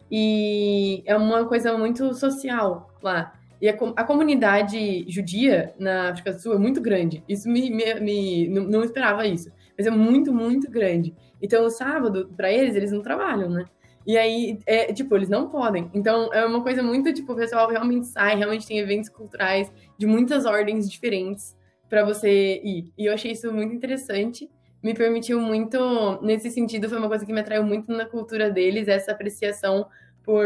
e 0.09 1.03
é 1.05 1.15
uma 1.17 1.45
coisa 1.45 1.77
muito 1.77 2.13
social 2.13 2.89
lá. 3.03 3.33
E 3.61 3.69
a, 3.69 3.73
a 3.73 4.03
comunidade 4.05 5.05
judia 5.07 5.73
na 5.77 6.09
África 6.09 6.31
do 6.31 6.39
Sul 6.39 6.53
é 6.55 6.57
muito 6.57 6.79
grande. 6.79 7.23
Isso 7.27 7.47
me, 7.49 7.69
me, 7.69 7.99
me 7.99 8.47
não, 8.47 8.63
não 8.63 8.83
esperava 8.85 9.27
isso, 9.27 9.51
mas 9.77 9.85
é 9.85 9.91
muito 9.91 10.33
muito 10.33 10.71
grande. 10.71 11.13
Então 11.41 11.65
o 11.65 11.69
sábado 11.69 12.31
para 12.37 12.49
eles 12.49 12.73
eles 12.75 12.91
não 12.93 13.01
trabalham, 13.01 13.49
né? 13.49 13.65
E 14.05 14.17
aí, 14.17 14.59
é, 14.65 14.91
tipo, 14.91 15.15
eles 15.15 15.29
não 15.29 15.49
podem. 15.49 15.89
Então, 15.93 16.33
é 16.33 16.45
uma 16.45 16.61
coisa 16.63 16.81
muito, 16.81 17.13
tipo, 17.13 17.33
o 17.33 17.35
pessoal 17.35 17.69
realmente 17.69 18.07
sai, 18.07 18.35
realmente 18.35 18.67
tem 18.67 18.79
eventos 18.79 19.09
culturais 19.09 19.71
de 19.97 20.05
muitas 20.05 20.45
ordens 20.45 20.89
diferentes 20.89 21.55
para 21.89 22.03
você 22.03 22.61
ir. 22.63 22.91
E 22.97 23.05
eu 23.05 23.13
achei 23.13 23.31
isso 23.31 23.51
muito 23.53 23.75
interessante. 23.75 24.49
Me 24.81 24.93
permitiu 24.93 25.39
muito, 25.39 25.77
nesse 26.21 26.49
sentido, 26.49 26.89
foi 26.89 26.97
uma 26.97 27.07
coisa 27.07 27.25
que 27.25 27.33
me 27.33 27.41
atraiu 27.41 27.63
muito 27.63 27.91
na 27.91 28.05
cultura 28.05 28.49
deles, 28.49 28.87
essa 28.87 29.11
apreciação 29.11 29.85
por 30.23 30.45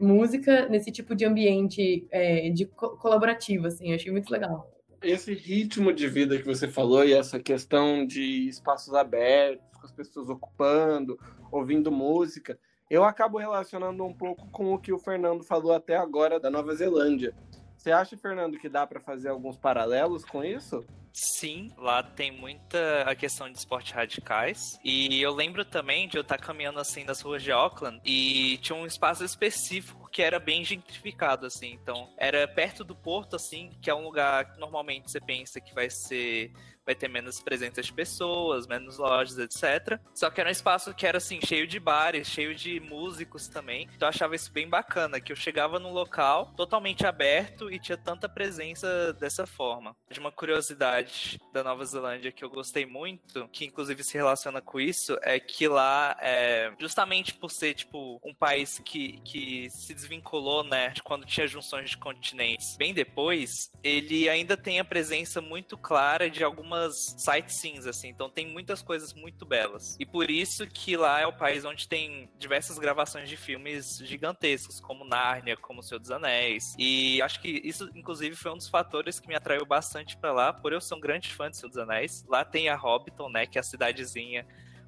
música 0.00 0.68
nesse 0.68 0.90
tipo 0.90 1.14
de 1.14 1.24
ambiente 1.24 2.06
é, 2.10 2.50
de 2.50 2.66
co 2.66 2.96
colaborativo, 2.96 3.66
assim. 3.66 3.90
Eu 3.90 3.96
achei 3.96 4.10
muito 4.10 4.30
legal. 4.30 4.72
Esse 5.02 5.34
ritmo 5.34 5.92
de 5.92 6.08
vida 6.08 6.38
que 6.38 6.44
você 6.44 6.66
falou 6.66 7.04
e 7.04 7.12
essa 7.12 7.38
questão 7.38 8.04
de 8.04 8.48
espaços 8.48 8.94
abertos, 8.94 9.64
com 9.78 9.86
as 9.86 9.92
pessoas 9.92 10.28
ocupando, 10.28 11.18
ouvindo 11.52 11.92
música, 11.92 12.58
eu 12.88 13.04
acabo 13.04 13.38
relacionando 13.38 14.04
um 14.04 14.12
pouco 14.12 14.48
com 14.50 14.72
o 14.72 14.78
que 14.78 14.92
o 14.92 14.98
Fernando 14.98 15.42
falou 15.42 15.72
até 15.72 15.96
agora 15.96 16.38
da 16.38 16.50
Nova 16.50 16.74
Zelândia. 16.74 17.34
Você 17.76 17.90
acha, 17.90 18.16
Fernando, 18.16 18.58
que 18.58 18.68
dá 18.68 18.86
para 18.86 19.00
fazer 19.00 19.28
alguns 19.28 19.56
paralelos 19.56 20.24
com 20.24 20.44
isso? 20.44 20.84
sim, 21.16 21.72
lá 21.78 22.02
tem 22.02 22.30
muita 22.30 23.04
a 23.06 23.14
questão 23.14 23.50
de 23.50 23.56
esportes 23.56 23.92
radicais. 23.92 24.78
E 24.84 25.18
eu 25.22 25.32
lembro 25.32 25.64
também 25.64 26.06
de 26.06 26.18
eu 26.18 26.20
estar 26.20 26.36
caminhando 26.36 26.78
assim 26.78 27.04
nas 27.04 27.22
ruas 27.22 27.42
de 27.42 27.50
Auckland 27.50 27.98
e 28.04 28.58
tinha 28.58 28.76
um 28.76 28.84
espaço 28.84 29.24
específico 29.24 30.05
que 30.16 30.22
era 30.22 30.40
bem 30.40 30.64
gentrificado, 30.64 31.44
assim. 31.44 31.72
Então, 31.74 32.08
era 32.16 32.48
perto 32.48 32.82
do 32.82 32.96
porto, 32.96 33.36
assim, 33.36 33.70
que 33.82 33.90
é 33.90 33.94
um 33.94 34.02
lugar 34.02 34.50
que 34.50 34.58
normalmente 34.58 35.10
você 35.10 35.20
pensa 35.20 35.60
que 35.60 35.74
vai 35.74 35.90
ser 35.90 36.54
vai 36.86 36.94
ter 36.94 37.08
menos 37.08 37.40
presença 37.40 37.82
de 37.82 37.92
pessoas, 37.92 38.66
menos 38.66 38.96
lojas, 38.96 39.36
etc. 39.38 40.00
Só 40.14 40.30
que 40.30 40.40
era 40.40 40.48
um 40.48 40.52
espaço 40.52 40.94
que 40.94 41.04
era 41.04 41.18
assim, 41.18 41.40
cheio 41.44 41.66
de 41.66 41.80
bares, 41.80 42.28
cheio 42.28 42.54
de 42.54 42.78
músicos 42.78 43.48
também. 43.48 43.88
Então 43.96 44.06
eu 44.06 44.10
achava 44.10 44.36
isso 44.36 44.52
bem 44.52 44.68
bacana, 44.68 45.20
que 45.20 45.32
eu 45.32 45.36
chegava 45.36 45.80
num 45.80 45.92
local 45.92 46.54
totalmente 46.56 47.04
aberto 47.04 47.70
e 47.70 47.80
tinha 47.80 47.98
tanta 47.98 48.28
presença 48.28 49.12
dessa 49.14 49.46
forma. 49.46 49.96
De 50.08 50.20
uma 50.20 50.30
curiosidade 50.30 51.40
da 51.52 51.64
Nova 51.64 51.84
Zelândia 51.84 52.30
que 52.30 52.44
eu 52.44 52.50
gostei 52.50 52.86
muito, 52.86 53.48
que 53.48 53.64
inclusive 53.64 54.04
se 54.04 54.16
relaciona 54.16 54.60
com 54.60 54.78
isso, 54.78 55.18
é 55.22 55.40
que 55.40 55.66
lá, 55.66 56.16
é, 56.20 56.72
justamente 56.78 57.34
por 57.34 57.50
ser 57.50 57.74
tipo 57.74 58.20
um 58.24 58.32
país 58.32 58.80
que, 58.84 59.20
que 59.24 59.68
se 59.70 59.92
desvinculou, 60.06 60.62
né, 60.62 60.92
quando 61.04 61.26
tinha 61.26 61.46
junções 61.46 61.90
de 61.90 61.96
continentes, 61.96 62.76
bem 62.76 62.94
depois, 62.94 63.70
ele 63.82 64.28
ainda 64.28 64.56
tem 64.56 64.78
a 64.78 64.84
presença 64.84 65.40
muito 65.40 65.76
clara 65.76 66.30
de 66.30 66.44
algumas 66.44 66.86
algumas 66.86 67.14
sightseeings, 67.18 67.86
assim, 67.86 68.08
então 68.08 68.28
tem 68.28 68.46
muitas 68.46 68.82
coisas 68.82 69.12
muito 69.12 69.44
belas. 69.44 69.96
E 69.98 70.06
por 70.06 70.30
isso 70.30 70.66
que 70.66 70.96
lá 70.96 71.20
é 71.20 71.26
o 71.26 71.32
país 71.32 71.64
onde 71.64 71.88
tem 71.88 72.28
diversas 72.38 72.78
gravações 72.78 73.28
de 73.28 73.36
filmes 73.36 73.98
gigantescos, 73.98 74.80
como 74.80 75.04
Nárnia, 75.04 75.56
como 75.56 75.80
O 75.80 75.82
Senhor 75.82 76.00
dos 76.00 76.10
Anéis. 76.10 76.74
E 76.78 77.20
acho 77.22 77.40
que 77.40 77.60
isso, 77.64 77.90
inclusive, 77.94 78.34
foi 78.34 78.52
um 78.52 78.56
dos 78.56 78.68
fatores 78.68 79.20
que 79.20 79.28
me 79.28 79.34
atraiu 79.34 79.64
bastante 79.64 80.16
para 80.16 80.32
lá, 80.32 80.52
por 80.52 80.72
eu 80.72 80.80
ser 80.80 80.94
um 80.94 81.00
grande 81.00 81.32
fã 81.32 81.50
de 81.50 81.56
Senhor 81.56 81.68
dos 81.68 81.78
Anéis. 81.78 82.24
Lá 82.28 82.44
tem 82.44 82.68
a 82.68 82.76
Hobbiton, 82.76 83.28
né, 83.28 83.46
que 83.46 83.58
é 83.58 83.60
a 83.60 83.64
cidadezinha 83.64 84.46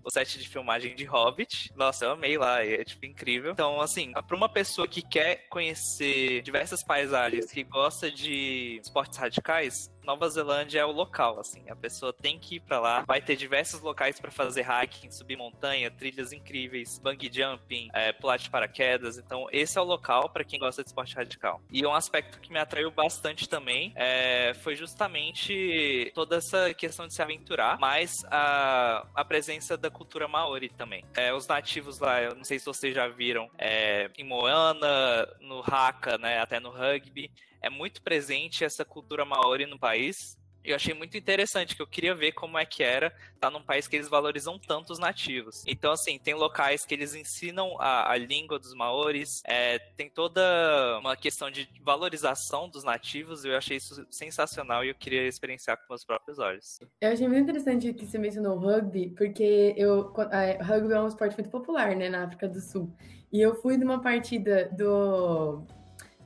o 0.08 0.10
set 0.10 0.38
de 0.38 0.48
filmagem 0.48 0.94
de 0.94 1.04
Hobbit. 1.04 1.70
Nossa, 1.76 2.06
eu 2.06 2.12
amei 2.12 2.38
lá, 2.38 2.64
é 2.64 2.82
tipo 2.82 3.04
incrível. 3.04 3.52
Então, 3.52 3.80
assim, 3.80 4.12
para 4.12 4.36
uma 4.36 4.48
pessoa 4.48 4.88
que 4.88 5.02
quer 5.02 5.46
conhecer 5.48 6.42
diversas 6.42 6.82
paisagens, 6.82 7.52
que 7.52 7.62
gosta 7.62 8.10
de 8.10 8.80
esportes 8.82 9.18
radicais, 9.18 9.90
Nova 10.08 10.26
Zelândia 10.30 10.80
é 10.80 10.84
o 10.86 10.90
local, 10.90 11.38
assim. 11.38 11.68
A 11.68 11.76
pessoa 11.76 12.14
tem 12.14 12.38
que 12.38 12.54
ir 12.54 12.60
para 12.60 12.80
lá. 12.80 13.04
Vai 13.06 13.20
ter 13.20 13.36
diversos 13.36 13.82
locais 13.82 14.18
para 14.18 14.30
fazer 14.30 14.64
hiking, 14.66 15.10
subir 15.10 15.36
montanha, 15.36 15.90
trilhas 15.90 16.32
incríveis, 16.32 16.98
bungee 16.98 17.30
jumping, 17.30 17.90
é, 17.92 18.10
pular 18.10 18.38
de 18.38 18.48
paraquedas. 18.48 19.18
Então, 19.18 19.48
esse 19.52 19.76
é 19.76 19.80
o 19.82 19.84
local 19.84 20.30
para 20.30 20.44
quem 20.44 20.58
gosta 20.58 20.82
de 20.82 20.88
esporte 20.88 21.14
radical. 21.14 21.60
E 21.70 21.84
um 21.84 21.92
aspecto 21.92 22.40
que 22.40 22.50
me 22.50 22.58
atraiu 22.58 22.90
bastante 22.90 23.46
também 23.46 23.92
é, 23.96 24.54
foi 24.62 24.74
justamente 24.74 26.10
toda 26.14 26.36
essa 26.36 26.72
questão 26.72 27.06
de 27.06 27.12
se 27.12 27.20
aventurar, 27.20 27.78
mas 27.78 28.24
a, 28.30 29.06
a 29.14 29.22
presença 29.26 29.76
da 29.76 29.90
cultura 29.90 30.26
maori 30.26 30.70
também. 30.70 31.04
É, 31.14 31.34
os 31.34 31.46
nativos 31.46 31.98
lá, 31.98 32.22
eu 32.22 32.34
não 32.34 32.44
sei 32.44 32.58
se 32.58 32.64
vocês 32.64 32.94
já 32.94 33.06
viram, 33.08 33.50
é, 33.58 34.10
em 34.16 34.24
Moana, 34.24 35.28
no 35.38 35.60
Haka, 35.60 36.16
né, 36.16 36.40
até 36.40 36.58
no 36.58 36.70
rugby, 36.70 37.30
é 37.60 37.70
muito 37.70 38.02
presente 38.02 38.64
essa 38.64 38.84
cultura 38.84 39.24
maori 39.24 39.66
no 39.66 39.78
país. 39.78 40.38
Eu 40.64 40.76
achei 40.76 40.92
muito 40.92 41.16
interessante, 41.16 41.74
que 41.74 41.80
eu 41.80 41.86
queria 41.86 42.14
ver 42.14 42.32
como 42.32 42.58
é 42.58 42.66
que 42.66 42.82
era 42.82 43.06
estar 43.06 43.32
tá 43.40 43.50
num 43.50 43.62
país 43.62 43.88
que 43.88 43.96
eles 43.96 44.08
valorizam 44.08 44.58
tanto 44.58 44.92
os 44.92 44.98
nativos. 44.98 45.64
Então, 45.66 45.92
assim, 45.92 46.18
tem 46.18 46.34
locais 46.34 46.84
que 46.84 46.92
eles 46.92 47.14
ensinam 47.14 47.80
a, 47.80 48.12
a 48.12 48.18
língua 48.18 48.58
dos 48.58 48.74
maores, 48.74 49.40
é, 49.46 49.78
tem 49.78 50.10
toda 50.10 50.98
uma 51.00 51.16
questão 51.16 51.50
de 51.50 51.66
valorização 51.82 52.68
dos 52.68 52.84
nativos, 52.84 53.44
eu 53.44 53.56
achei 53.56 53.78
isso 53.78 54.04
sensacional 54.10 54.84
e 54.84 54.88
eu 54.88 54.94
queria 54.94 55.26
experienciar 55.26 55.78
com 55.78 55.84
meus 55.88 56.04
próprios 56.04 56.38
olhos. 56.38 56.80
Eu 57.00 57.12
achei 57.12 57.26
muito 57.26 57.44
interessante 57.44 57.94
que 57.94 58.04
você 58.04 58.18
mencionou 58.18 58.58
o 58.58 58.60
rugby, 58.60 59.14
porque 59.16 59.74
eu, 59.76 60.12
rugby 60.60 60.92
é 60.92 61.00
um 61.00 61.08
esporte 61.08 61.34
muito 61.34 61.50
popular, 61.50 61.96
né, 61.96 62.10
na 62.10 62.24
África 62.24 62.46
do 62.46 62.60
Sul. 62.60 62.92
E 63.32 63.40
eu 63.40 63.54
fui 63.54 63.78
numa 63.78 64.02
partida 64.02 64.68
do, 64.76 65.62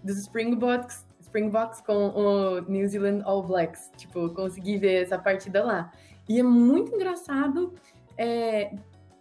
dos 0.03 0.19
Springboks 0.19 1.12
Springboks 1.33 1.81
com 1.81 2.09
o 2.11 2.61
New 2.61 2.87
Zealand 2.87 3.23
All 3.25 3.43
Blacks. 3.43 3.91
Tipo, 3.97 4.29
consegui 4.31 4.77
ver 4.77 5.03
essa 5.03 5.19
partida 5.19 5.65
lá. 5.65 5.91
E 6.29 6.39
é 6.39 6.43
muito 6.43 6.95
engraçado. 6.95 7.73
É, 8.19 8.75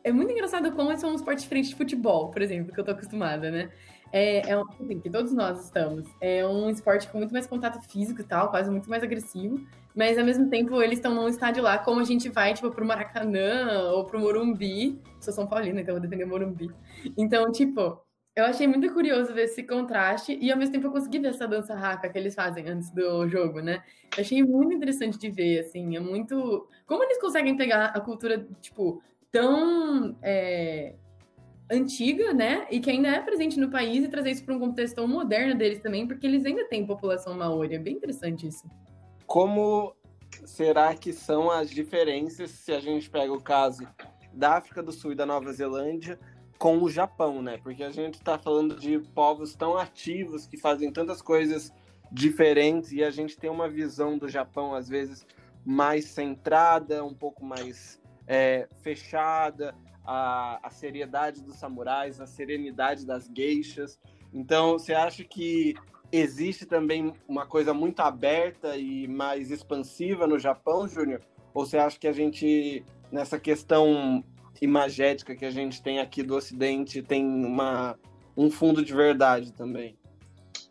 é 0.04 0.12
muito 0.12 0.32
engraçado 0.32 0.72
como 0.74 0.92
esse 0.92 1.06
é 1.06 1.08
um 1.08 1.16
esporte 1.16 1.42
diferente 1.42 1.70
de 1.70 1.76
futebol, 1.76 2.30
por 2.30 2.42
exemplo, 2.42 2.74
que 2.74 2.80
eu 2.80 2.84
tô 2.84 2.92
acostumada, 2.92 3.50
né? 3.50 3.72
É, 4.12 4.50
é 4.50 4.58
um, 4.58 4.64
assim, 4.68 5.00
que 5.00 5.10
todos 5.10 5.32
nós 5.32 5.64
estamos. 5.64 6.06
É 6.20 6.46
um 6.46 6.70
esporte 6.70 7.08
com 7.08 7.18
muito 7.18 7.32
mais 7.32 7.48
contato 7.48 7.82
físico 7.90 8.20
e 8.20 8.26
tal, 8.26 8.50
quase 8.50 8.70
muito 8.70 8.90
mais 8.90 9.02
agressivo. 9.04 9.66
Mas 9.96 10.18
ao 10.18 10.26
mesmo 10.26 10.50
tempo 10.50 10.82
eles 10.82 11.00
estão 11.00 11.16
num 11.16 11.30
estádio 11.30 11.64
lá, 11.64 11.78
como 11.78 12.02
a 12.02 12.04
gente 12.04 12.28
vai, 12.28 12.54
tipo, 12.54 12.70
pro 12.72 12.86
Maracanã 12.86 13.92
ou 13.94 14.04
pro 14.06 14.20
Morumbi. 14.20 15.02
Sou 15.22 15.34
São 15.34 15.48
Paulino, 15.48 15.80
então 15.80 15.96
vou 15.96 16.02
defender 16.02 16.26
Morumbi. 16.26 16.70
Então, 17.18 17.50
tipo, 17.52 18.02
eu 18.36 18.46
achei 18.46 18.66
muito 18.66 18.92
curioso 18.94 19.34
ver 19.34 19.44
esse 19.44 19.64
contraste 19.64 20.38
e 20.40 20.52
ao 20.52 20.58
mesmo 20.58 20.74
tempo 20.74 20.88
eu 20.88 20.92
consegui 20.92 21.20
ver 21.20 21.30
essa 21.30 21.48
dança 21.48 21.76
raca 21.76 22.10
que 22.10 22.18
eles 22.18 22.34
fazem 22.34 22.68
antes 22.68 22.90
do 22.90 23.28
jogo, 23.28 23.60
né? 23.60 23.84
Eu 24.16 24.22
achei 24.22 24.42
muito 24.42 24.74
interessante 24.74 25.18
de 25.18 25.30
ver, 25.30 25.60
assim, 25.60 25.98
é 25.98 26.00
muito... 26.00 26.68
Como 26.88 27.04
eles 27.04 27.20
conseguem 27.20 27.58
pegar 27.58 27.88
a 27.88 28.00
cultura, 28.00 28.48
tipo, 28.62 29.02
tão 29.30 30.16
é... 30.22 30.96
antiga, 31.70 32.34
né? 32.34 32.68
E 32.72 32.80
que 32.80 32.90
ainda 32.90 33.10
é 33.10 33.20
presente 33.20 33.60
no 33.60 33.70
país 33.70 34.06
e 34.06 34.08
trazer 34.08 34.32
isso 34.32 34.46
para 34.46 34.56
um 34.56 34.60
contexto 34.60 34.96
tão 34.96 35.08
moderno 35.08 35.56
deles 35.56 35.82
também, 35.82 36.08
porque 36.08 36.26
eles 36.26 36.46
ainda 36.46 36.66
têm 36.66 36.88
população 36.88 37.34
maori, 37.38 37.76
é 37.76 37.80
bem 37.80 37.96
interessante 37.96 38.48
isso. 38.48 38.66
Como 39.28 39.94
será 40.46 40.96
que 40.96 41.12
são 41.12 41.52
as 41.52 41.70
diferenças 41.70 42.52
se 42.52 42.72
a 42.72 42.80
gente 42.80 43.10
pega 43.10 43.34
o 43.34 43.42
caso 43.42 43.86
da 44.34 44.54
África 44.54 44.82
do 44.82 44.94
Sul 44.94 45.12
e 45.12 45.16
da 45.16 45.26
Nova 45.26 45.52
Zelândia 45.52 46.18
com 46.62 46.78
o 46.78 46.88
Japão, 46.92 47.42
né? 47.42 47.58
Porque 47.58 47.84
a 47.84 47.90
gente 47.90 48.20
está 48.20 48.38
falando 48.38 48.76
de 48.76 49.00
povos 49.00 49.56
tão 49.56 49.76
ativos 49.76 50.46
que 50.46 50.58
fazem 50.58 50.92
tantas 50.92 51.20
coisas 51.20 51.74
diferentes 52.12 52.92
e 52.92 53.04
a 53.04 53.10
gente 53.10 53.36
tem 53.36 53.50
uma 53.50 53.68
visão 53.68 54.16
do 54.16 54.30
Japão 54.30 54.76
às 54.76 54.88
vezes 54.88 55.26
mais 55.66 56.06
centrada, 56.06 57.04
um 57.04 57.16
pouco 57.16 57.44
mais 57.44 58.00
é, 58.28 58.68
fechada, 58.84 59.74
a, 60.06 60.60
a 60.62 60.70
seriedade 60.70 61.42
dos 61.42 61.56
samurais, 61.56 62.22
a 62.22 62.28
serenidade 62.28 63.08
das 63.08 63.28
geixas. 63.36 64.00
Então, 64.32 64.74
você 64.74 64.94
acha 64.94 65.24
que 65.24 65.74
existe 66.12 66.68
também 66.68 67.12
uma 67.28 67.48
coisa 67.48 67.74
muito 67.74 68.02
aberta 68.02 68.78
e 68.78 69.08
mais 69.08 69.50
expansiva 69.50 70.28
no 70.28 70.38
Japão, 70.38 70.88
Júnior? 70.88 71.22
Ou 71.56 71.66
você 71.66 71.80
acha 71.80 71.98
que 71.98 72.08
a 72.08 72.14
gente, 72.14 72.86
nessa 73.12 73.40
questão 73.40 74.24
imagética 74.62 75.36
que 75.36 75.44
a 75.44 75.52
gente 75.52 75.82
tem 75.82 76.00
aqui 76.00 76.22
do 76.22 76.36
Ocidente 76.36 77.02
tem 77.02 77.26
uma, 77.26 77.98
um 78.38 78.50
fundo 78.50 78.86
de 78.86 78.94
verdade 78.94 79.52
também. 79.52 79.98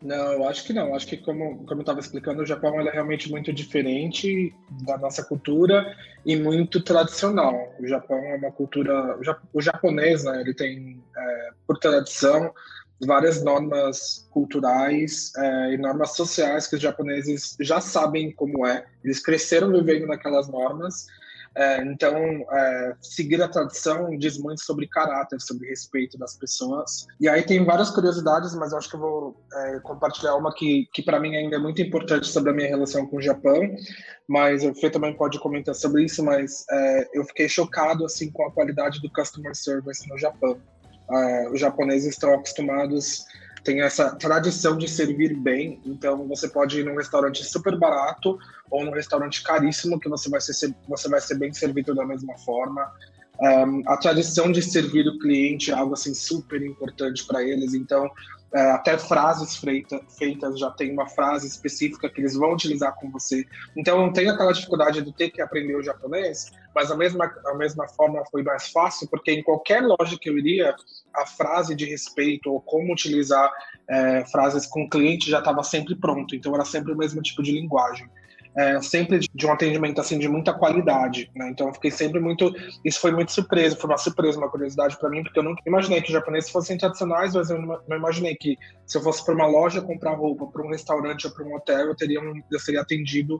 Não, 0.01 0.33
eu 0.33 0.47
acho 0.47 0.63
que 0.63 0.73
não. 0.73 0.95
Acho 0.95 1.05
que, 1.05 1.17
como, 1.17 1.63
como 1.65 1.81
eu 1.81 1.81
estava 1.81 1.99
explicando, 1.99 2.41
o 2.41 2.45
Japão 2.45 2.79
é 2.81 2.89
realmente 2.89 3.29
muito 3.29 3.53
diferente 3.53 4.51
da 4.83 4.97
nossa 4.97 5.23
cultura 5.23 5.95
e 6.25 6.35
muito 6.35 6.81
tradicional. 6.81 7.75
O 7.79 7.85
Japão 7.85 8.17
é 8.17 8.35
uma 8.35 8.51
cultura. 8.51 9.19
O 9.53 9.61
japonês, 9.61 10.23
né, 10.23 10.41
ele 10.41 10.55
tem, 10.55 11.03
é, 11.15 11.49
por 11.67 11.77
tradição, 11.77 12.51
várias 13.05 13.43
normas 13.43 14.27
culturais 14.31 15.31
é, 15.37 15.73
e 15.73 15.77
normas 15.77 16.15
sociais 16.15 16.65
que 16.65 16.75
os 16.75 16.81
japoneses 16.81 17.55
já 17.59 17.79
sabem 17.79 18.31
como 18.31 18.65
é. 18.65 18.85
Eles 19.03 19.19
cresceram 19.19 19.71
vivendo 19.71 20.07
naquelas 20.07 20.47
normas 20.47 21.05
é, 21.55 21.83
então, 21.83 22.15
é, 22.15 22.95
seguir 23.01 23.41
a 23.41 23.47
tradição 23.47 24.17
diz 24.17 24.37
muito 24.37 24.61
sobre 24.61 24.87
caráter, 24.87 25.39
sobre 25.41 25.67
respeito 25.67 26.17
das 26.17 26.37
pessoas. 26.37 27.05
E 27.19 27.27
aí 27.27 27.43
tem 27.43 27.65
várias 27.65 27.89
curiosidades, 27.89 28.55
mas 28.55 28.73
acho 28.73 28.89
que 28.89 28.95
eu 28.95 29.01
vou 29.01 29.43
é, 29.53 29.79
compartilhar 29.81 30.35
uma 30.35 30.53
que, 30.53 30.87
que 30.93 31.01
para 31.01 31.19
mim 31.19 31.35
ainda 31.35 31.57
é 31.57 31.59
muito 31.59 31.81
importante 31.81 32.27
sobre 32.27 32.51
a 32.51 32.53
minha 32.53 32.69
relação 32.69 33.05
com 33.05 33.17
o 33.17 33.21
Japão. 33.21 33.59
Mas 34.27 34.63
o 34.63 34.73
Fê 34.73 34.89
também 34.89 35.13
pode 35.13 35.39
comentar 35.39 35.75
sobre 35.75 36.05
isso, 36.05 36.23
mas 36.23 36.63
é, 36.71 37.09
eu 37.13 37.25
fiquei 37.25 37.49
chocado 37.49 38.05
assim 38.05 38.31
com 38.31 38.45
a 38.45 38.51
qualidade 38.51 39.01
do 39.01 39.11
customer 39.11 39.53
service 39.53 40.07
no 40.07 40.17
Japão. 40.17 40.57
É, 41.11 41.49
os 41.49 41.59
japoneses 41.59 42.13
estão 42.13 42.33
acostumados 42.33 43.25
tem 43.63 43.81
essa 43.81 44.15
tradição 44.15 44.77
de 44.77 44.87
servir 44.87 45.35
bem. 45.35 45.81
Então 45.85 46.27
você 46.27 46.47
pode 46.47 46.79
ir 46.79 46.85
num 46.85 46.95
restaurante 46.95 47.43
super 47.43 47.77
barato 47.77 48.37
ou 48.69 48.83
num 48.83 48.91
restaurante 48.91 49.43
caríssimo 49.43 49.99
que 49.99 50.09
você 50.09 50.29
vai 50.29 50.41
ser 50.41 50.75
você 50.87 51.09
vai 51.09 51.21
ser 51.21 51.35
bem 51.35 51.53
servido 51.53 51.93
da 51.93 52.05
mesma 52.05 52.37
forma. 52.39 52.91
Um, 53.39 53.81
a 53.87 53.97
tradição 53.97 54.51
de 54.51 54.61
servir 54.61 55.07
o 55.07 55.17
cliente 55.17 55.71
é 55.71 55.73
algo 55.73 55.93
assim 55.93 56.13
super 56.13 56.61
importante 56.61 57.25
para 57.25 57.43
eles. 57.43 57.73
Então 57.73 58.09
até 58.53 58.97
frases 58.97 59.55
feita, 59.55 60.01
feitas 60.17 60.59
já 60.59 60.69
tem 60.71 60.91
uma 60.91 61.07
frase 61.07 61.47
específica 61.47 62.09
que 62.09 62.19
eles 62.19 62.35
vão 62.35 62.53
utilizar 62.53 62.93
com 62.95 63.09
você. 63.09 63.45
Então 63.75 63.97
não 63.97 64.11
tem 64.11 64.29
aquela 64.29 64.51
dificuldade 64.51 65.01
de 65.01 65.13
ter 65.13 65.29
que 65.29 65.41
aprender 65.41 65.75
o 65.75 65.83
japonês, 65.83 66.51
mas 66.75 66.91
a 66.91 66.97
mesma, 66.97 67.33
a 67.45 67.53
mesma 67.55 67.87
forma 67.87 68.23
foi 68.29 68.43
mais 68.43 68.69
fácil, 68.69 69.07
porque 69.09 69.31
em 69.31 69.43
qualquer 69.43 69.81
loja 69.81 70.17
que 70.19 70.29
eu 70.29 70.37
iria, 70.37 70.75
a 71.15 71.25
frase 71.25 71.75
de 71.75 71.85
respeito 71.85 72.51
ou 72.51 72.61
como 72.61 72.93
utilizar 72.93 73.49
é, 73.87 74.25
frases 74.25 74.65
com 74.65 74.83
o 74.83 74.89
cliente 74.89 75.29
já 75.29 75.39
estava 75.39 75.63
sempre 75.63 75.95
pronto, 75.95 76.35
então 76.35 76.53
era 76.53 76.65
sempre 76.65 76.91
o 76.91 76.97
mesmo 76.97 77.21
tipo 77.21 77.41
de 77.41 77.51
linguagem. 77.51 78.09
É, 78.55 78.81
sempre 78.81 79.19
de 79.19 79.45
um 79.45 79.51
atendimento 79.51 79.99
assim 80.01 80.19
de 80.19 80.27
muita 80.27 80.53
qualidade, 80.53 81.29
né? 81.35 81.49
Então 81.49 81.67
eu 81.67 81.73
fiquei 81.73 81.91
sempre 81.91 82.19
muito, 82.19 82.53
isso 82.83 82.99
foi 82.99 83.11
muito 83.11 83.31
surpresa, 83.31 83.75
foi 83.75 83.89
uma 83.89 83.97
surpresa, 83.97 84.37
uma 84.37 84.49
curiosidade 84.49 84.97
para 84.97 85.09
mim, 85.09 85.23
porque 85.23 85.39
eu 85.39 85.43
nunca 85.43 85.61
imaginei 85.65 86.01
que 86.01 86.07
os 86.07 86.13
japoneses 86.13 86.49
fossem 86.49 86.77
tradicionais, 86.77 87.33
mas 87.33 87.49
eu 87.49 87.61
não 87.61 87.97
imaginei 87.97 88.35
que 88.35 88.57
se 88.85 88.97
eu 88.97 89.01
fosse 89.01 89.23
para 89.23 89.33
uma 89.33 89.47
loja 89.47 89.81
comprar 89.81 90.13
roupa, 90.15 90.47
para 90.47 90.65
um 90.65 90.69
restaurante 90.69 91.27
ou 91.27 91.33
para 91.33 91.45
um 91.45 91.55
hotel, 91.55 91.87
eu 91.87 91.95
teria 91.95 92.19
um, 92.19 92.41
eu 92.51 92.59
seria 92.59 92.81
atendido 92.81 93.39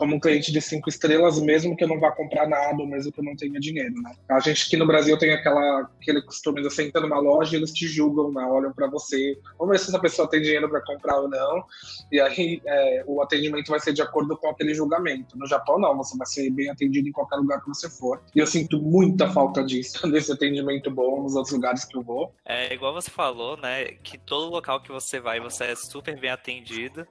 como 0.00 0.16
um 0.16 0.20
cliente 0.20 0.50
de 0.50 0.62
cinco 0.62 0.88
estrelas, 0.88 1.38
mesmo 1.40 1.76
que 1.76 1.84
eu 1.84 1.88
não 1.88 2.00
vá 2.00 2.10
comprar 2.10 2.48
nada, 2.48 2.86
mesmo 2.86 3.12
que 3.12 3.20
eu 3.20 3.24
não 3.24 3.36
tenha 3.36 3.60
dinheiro, 3.60 3.92
né? 4.00 4.14
A 4.30 4.40
gente 4.40 4.66
aqui 4.66 4.76
no 4.76 4.86
Brasil 4.86 5.18
tem 5.18 5.30
aquela, 5.30 5.90
aquele 6.00 6.22
costume 6.22 6.62
de 6.62 6.70
você 6.70 6.84
entra 6.84 7.02
numa 7.02 7.18
loja 7.18 7.54
e 7.54 7.58
eles 7.58 7.70
te 7.70 7.86
julgam, 7.86 8.32
né? 8.32 8.42
olham 8.44 8.72
para 8.72 8.88
você, 8.88 9.38
vamos 9.58 9.72
ver 9.72 9.78
se 9.78 9.90
essa 9.90 9.98
pessoa 9.98 10.26
tem 10.26 10.40
dinheiro 10.40 10.70
para 10.70 10.80
comprar 10.80 11.20
ou 11.20 11.28
não, 11.28 11.64
e 12.10 12.18
aí 12.18 12.62
é, 12.64 13.04
o 13.06 13.20
atendimento 13.20 13.68
vai 13.68 13.78
ser 13.78 13.92
de 13.92 14.00
acordo 14.00 14.38
com 14.38 14.48
aquele 14.50 14.74
julgamento. 14.74 15.38
No 15.38 15.46
Japão, 15.46 15.78
não, 15.78 15.96
você 15.96 16.16
vai 16.16 16.26
ser 16.26 16.50
bem 16.50 16.70
atendido 16.70 17.08
em 17.08 17.12
qualquer 17.12 17.36
lugar 17.36 17.60
que 17.60 17.68
você 17.68 17.88
for. 17.88 18.22
E 18.34 18.38
eu 18.38 18.46
sinto 18.46 18.80
muita 18.80 19.30
falta 19.30 19.64
disso, 19.64 20.06
desse 20.10 20.32
atendimento 20.32 20.90
bom 20.90 21.22
nos 21.22 21.34
outros 21.34 21.54
lugares 21.54 21.84
que 21.84 21.96
eu 21.96 22.02
vou. 22.02 22.34
É 22.44 22.72
igual 22.74 22.92
você 22.92 23.10
falou, 23.10 23.56
né? 23.56 23.84
Que 24.02 24.18
todo 24.18 24.50
local 24.50 24.82
que 24.82 24.90
você 24.90 25.20
vai, 25.20 25.40
você 25.40 25.64
é 25.64 25.74
super 25.74 26.18
bem 26.18 26.30
atendido. 26.30 27.06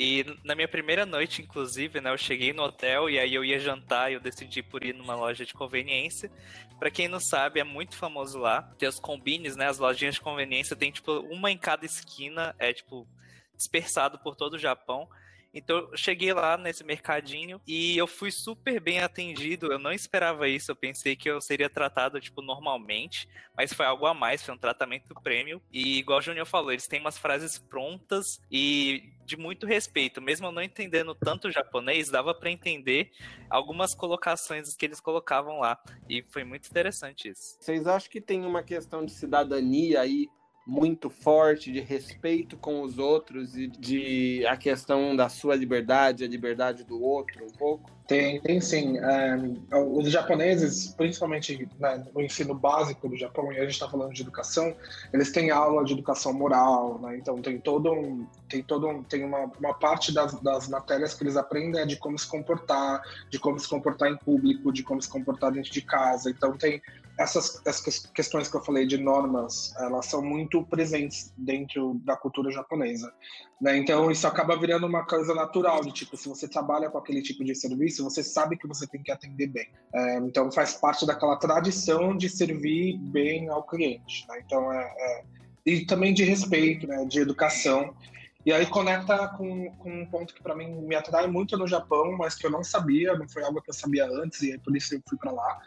E 0.00 0.24
na 0.44 0.54
minha 0.54 0.68
primeira 0.68 1.04
noite, 1.04 1.42
inclusive, 1.42 2.00
né, 2.00 2.08
eu 2.08 2.16
cheguei 2.16 2.52
no 2.52 2.62
hotel 2.62 3.10
e 3.10 3.18
aí 3.18 3.34
eu 3.34 3.44
ia 3.44 3.58
jantar 3.58 4.08
e 4.08 4.14
eu 4.14 4.20
decidi 4.20 4.62
por 4.62 4.84
ir 4.84 4.94
numa 4.94 5.16
loja 5.16 5.44
de 5.44 5.52
conveniência. 5.52 6.30
Para 6.78 6.88
quem 6.88 7.08
não 7.08 7.18
sabe, 7.18 7.58
é 7.58 7.64
muito 7.64 7.96
famoso 7.96 8.38
lá. 8.38 8.62
Tem 8.78 8.88
os 8.88 9.00
combines, 9.00 9.56
né, 9.56 9.66
as 9.66 9.78
lojinhas 9.80 10.14
de 10.14 10.20
conveniência, 10.20 10.76
tem 10.76 10.92
tipo 10.92 11.10
uma 11.22 11.50
em 11.50 11.58
cada 11.58 11.84
esquina, 11.84 12.54
é 12.60 12.72
tipo 12.72 13.08
dispersado 13.56 14.20
por 14.20 14.36
todo 14.36 14.54
o 14.54 14.58
Japão. 14.58 15.08
Então 15.52 15.78
eu 15.78 15.96
cheguei 15.96 16.32
lá 16.32 16.56
nesse 16.56 16.84
mercadinho 16.84 17.60
e 17.66 17.96
eu 17.96 18.06
fui 18.06 18.30
super 18.30 18.80
bem 18.80 19.00
atendido. 19.00 19.72
Eu 19.72 19.78
não 19.78 19.92
esperava 19.92 20.48
isso, 20.48 20.70
eu 20.70 20.76
pensei 20.76 21.16
que 21.16 21.28
eu 21.28 21.40
seria 21.40 21.70
tratado 21.70 22.20
tipo 22.20 22.42
normalmente, 22.42 23.28
mas 23.56 23.72
foi 23.72 23.86
algo 23.86 24.06
a 24.06 24.14
mais, 24.14 24.42
foi 24.42 24.54
um 24.54 24.58
tratamento 24.58 25.14
prêmio. 25.22 25.60
E 25.72 25.98
igual 25.98 26.18
o 26.18 26.22
Junior 26.22 26.46
falou, 26.46 26.72
eles 26.72 26.86
têm 26.86 27.00
umas 27.00 27.18
frases 27.18 27.58
prontas 27.58 28.40
e 28.50 29.12
de 29.24 29.36
muito 29.36 29.66
respeito. 29.66 30.22
Mesmo 30.22 30.46
eu 30.46 30.52
não 30.52 30.62
entendendo 30.62 31.14
tanto 31.14 31.50
japonês, 31.50 32.08
dava 32.08 32.34
para 32.34 32.50
entender 32.50 33.10
algumas 33.50 33.94
colocações 33.94 34.74
que 34.74 34.86
eles 34.86 35.00
colocavam 35.00 35.60
lá. 35.60 35.78
E 36.08 36.24
foi 36.30 36.44
muito 36.44 36.66
interessante 36.68 37.28
isso. 37.28 37.58
Vocês 37.60 37.86
acham 37.86 38.10
que 38.10 38.20
tem 38.20 38.44
uma 38.44 38.62
questão 38.62 39.04
de 39.04 39.12
cidadania 39.12 40.00
aí 40.00 40.28
muito 40.68 41.08
forte 41.08 41.72
de 41.72 41.80
respeito 41.80 42.58
com 42.58 42.82
os 42.82 42.98
outros 42.98 43.56
e 43.56 43.66
de 43.68 44.44
a 44.46 44.54
questão 44.54 45.16
da 45.16 45.30
sua 45.30 45.56
liberdade, 45.56 46.24
a 46.24 46.28
liberdade 46.28 46.84
do 46.84 47.02
outro, 47.02 47.42
um 47.42 47.50
pouco? 47.50 47.90
Tem, 48.06 48.38
tem 48.42 48.60
sim. 48.60 48.98
É, 48.98 49.36
os 49.74 50.10
japoneses, 50.10 50.94
principalmente 50.94 51.66
né, 51.80 52.04
no 52.14 52.20
ensino 52.20 52.54
básico 52.54 53.08
do 53.08 53.16
Japão, 53.16 53.50
e 53.50 53.56
a 53.56 53.62
gente 53.62 53.72
está 53.72 53.88
falando 53.88 54.12
de 54.12 54.20
educação, 54.20 54.74
eles 55.10 55.32
têm 55.32 55.50
aula 55.50 55.82
de 55.84 55.94
educação 55.94 56.34
moral, 56.34 56.98
né? 57.00 57.16
então 57.16 57.40
tem 57.40 57.58
todo 57.58 57.90
um, 57.90 58.26
tem 58.46 58.62
todo 58.62 58.88
um, 58.88 59.02
tem 59.02 59.24
uma, 59.24 59.50
uma 59.58 59.72
parte 59.72 60.12
das, 60.12 60.38
das 60.40 60.68
matérias 60.68 61.14
que 61.14 61.22
eles 61.22 61.36
aprendem 61.36 61.80
é 61.80 61.86
de 61.86 61.96
como 61.96 62.18
se 62.18 62.26
comportar, 62.26 63.02
de 63.30 63.38
como 63.38 63.58
se 63.58 63.68
comportar 63.68 64.10
em 64.10 64.16
público, 64.18 64.70
de 64.70 64.82
como 64.82 65.00
se 65.00 65.08
comportar 65.08 65.50
dentro 65.50 65.70
de 65.70 65.80
casa. 65.80 66.30
Então 66.30 66.56
tem 66.56 66.82
essas, 67.18 67.60
essas 67.66 67.98
questões 68.06 68.48
que 68.48 68.56
eu 68.56 68.62
falei 68.62 68.86
de 68.86 68.96
normas, 68.96 69.74
elas 69.76 70.06
são 70.06 70.22
muito 70.22 70.62
presentes 70.62 71.32
dentro 71.36 71.94
da 72.04 72.16
cultura 72.16 72.50
japonesa. 72.52 73.12
Né? 73.60 73.76
Então, 73.76 74.08
isso 74.08 74.26
acaba 74.26 74.56
virando 74.56 74.86
uma 74.86 75.04
coisa 75.04 75.34
natural, 75.34 75.80
de 75.80 75.90
tipo, 75.90 76.16
se 76.16 76.28
você 76.28 76.46
trabalha 76.46 76.88
com 76.88 76.96
aquele 76.96 77.20
tipo 77.20 77.44
de 77.44 77.56
serviço, 77.56 78.04
você 78.04 78.22
sabe 78.22 78.56
que 78.56 78.68
você 78.68 78.86
tem 78.86 79.02
que 79.02 79.10
atender 79.10 79.48
bem. 79.48 79.68
É, 79.92 80.18
então, 80.18 80.50
faz 80.52 80.74
parte 80.74 81.04
daquela 81.04 81.36
tradição 81.36 82.16
de 82.16 82.28
servir 82.28 82.96
bem 82.98 83.48
ao 83.48 83.64
cliente. 83.64 84.24
Né? 84.28 84.40
Então, 84.46 84.72
é, 84.72 84.84
é, 84.84 85.24
e 85.66 85.84
também 85.84 86.14
de 86.14 86.22
respeito, 86.22 86.86
né? 86.86 87.04
de 87.04 87.18
educação. 87.18 87.96
E 88.46 88.52
aí 88.52 88.64
conecta 88.64 89.26
com, 89.36 89.70
com 89.72 89.90
um 89.90 90.06
ponto 90.06 90.32
que 90.32 90.42
para 90.42 90.54
mim 90.54 90.70
me 90.82 90.94
atrai 90.94 91.26
muito 91.26 91.56
no 91.58 91.66
Japão, 91.66 92.16
mas 92.16 92.36
que 92.36 92.46
eu 92.46 92.50
não 92.50 92.62
sabia, 92.62 93.18
não 93.18 93.28
foi 93.28 93.42
algo 93.42 93.60
que 93.60 93.68
eu 93.68 93.74
sabia 93.74 94.06
antes, 94.06 94.40
e 94.42 94.52
aí 94.52 94.58
por 94.58 94.74
isso 94.76 94.94
eu 94.94 95.02
fui 95.06 95.18
para 95.18 95.32
lá. 95.32 95.60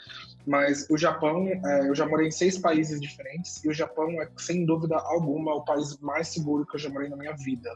Mas 0.45 0.87
o 0.89 0.97
Japão, 0.97 1.47
é, 1.47 1.87
eu 1.87 1.95
já 1.95 2.05
morei 2.05 2.27
em 2.27 2.31
seis 2.31 2.57
países 2.57 2.99
diferentes, 2.99 3.63
e 3.63 3.69
o 3.69 3.73
Japão 3.73 4.09
é, 4.21 4.27
sem 4.37 4.65
dúvida 4.65 4.97
alguma, 4.97 5.55
o 5.55 5.63
país 5.63 5.97
mais 5.99 6.29
seguro 6.29 6.65
que 6.65 6.75
eu 6.75 6.79
já 6.79 6.89
morei 6.89 7.09
na 7.09 7.15
minha 7.15 7.33
vida. 7.33 7.69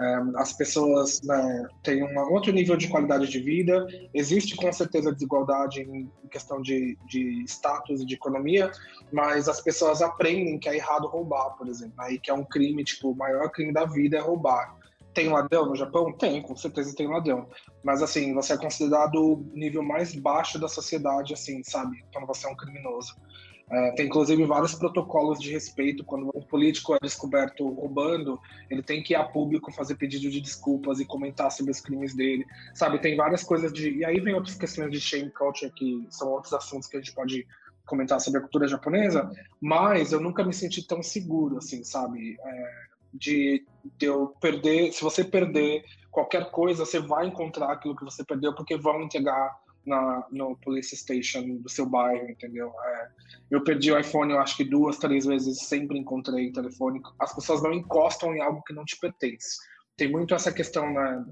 É, 0.00 0.22
as 0.36 0.52
pessoas 0.52 1.20
né, 1.22 1.68
têm 1.82 2.02
um 2.02 2.18
outro 2.32 2.50
nível 2.50 2.76
de 2.76 2.88
qualidade 2.88 3.28
de 3.28 3.38
vida, 3.38 3.86
existe 4.12 4.56
com 4.56 4.72
certeza 4.72 5.12
desigualdade 5.12 5.82
em 5.82 6.10
questão 6.30 6.62
de, 6.62 6.98
de 7.06 7.44
status 7.46 8.00
e 8.00 8.06
de 8.06 8.14
economia, 8.14 8.70
mas 9.12 9.48
as 9.48 9.60
pessoas 9.60 10.00
aprendem 10.00 10.58
que 10.58 10.68
é 10.68 10.76
errado 10.76 11.06
roubar, 11.06 11.50
por 11.50 11.68
exemplo, 11.68 11.94
aí 11.98 12.18
que 12.18 12.30
é 12.30 12.34
um 12.34 12.44
crime, 12.44 12.82
tipo, 12.82 13.10
o 13.10 13.16
maior 13.16 13.50
crime 13.50 13.72
da 13.72 13.84
vida 13.84 14.16
é 14.16 14.20
roubar. 14.20 14.81
Tem 15.14 15.28
ladrão 15.28 15.66
no 15.66 15.76
Japão? 15.76 16.12
Tem, 16.12 16.40
com 16.40 16.56
certeza 16.56 16.94
tem 16.94 17.06
ladrão. 17.06 17.48
Mas 17.84 18.02
assim, 18.02 18.32
você 18.32 18.54
é 18.54 18.58
considerado 18.58 19.16
o 19.16 19.50
nível 19.54 19.82
mais 19.82 20.14
baixo 20.14 20.58
da 20.58 20.68
sociedade, 20.68 21.34
assim, 21.34 21.62
sabe? 21.64 22.04
Quando 22.12 22.26
você 22.26 22.46
é 22.46 22.50
um 22.50 22.56
criminoso. 22.56 23.14
É, 23.70 23.92
tem 23.92 24.06
inclusive 24.06 24.44
vários 24.44 24.74
protocolos 24.74 25.38
de 25.40 25.50
respeito. 25.50 26.04
Quando 26.04 26.30
um 26.34 26.42
político 26.42 26.94
é 26.94 26.98
descoberto 27.00 27.66
roubando, 27.66 28.38
ele 28.68 28.82
tem 28.82 29.02
que 29.02 29.14
ir 29.14 29.16
a 29.16 29.24
público 29.24 29.72
fazer 29.72 29.94
pedido 29.94 30.30
de 30.30 30.40
desculpas 30.40 31.00
e 31.00 31.06
comentar 31.06 31.50
sobre 31.50 31.72
os 31.72 31.80
crimes 31.80 32.14
dele. 32.14 32.44
Sabe, 32.74 32.98
tem 33.00 33.16
várias 33.16 33.42
coisas 33.42 33.72
de. 33.72 33.90
E 33.98 34.04
aí 34.04 34.20
vem 34.20 34.34
outras 34.34 34.56
questões 34.56 34.90
de 34.90 35.00
shame 35.00 35.30
culture, 35.30 35.72
que 35.72 36.06
são 36.10 36.28
outros 36.28 36.52
assuntos 36.52 36.86
que 36.86 36.96
a 36.96 37.00
gente 37.00 37.14
pode 37.14 37.46
comentar 37.86 38.20
sobre 38.20 38.38
a 38.38 38.42
cultura 38.42 38.68
japonesa. 38.68 39.30
Mas 39.58 40.12
eu 40.12 40.20
nunca 40.20 40.44
me 40.44 40.52
senti 40.52 40.86
tão 40.86 41.02
seguro, 41.02 41.56
assim, 41.56 41.82
sabe? 41.82 42.36
É, 42.44 42.82
de, 43.14 43.64
eu 44.00 44.28
perder. 44.40 44.92
Se 44.92 45.02
você 45.02 45.24
perder 45.24 45.84
qualquer 46.10 46.50
coisa, 46.50 46.84
você 46.84 46.98
vai 46.98 47.26
encontrar 47.26 47.72
aquilo 47.72 47.96
que 47.96 48.04
você 48.04 48.24
perdeu, 48.24 48.54
porque 48.54 48.76
vão 48.76 49.02
entregar 49.02 49.58
na, 49.84 50.26
no 50.30 50.56
police 50.56 50.96
station 50.96 51.56
do 51.56 51.68
seu 51.68 51.86
bairro, 51.86 52.30
entendeu? 52.30 52.72
É, 52.84 53.08
eu 53.50 53.62
perdi 53.64 53.92
o 53.92 53.98
iPhone, 53.98 54.32
eu 54.32 54.40
acho 54.40 54.56
que 54.56 54.64
duas, 54.64 54.98
três 54.98 55.26
vezes, 55.26 55.62
sempre 55.62 55.98
encontrei 55.98 56.52
telefone. 56.52 57.00
As 57.18 57.34
pessoas 57.34 57.62
não 57.62 57.72
encostam 57.72 58.34
em 58.34 58.40
algo 58.40 58.62
que 58.62 58.72
não 58.72 58.84
te 58.84 58.98
pertence. 58.98 59.58
Tem 59.96 60.10
muito 60.10 60.34
essa 60.34 60.50
questão, 60.50 60.90
né? 60.90 61.24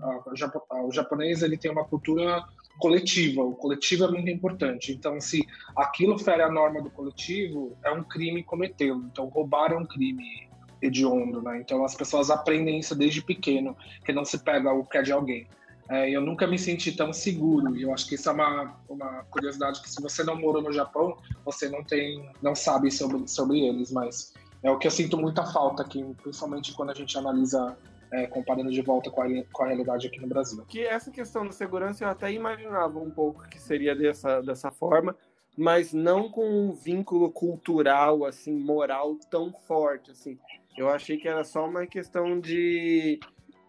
O 0.84 0.92
japonês 0.92 1.42
ele 1.42 1.56
tem 1.56 1.70
uma 1.70 1.84
cultura 1.84 2.44
coletiva. 2.78 3.42
O 3.42 3.54
coletivo 3.54 4.04
é 4.04 4.10
muito 4.10 4.30
importante. 4.30 4.92
Então, 4.92 5.18
se 5.18 5.46
aquilo 5.74 6.18
fere 6.18 6.42
a 6.42 6.50
norma 6.50 6.82
do 6.82 6.90
coletivo, 6.90 7.76
é 7.82 7.90
um 7.90 8.04
crime 8.04 8.44
cometê-lo. 8.44 9.08
Então, 9.10 9.26
roubar 9.28 9.72
é 9.72 9.76
um 9.76 9.86
crime 9.86 10.49
hediondo, 10.82 11.42
né? 11.42 11.58
Então, 11.60 11.84
as 11.84 11.94
pessoas 11.94 12.30
aprendem 12.30 12.78
isso 12.78 12.94
desde 12.94 13.22
pequeno, 13.22 13.76
que 14.04 14.12
não 14.12 14.24
se 14.24 14.38
pega 14.38 14.72
o 14.72 14.84
que 14.84 14.98
é 14.98 15.02
de 15.02 15.12
alguém. 15.12 15.46
É, 15.88 16.08
eu 16.08 16.20
nunca 16.20 16.46
me 16.46 16.58
senti 16.58 16.92
tão 16.92 17.12
seguro. 17.12 17.76
E 17.76 17.82
eu 17.82 17.92
acho 17.92 18.06
que 18.06 18.14
isso 18.14 18.28
é 18.28 18.32
uma, 18.32 18.76
uma 18.88 19.24
curiosidade 19.24 19.82
que 19.82 19.90
se 19.90 20.00
você 20.00 20.22
não 20.22 20.36
morou 20.36 20.62
no 20.62 20.72
Japão, 20.72 21.16
você 21.44 21.68
não 21.68 21.82
tem, 21.82 22.30
não 22.40 22.54
sabe 22.54 22.90
sobre, 22.92 23.26
sobre 23.26 23.60
eles. 23.66 23.90
Mas 23.90 24.32
é 24.62 24.70
o 24.70 24.78
que 24.78 24.86
eu 24.86 24.90
sinto 24.90 25.18
muita 25.18 25.44
falta 25.44 25.82
aqui, 25.82 26.04
principalmente 26.22 26.72
quando 26.74 26.90
a 26.90 26.94
gente 26.94 27.18
analisa 27.18 27.76
é, 28.12 28.26
comparando 28.26 28.70
de 28.70 28.80
volta 28.82 29.10
com 29.10 29.22
a, 29.22 29.26
com 29.52 29.62
a 29.64 29.66
realidade 29.66 30.06
aqui 30.06 30.20
no 30.20 30.28
Brasil. 30.28 30.64
Que 30.68 30.84
essa 30.84 31.10
questão 31.10 31.44
da 31.44 31.52
segurança 31.52 32.04
eu 32.04 32.08
até 32.08 32.32
imaginava 32.32 32.98
um 32.98 33.10
pouco 33.10 33.48
que 33.48 33.60
seria 33.60 33.94
dessa, 33.94 34.40
dessa 34.40 34.70
forma, 34.70 35.16
mas 35.56 35.92
não 35.92 36.28
com 36.28 36.48
um 36.48 36.72
vínculo 36.72 37.30
cultural, 37.30 38.24
assim, 38.24 38.52
moral 38.52 39.16
tão 39.30 39.52
forte, 39.52 40.10
assim. 40.10 40.38
Eu 40.76 40.88
achei 40.88 41.16
que 41.16 41.28
era 41.28 41.44
só 41.44 41.66
uma 41.66 41.86
questão 41.86 42.40
de, 42.40 43.20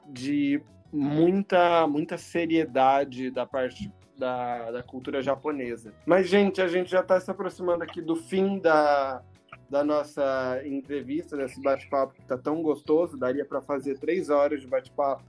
de 0.07 0.61
muita, 0.91 1.87
muita 1.87 2.17
seriedade 2.17 3.31
da 3.31 3.45
parte 3.45 3.91
da, 4.17 4.71
da 4.71 4.83
cultura 4.83 5.21
japonesa. 5.21 5.93
Mas, 6.05 6.27
gente, 6.27 6.61
a 6.61 6.67
gente 6.67 6.91
já 6.91 7.01
está 7.01 7.19
se 7.19 7.31
aproximando 7.31 7.83
aqui 7.83 8.01
do 8.01 8.15
fim 8.15 8.59
da, 8.59 9.23
da 9.69 9.83
nossa 9.83 10.61
entrevista, 10.63 11.35
desse 11.35 11.61
bate-papo 11.61 12.13
que 12.13 12.21
está 12.21 12.37
tão 12.37 12.61
gostoso. 12.61 13.17
Daria 13.17 13.45
para 13.45 13.61
fazer 13.61 13.97
três 13.97 14.29
horas 14.29 14.61
de 14.61 14.67
bate-papo 14.67 15.23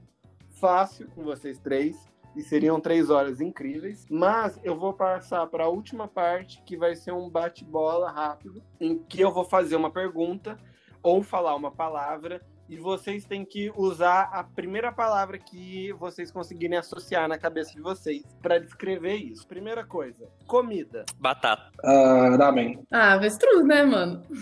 fácil 0.59 1.07
com 1.15 1.23
vocês 1.23 1.57
três. 1.57 2.11
E 2.35 2.41
seriam 2.41 2.79
três 2.79 3.11
horas 3.11 3.39
incríveis. 3.39 4.07
Mas 4.09 4.59
eu 4.63 4.75
vou 4.75 4.91
passar 4.91 5.45
para 5.47 5.65
a 5.65 5.69
última 5.69 6.07
parte, 6.07 6.63
que 6.63 6.75
vai 6.75 6.95
ser 6.95 7.11
um 7.11 7.29
bate-bola 7.29 8.09
rápido, 8.09 8.63
em 8.81 8.97
que 8.97 9.21
eu 9.21 9.31
vou 9.31 9.45
fazer 9.45 9.75
uma 9.75 9.91
pergunta 9.91 10.57
ou 11.03 11.21
falar 11.21 11.55
uma 11.55 11.69
palavra 11.69 12.41
e 12.69 12.77
vocês 12.77 13.25
têm 13.25 13.45
que 13.45 13.71
usar 13.75 14.29
a 14.31 14.43
primeira 14.43 14.91
palavra 14.91 15.37
que 15.37 15.91
vocês 15.93 16.31
conseguirem 16.31 16.77
associar 16.77 17.27
na 17.27 17.37
cabeça 17.37 17.73
de 17.73 17.81
vocês 17.81 18.23
para 18.41 18.59
descrever 18.59 19.15
isso. 19.15 19.47
Primeira 19.47 19.83
coisa, 19.83 20.27
comida. 20.47 21.05
Batata. 21.19 21.71
Uh, 21.83 22.37
ramen. 22.37 22.79
Ah, 22.91 23.13
avestruz, 23.13 23.65
né, 23.65 23.83
mano? 23.83 24.23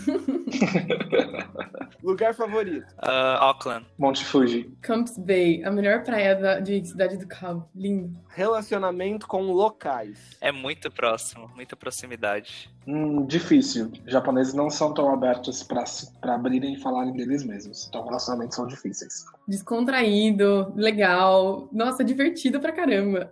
Lugar 2.03 2.33
favorito. 2.33 2.87
Uh, 2.93 3.37
Auckland. 3.39 3.85
Monte 3.97 4.25
Fuji. 4.25 4.71
Camps 4.81 5.17
Bay, 5.17 5.63
a 5.63 5.71
melhor 5.71 6.03
praia 6.03 6.35
da, 6.35 6.59
de 6.59 6.83
Cidade 6.85 7.17
do 7.17 7.27
Cabo. 7.27 7.69
Lindo. 7.75 8.19
Relacionamento 8.29 9.27
com 9.27 9.51
locais. 9.51 10.37
É 10.41 10.51
muito 10.51 10.89
próximo, 10.89 11.49
muita 11.55 11.75
proximidade. 11.75 12.69
Hum, 12.87 13.25
difícil. 13.25 13.91
Japoneses 14.07 14.53
não 14.53 14.69
são 14.69 14.93
tão 14.93 15.13
abertos 15.13 15.63
para 15.63 16.35
abrirem 16.35 16.73
e 16.73 16.79
falarem 16.79 17.13
deles 17.13 17.43
mesmos. 17.43 17.87
Então, 17.87 18.03
relacionamentos 18.11 18.55
são 18.55 18.67
difíceis. 18.67 19.25
Descontraído, 19.47 20.73
legal. 20.75 21.69
Nossa, 21.71 22.03
divertido 22.03 22.59
pra 22.59 22.71
caramba. 22.71 23.31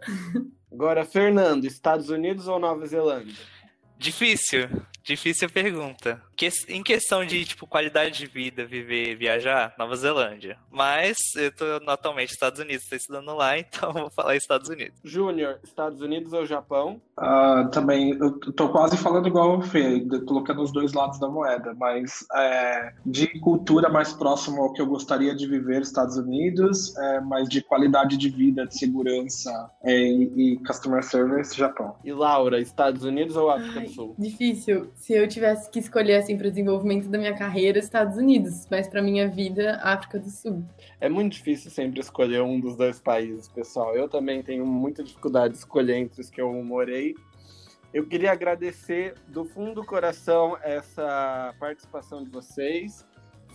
Agora, 0.71 1.05
Fernando, 1.05 1.65
Estados 1.65 2.09
Unidos 2.09 2.47
ou 2.47 2.59
Nova 2.59 2.85
Zelândia? 2.85 3.35
Difícil. 3.97 4.69
Difícil 5.03 5.49
pergunta. 5.49 6.21
Que, 6.39 6.47
em 6.69 6.81
questão 6.81 7.25
de, 7.25 7.43
tipo, 7.43 7.67
qualidade 7.67 8.17
de 8.17 8.25
vida, 8.25 8.65
viver, 8.65 9.13
viajar, 9.17 9.73
Nova 9.77 9.93
Zelândia. 9.97 10.57
Mas 10.71 11.17
eu 11.35 11.53
tô 11.53 11.65
atualmente 11.85 12.29
nos 12.29 12.35
Estados 12.35 12.61
Unidos, 12.61 12.87
tô 12.87 12.95
estudando 12.95 13.35
lá, 13.35 13.59
então 13.59 13.91
vou 13.91 14.09
falar 14.09 14.37
Estados 14.37 14.69
Unidos. 14.69 14.97
Júnior, 15.03 15.59
Estados 15.61 15.99
Unidos 15.99 16.31
ou 16.31 16.45
Japão? 16.45 17.01
Uh, 17.19 17.69
também, 17.71 18.11
eu 18.11 18.39
tô 18.53 18.69
quase 18.69 18.95
falando 18.95 19.27
igual 19.27 19.57
o 19.57 19.61
Fê, 19.61 19.99
colocando 20.25 20.61
os 20.61 20.71
dois 20.71 20.93
lados 20.93 21.19
da 21.19 21.27
moeda, 21.27 21.73
mas 21.77 22.25
é, 22.33 22.93
de 23.05 23.27
cultura 23.41 23.89
mais 23.89 24.13
próximo 24.13 24.61
ao 24.61 24.71
que 24.71 24.81
eu 24.81 24.87
gostaria 24.87 25.35
de 25.35 25.45
viver, 25.45 25.81
Estados 25.81 26.15
Unidos, 26.15 26.95
é, 26.95 27.19
mas 27.19 27.49
de 27.49 27.61
qualidade 27.61 28.15
de 28.15 28.29
vida, 28.29 28.65
de 28.65 28.79
segurança 28.79 29.69
é, 29.83 29.93
e, 29.93 30.53
e 30.53 30.57
customer 30.65 31.03
service, 31.03 31.53
Japão. 31.57 31.97
E 32.01 32.13
Laura, 32.13 32.61
Estados 32.61 33.03
Unidos 33.03 33.35
ou 33.35 33.49
África 33.49 33.81
Ai, 33.81 33.87
do 33.87 33.91
Sul? 33.91 34.15
Difícil. 34.17 34.89
Se 34.95 35.11
eu 35.11 35.27
tivesse 35.27 35.69
que 35.69 35.79
escolher 35.79 36.28
assim 36.29 36.37
para 36.37 36.47
o 36.47 36.49
desenvolvimento 36.49 37.09
da 37.09 37.17
minha 37.17 37.35
carreira, 37.35 37.79
Estados 37.79 38.15
Unidos, 38.15 38.67
mas 38.69 38.87
para 38.87 39.01
minha 39.01 39.27
vida, 39.27 39.79
África 39.81 40.19
do 40.19 40.29
Sul. 40.29 40.63
É 41.01 41.09
muito 41.09 41.33
difícil 41.33 41.71
sempre 41.71 41.99
escolher 41.99 42.41
um 42.43 42.59
dos 42.59 42.75
dois 42.75 42.99
países, 42.99 43.47
pessoal. 43.47 43.95
Eu 43.95 44.07
também 44.07 44.43
tenho 44.43 44.65
muita 44.65 45.03
dificuldade 45.03 45.53
de 45.53 45.59
escolher 45.59 45.95
entre 45.95 46.21
os 46.21 46.29
que 46.29 46.39
eu 46.39 46.51
morei. 46.63 47.15
Eu 47.91 48.05
queria 48.05 48.31
agradecer 48.31 49.15
do 49.27 49.43
fundo 49.43 49.75
do 49.75 49.85
coração 49.85 50.55
essa 50.61 51.55
participação 51.59 52.23
de 52.23 52.29
vocês. 52.29 53.05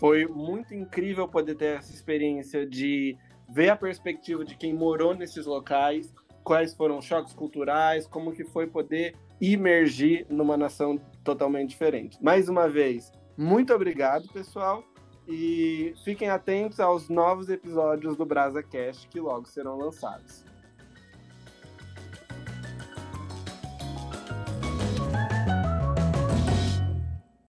Foi 0.00 0.26
muito 0.26 0.74
incrível 0.74 1.28
poder 1.28 1.54
ter 1.54 1.76
essa 1.76 1.92
experiência 1.92 2.66
de 2.66 3.16
ver 3.48 3.68
a 3.68 3.76
perspectiva 3.76 4.44
de 4.44 4.56
quem 4.56 4.74
morou 4.74 5.14
nesses 5.14 5.46
locais, 5.46 6.12
quais 6.42 6.74
foram 6.74 6.98
os 6.98 7.04
choques 7.04 7.32
culturais, 7.32 8.06
como 8.08 8.32
que 8.32 8.44
foi 8.44 8.66
poder 8.66 9.14
imergir 9.52 10.26
numa 10.30 10.56
nação 10.56 10.98
totalmente 11.22 11.70
diferente. 11.70 12.22
Mais 12.22 12.48
uma 12.48 12.68
vez, 12.68 13.12
muito 13.36 13.74
obrigado, 13.74 14.28
pessoal, 14.28 14.84
e 15.26 15.94
fiquem 16.04 16.28
atentos 16.28 16.80
aos 16.80 17.08
novos 17.08 17.48
episódios 17.48 18.16
do 18.16 18.24
BrasaCast 18.24 19.08
que 19.08 19.20
logo 19.20 19.46
serão 19.46 19.76
lançados. 19.76 20.44